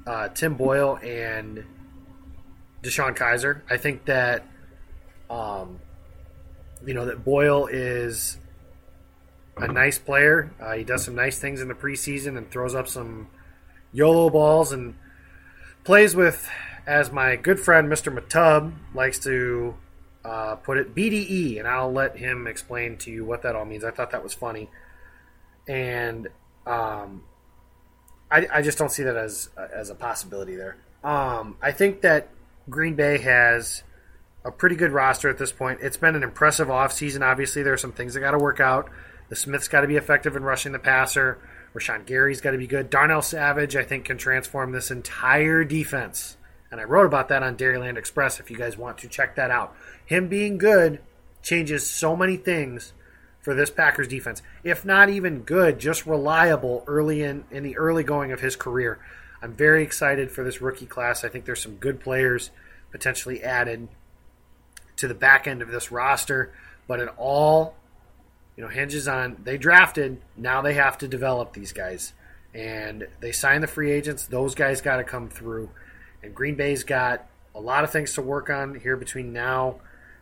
uh, 0.05 0.27
Tim 0.29 0.53
Boyle 0.53 0.99
and 1.01 1.63
DeShone 2.83 3.15
Kizer. 3.15 3.61
I 3.69 3.77
think 3.77 4.05
that 4.05 4.45
um, 5.29 5.79
you 6.85 6.93
know 6.93 7.05
that 7.05 7.23
Boyle 7.23 7.67
is 7.67 8.37
a 9.57 9.67
nice 9.67 9.99
player. 9.99 10.51
Uh, 10.59 10.73
he 10.73 10.83
does 10.83 11.03
some 11.03 11.15
nice 11.15 11.39
things 11.39 11.61
in 11.61 11.67
the 11.67 11.73
preseason 11.73 12.37
and 12.37 12.49
throws 12.49 12.75
up 12.75 12.87
some 12.87 13.27
YOLO 13.93 14.29
balls 14.29 14.71
and 14.71 14.95
plays 15.83 16.15
with, 16.15 16.49
as 16.87 17.11
my 17.11 17.35
good 17.35 17.59
friend 17.59 17.91
Mr. 17.91 18.15
Matub 18.15 18.73
likes 18.93 19.19
to 19.19 19.75
uh, 20.23 20.55
put 20.55 20.77
it, 20.77 20.95
BDE, 20.95 21.59
and 21.59 21.67
I'll 21.67 21.91
let 21.91 22.17
him 22.17 22.47
explain 22.47 22.97
to 22.97 23.11
you 23.11 23.25
what 23.25 23.41
that 23.43 23.55
all 23.55 23.65
means. 23.65 23.83
I 23.83 23.91
thought 23.91 24.11
that 24.11 24.23
was 24.23 24.33
funny, 24.33 24.69
and 25.67 26.27
um, 26.65 27.23
I, 28.29 28.47
I 28.51 28.61
just 28.61 28.77
don't 28.77 28.91
see 28.91 29.03
that 29.03 29.17
as 29.17 29.49
as 29.57 29.89
a 29.89 29.95
possibility 29.95 30.55
there. 30.55 30.77
Um, 31.03 31.57
I 31.61 31.71
think 31.71 32.01
that 32.01 32.29
Green 32.69 32.95
Bay 32.95 33.17
has 33.19 33.83
a 34.43 34.51
pretty 34.51 34.75
good 34.75 34.91
roster 34.91 35.29
at 35.29 35.37
this 35.37 35.51
point. 35.51 35.79
It's 35.81 35.97
been 35.97 36.15
an 36.15 36.23
impressive 36.23 36.67
offseason. 36.67 37.21
Obviously, 37.21 37.63
there 37.63 37.73
are 37.73 37.77
some 37.77 37.91
things 37.91 38.13
that 38.13 38.21
got 38.21 38.31
to 38.31 38.39
work 38.39 38.59
out. 38.59 38.89
The 39.29 39.35
Smith's 39.35 39.67
got 39.67 39.81
to 39.81 39.87
be 39.87 39.97
effective 39.97 40.35
in 40.35 40.43
rushing 40.43 40.71
the 40.71 40.79
passer. 40.79 41.39
Rashan 41.73 42.05
Gary's 42.05 42.41
got 42.41 42.51
to 42.51 42.57
be 42.57 42.67
good. 42.67 42.89
Darnell 42.89 43.21
Savage, 43.21 43.75
I 43.75 43.83
think, 43.83 44.05
can 44.05 44.17
transform 44.17 44.71
this 44.71 44.91
entire 44.91 45.63
defense. 45.63 46.37
And 46.69 46.79
I 46.79 46.83
wrote 46.85 47.05
about 47.05 47.29
that 47.29 47.43
on 47.43 47.55
Dairyland 47.55 47.97
Express 47.97 48.39
if 48.39 48.51
you 48.51 48.57
guys 48.57 48.77
want 48.77 48.99
to 48.99 49.07
check 49.07 49.35
that 49.35 49.51
out. 49.51 49.75
Him 50.05 50.27
being 50.27 50.57
good 50.57 50.99
changes 51.41 51.87
so 51.87 52.15
many 52.15 52.37
things 52.37 52.93
for 53.41 53.53
this 53.53 53.69
Packers 53.69 54.07
defense. 54.07 54.41
If 54.63 54.85
not 54.85 55.09
even 55.09 55.41
good, 55.41 55.79
just 55.79 56.05
reliable 56.05 56.83
early 56.87 57.23
in, 57.23 57.45
in 57.51 57.63
the 57.63 57.77
early 57.77 58.03
going 58.03 58.31
of 58.31 58.39
his 58.39 58.55
career. 58.55 58.99
I'm 59.41 59.53
very 59.53 59.83
excited 59.83 60.31
for 60.31 60.43
this 60.43 60.61
rookie 60.61 60.85
class. 60.85 61.23
I 61.23 61.29
think 61.29 61.45
there's 61.45 61.61
some 61.61 61.75
good 61.75 61.99
players 61.99 62.51
potentially 62.91 63.43
added 63.43 63.87
to 64.97 65.07
the 65.07 65.15
back 65.15 65.47
end 65.47 65.61
of 65.61 65.71
this 65.71 65.91
roster, 65.91 66.53
but 66.87 66.99
it 66.99 67.09
all 67.17 67.75
you 68.55 68.63
know 68.63 68.69
hinges 68.69 69.07
on 69.07 69.37
they 69.43 69.57
drafted, 69.57 70.21
now 70.37 70.61
they 70.61 70.73
have 70.73 70.97
to 70.99 71.07
develop 71.07 71.53
these 71.53 71.71
guys. 71.71 72.13
And 72.53 73.07
they 73.21 73.31
sign 73.31 73.61
the 73.61 73.67
free 73.67 73.91
agents, 73.91 74.27
those 74.27 74.55
guys 74.55 74.81
got 74.81 74.97
to 74.97 75.03
come 75.03 75.29
through. 75.29 75.69
And 76.21 76.35
Green 76.35 76.55
Bay's 76.55 76.83
got 76.83 77.25
a 77.55 77.61
lot 77.61 77.83
of 77.83 77.91
things 77.91 78.13
to 78.13 78.21
work 78.21 78.49
on 78.49 78.75
here 78.75 78.97
between 78.97 79.33
now 79.33 79.77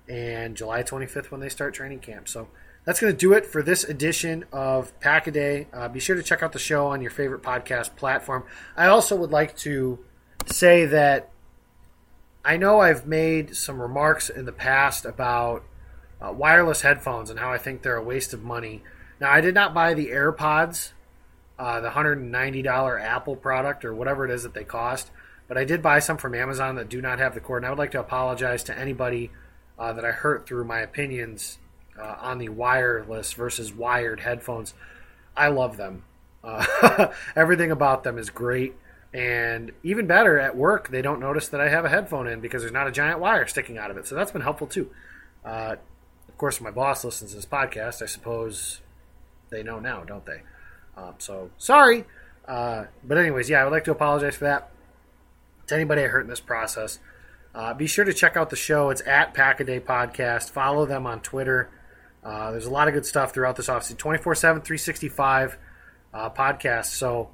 and 0.08 0.56
July 0.56 0.84
25th 0.84 1.32
when 1.32 1.42
they 1.42 1.50
start 1.50 1.74
training 1.74 2.00
camp. 2.00 2.28
So 2.28 2.48
that's 2.86 3.00
going 3.00 3.14
to 3.14 3.18
do 3.18 3.34
it 3.34 3.46
for 3.46 3.62
this 3.62 3.84
edition 3.84 4.46
of 4.52 4.98
Pack 5.00 5.28
a 5.28 5.32
Day. 5.32 5.68
Uh, 5.74 5.88
be 5.88 6.00
sure 6.00 6.16
to 6.16 6.24
check 6.24 6.42
out 6.42 6.54
the 6.54 6.60
show 6.60 6.88
on 6.88 7.02
your 7.02 7.12
favorite 7.12 7.44
podcast 7.44 7.96
platform. 7.96 8.44
I 8.76 8.88
also 8.88 9.16
would 9.16 9.32
like 9.32 9.56
to 9.58 10.00
say 10.46 10.86
that 10.86 11.30
I 12.44 12.58
know 12.58 12.80
I've 12.80 13.06
made 13.06 13.56
some 13.56 13.82
remarks 13.82 14.30
in 14.30 14.46
the 14.46 14.52
past 14.52 15.06
about 15.06 15.64
uh, 16.22 16.32
wireless 16.32 16.82
headphones 16.82 17.30
and 17.30 17.40
how 17.40 17.52
I 17.52 17.58
think 17.58 17.82
they're 17.82 17.96
a 17.96 18.04
waste 18.04 18.34
of 18.34 18.44
money. 18.44 18.82
Now, 19.20 19.32
I 19.32 19.42
did 19.42 19.54
not 19.54 19.74
buy 19.74 19.94
the 19.94 20.08
AirPods, 20.08 20.94
uh, 21.58 21.82
the 21.82 21.90
$190 21.90 23.02
Apple 23.02 23.36
product 23.36 23.84
or 23.84 23.94
whatever 23.94 24.26
it 24.26 24.32
is 24.32 24.44
that 24.44 24.54
they 24.54 24.64
cost, 24.64 25.12
but 25.48 25.58
I 25.58 25.66
did 25.66 25.82
buy 25.82 26.00
some 26.00 26.18
from 26.18 26.34
Amazon 26.34 26.76
that 26.76 26.90
do 26.90 27.02
not 27.02 27.20
have 27.20 27.34
the 27.34 27.42
cord. 27.42 27.64
And 27.64 27.68
I 27.68 27.70
would 27.70 27.80
like 27.80 27.92
to 27.92 28.00
apologize 28.00 28.64
to 28.64 28.78
anybody 28.78 29.32
uh, 29.78 29.94
that 29.94 30.06
I 30.06 30.12
hurt 30.12 30.48
through 30.48 30.64
my 30.64 30.80
opinions 30.80 31.60
uh, 32.00 32.16
on 32.20 32.38
the 32.38 32.50
wireless 32.50 33.34
versus 33.34 33.74
wired 33.74 34.20
headphones. 34.22 34.74
I 35.36 35.50
love 35.50 35.78
them. 35.78 36.04
Uh, 36.44 37.08
everything 37.36 37.72
about 37.72 38.04
them 38.04 38.18
is 38.18 38.30
great. 38.30 38.76
And 39.14 39.72
even 39.84 40.06
better, 40.06 40.38
at 40.38 40.56
work, 40.56 40.90
they 40.90 41.02
don't 41.02 41.20
notice 41.20 41.48
that 41.50 41.62
I 41.62 41.70
have 41.70 41.84
a 41.84 41.90
headphone 41.90 42.28
in 42.28 42.42
because 42.42 42.62
there's 42.62 42.74
not 42.74 42.88
a 42.88 42.92
giant 42.92 43.20
wire 43.20 43.48
sticking 43.48 43.78
out 43.78 43.90
of 43.90 43.98
it. 43.98 44.08
So 44.08 44.16
that's 44.16 44.32
been 44.32 44.42
helpful 44.42 44.68
too. 44.68 44.92
Uh, 45.44 45.76
of 46.28 46.38
course, 46.38 46.62
my 46.62 46.72
boss 46.72 47.04
listens 47.04 47.32
to 47.32 47.38
this 47.38 47.46
podcast. 47.46 48.02
I 48.02 48.06
suppose 48.06 48.82
they 49.50 49.64
know 49.64 49.80
now, 49.80 50.04
don't 50.04 50.26
they? 50.26 50.42
Um, 50.96 51.16
so 51.18 51.50
sorry. 51.58 52.06
Uh, 52.48 52.86
but, 53.04 53.18
anyways, 53.18 53.50
yeah, 53.50 53.62
I 53.62 53.64
would 53.64 53.74
like 53.74 53.84
to 53.86 53.92
apologize 53.92 54.36
for 54.36 54.46
that 54.46 54.72
to 55.68 55.76
anybody 55.76 56.04
I 56.04 56.08
hurt 56.08 56.22
in 56.22 56.28
this 56.28 56.40
process. 56.40 57.00
Uh, 57.54 57.74
be 57.74 57.88
sure 57.88 58.06
to 58.06 58.14
check 58.14 58.38
out 58.38 58.50
the 58.50 58.56
show. 58.56 58.90
It's 58.90 59.02
at 59.08 59.34
Pack 59.34 59.60
a 59.60 59.64
Day 59.64 59.80
Podcast. 59.80 60.52
Follow 60.52 60.86
them 60.86 61.08
on 61.08 61.22
Twitter. 61.22 61.70
Uh, 62.24 62.52
there's 62.52 62.66
a 62.66 62.70
lot 62.70 62.88
of 62.88 62.94
good 62.94 63.06
stuff 63.06 63.34
throughout 63.34 63.56
this 63.56 63.68
offseason 63.68 63.98
24 63.98 64.36
7, 64.36 64.62
365 64.62 65.58
uh, 66.14 66.30
podcast. 66.30 66.86
So, 66.86 67.30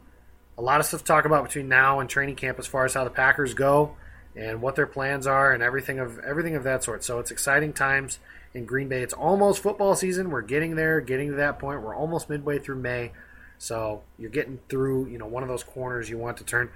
a 0.57 0.61
lot 0.61 0.79
of 0.79 0.85
stuff 0.85 1.01
to 1.01 1.05
talk 1.05 1.25
about 1.25 1.43
between 1.43 1.67
now 1.67 1.99
and 1.99 2.09
training 2.09 2.35
camp 2.35 2.59
as 2.59 2.67
far 2.67 2.85
as 2.85 2.93
how 2.93 3.03
the 3.03 3.09
Packers 3.09 3.53
go 3.53 3.97
and 4.35 4.61
what 4.61 4.75
their 4.75 4.87
plans 4.87 5.27
are 5.27 5.51
and 5.51 5.61
everything 5.61 5.99
of 5.99 6.19
everything 6.19 6.55
of 6.55 6.63
that 6.63 6.83
sort. 6.83 7.03
So, 7.03 7.19
it's 7.19 7.31
exciting 7.31 7.73
times 7.73 8.19
in 8.53 8.65
Green 8.65 8.87
Bay. 8.87 9.01
It's 9.01 9.13
almost 9.13 9.61
football 9.61 9.95
season. 9.95 10.29
We're 10.29 10.41
getting 10.41 10.75
there, 10.75 11.01
getting 11.01 11.31
to 11.31 11.35
that 11.37 11.59
point. 11.59 11.81
We're 11.81 11.95
almost 11.95 12.29
midway 12.29 12.59
through 12.59 12.77
May. 12.77 13.11
So, 13.57 14.03
you're 14.19 14.29
getting 14.29 14.59
through, 14.69 15.07
you 15.07 15.17
know, 15.17 15.27
one 15.27 15.43
of 15.43 15.49
those 15.49 15.63
corners 15.63 16.09
you 16.09 16.17
want 16.17 16.37
to 16.37 16.43
turn. 16.43 16.69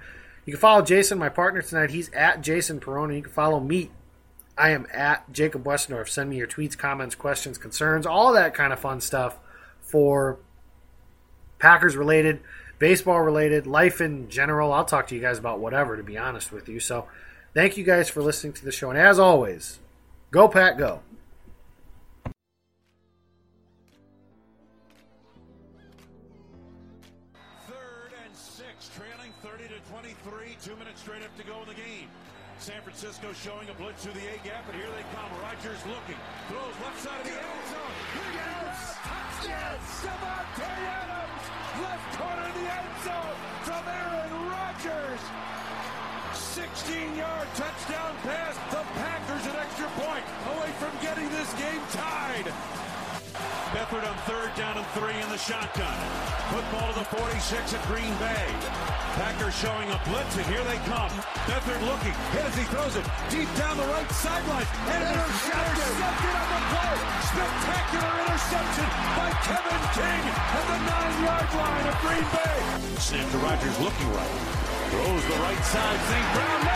You 0.46 0.54
can 0.54 0.60
follow 0.60 0.82
Jason, 0.82 1.18
my 1.18 1.28
partner 1.28 1.62
tonight. 1.62 1.90
He's 1.90 2.10
at 2.10 2.40
Jason 2.40 2.80
Peroni. 2.80 3.16
You 3.16 3.22
can 3.22 3.32
follow 3.32 3.60
me 3.60 3.90
I 4.60 4.70
am 4.70 4.86
at 4.92 5.32
Jacob 5.32 5.64
Westendorf. 5.64 6.08
Send 6.10 6.28
me 6.28 6.36
your 6.36 6.46
tweets, 6.46 6.76
comments, 6.76 7.14
questions, 7.14 7.56
concerns, 7.56 8.04
all 8.04 8.34
that 8.34 8.52
kind 8.52 8.74
of 8.74 8.78
fun 8.78 9.00
stuff 9.00 9.38
for 9.80 10.38
Packers 11.58 11.96
related, 11.96 12.40
baseball 12.78 13.22
related, 13.22 13.66
life 13.66 14.02
in 14.02 14.28
general. 14.28 14.72
I'll 14.72 14.84
talk 14.84 15.06
to 15.08 15.14
you 15.14 15.20
guys 15.22 15.38
about 15.38 15.60
whatever, 15.60 15.96
to 15.96 16.02
be 16.02 16.18
honest 16.18 16.52
with 16.52 16.68
you. 16.68 16.78
So 16.78 17.06
thank 17.54 17.78
you 17.78 17.84
guys 17.84 18.10
for 18.10 18.22
listening 18.22 18.52
to 18.54 18.64
the 18.64 18.70
show. 18.70 18.90
And 18.90 18.98
as 18.98 19.18
always, 19.18 19.78
go, 20.30 20.46
Pack, 20.46 20.76
go. 20.76 21.00
Francisco 33.00 33.32
showing 33.32 33.64
a 33.72 33.76
blitz 33.80 34.04
through 34.04 34.12
the 34.12 34.28
A 34.28 34.36
gap, 34.44 34.60
and 34.68 34.76
here 34.76 34.92
they 34.92 35.00
come. 35.16 35.32
Rodgers 35.40 35.80
looking, 35.88 36.20
throws 36.52 36.76
left 36.84 37.00
side 37.00 37.16
of 37.16 37.24
the 37.24 37.32
end 37.32 37.64
zone. 37.72 37.96
Yes! 38.36 38.92
Davante 40.04 40.68
Adams, 40.68 41.44
left 41.80 42.08
corner 42.20 42.44
of 42.44 42.54
the 42.60 42.68
end 42.68 42.92
zone 43.00 43.36
from 43.64 43.82
Aaron 43.88 44.32
Rodgers. 44.52 45.22
16-yard 46.60 47.48
touchdown 47.56 48.12
pass. 48.20 48.60
The 48.68 48.84
Packers 49.00 49.48
an 49.48 49.56
extra 49.56 49.88
point 49.96 50.24
away 50.52 50.68
from 50.76 50.92
getting 51.00 51.30
this 51.32 51.48
game 51.56 51.80
tied. 51.96 52.52
Beathard 53.70 54.02
on 54.02 54.16
third 54.26 54.50
down 54.58 54.76
and 54.76 54.86
three 54.98 55.14
in 55.14 55.28
the 55.30 55.38
shotgun. 55.38 55.94
Football 56.50 56.90
to 56.90 56.98
the 56.98 57.06
46 57.06 57.74
at 57.74 57.82
Green 57.86 58.10
Bay. 58.18 58.46
Packers 59.14 59.54
showing 59.54 59.86
a 59.90 59.98
blitz, 60.10 60.34
and 60.34 60.46
here 60.46 60.62
they 60.66 60.78
come. 60.90 61.10
Beathard 61.46 61.82
looking, 61.86 62.14
hit 62.34 62.44
as 62.50 62.56
he 62.58 62.64
throws 62.70 62.94
it 62.98 63.06
deep 63.30 63.50
down 63.54 63.76
the 63.78 63.86
right 63.94 64.10
sideline. 64.10 64.66
And 64.90 65.02
intercepted. 65.06 65.86
intercepted 65.86 66.34
on 66.34 66.48
the 66.50 66.62
play. 66.74 66.96
Spectacular 67.30 68.12
interception 68.26 68.88
by 69.14 69.28
Kevin 69.46 69.82
King 69.94 70.22
at 70.30 70.64
the 70.66 70.78
nine-yard 70.90 71.48
line 71.54 71.86
of 71.86 71.96
Green 72.02 72.26
Bay. 72.34 72.58
Snap 72.98 73.26
to 73.30 73.38
Rodgers 73.38 73.78
looking 73.78 74.10
right. 74.14 74.36
Throws 74.90 75.24
the 75.30 75.38
right 75.46 75.62
side. 75.62 76.00
St. 76.10 76.26
Brown 76.34 76.69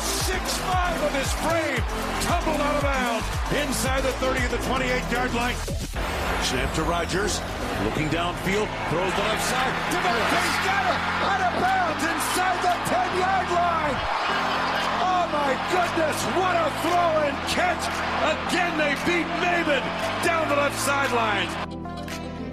Six-five 0.00 1.02
of 1.02 1.12
this 1.12 1.32
frame. 1.44 1.82
Tumbled 2.22 2.60
out 2.60 2.76
of 2.76 2.82
bounds. 2.82 3.26
Inside 3.52 4.02
the 4.02 4.12
30 4.22 4.44
of 4.44 4.50
the 4.50 4.62
28-yard 4.68 5.34
line. 5.34 5.56
Snap 6.42 6.72
to 6.74 6.82
Rodgers. 6.82 7.40
Looking 7.84 8.08
downfield. 8.08 8.68
Throws 8.90 9.12
the 9.14 9.24
left 9.28 9.44
side. 9.44 9.74
DeMarco's 9.92 10.58
got 10.64 10.84
it. 10.88 10.98
Out 11.30 11.42
of 11.44 11.52
bounds 11.60 12.02
inside 12.04 12.58
the 12.64 12.74
10-yard 12.88 13.48
line. 13.52 13.96
Oh, 15.04 15.24
my 15.32 15.52
goodness. 15.68 16.18
What 16.36 16.54
a 16.56 16.68
throw 16.82 17.10
and 17.28 17.36
catch. 17.48 17.84
Again, 18.34 18.72
they 18.78 18.94
beat 19.04 19.28
Maven 19.40 19.82
down 20.24 20.48
the 20.48 20.56
left 20.56 20.78
sideline. 20.78 21.69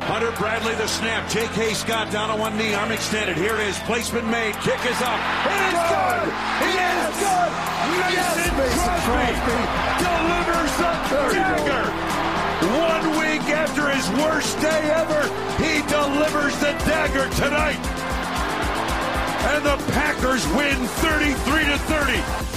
Hunter 0.07 0.31
Bradley, 0.39 0.73
the 0.75 0.87
snap. 0.87 1.29
J.K. 1.29 1.73
Scott 1.73 2.09
down 2.11 2.31
on 2.31 2.39
one 2.39 2.57
knee, 2.57 2.73
arm 2.73 2.91
extended. 2.93 3.35
Here 3.35 3.55
it 3.55 3.67
is. 3.67 3.77
Placement 3.79 4.25
made. 4.27 4.55
Kick 4.63 4.79
is 4.87 5.01
up. 5.03 5.19
It 5.43 5.61
is 5.67 5.83
good. 5.91 6.27
It 6.63 6.79
is 6.79 7.19
good. 7.19 7.67
Mason, 8.57 8.97
Crosby, 9.03 9.59
delivers 9.99 10.73
the 10.79 10.93
dagger. 11.35 11.85
One 12.79 13.19
week 13.19 13.43
after 13.51 13.89
his 13.89 14.07
worst 14.23 14.59
day 14.61 14.89
ever, 14.95 15.27
he 15.61 15.83
delivers 15.91 16.57
the 16.59 16.71
dagger 16.87 17.29
tonight. 17.35 17.83
And 19.53 19.65
the 19.65 19.77
Packers 19.91 20.47
win 20.55 20.75
33 21.03 21.65
to 21.65 21.77
30. 21.77 22.56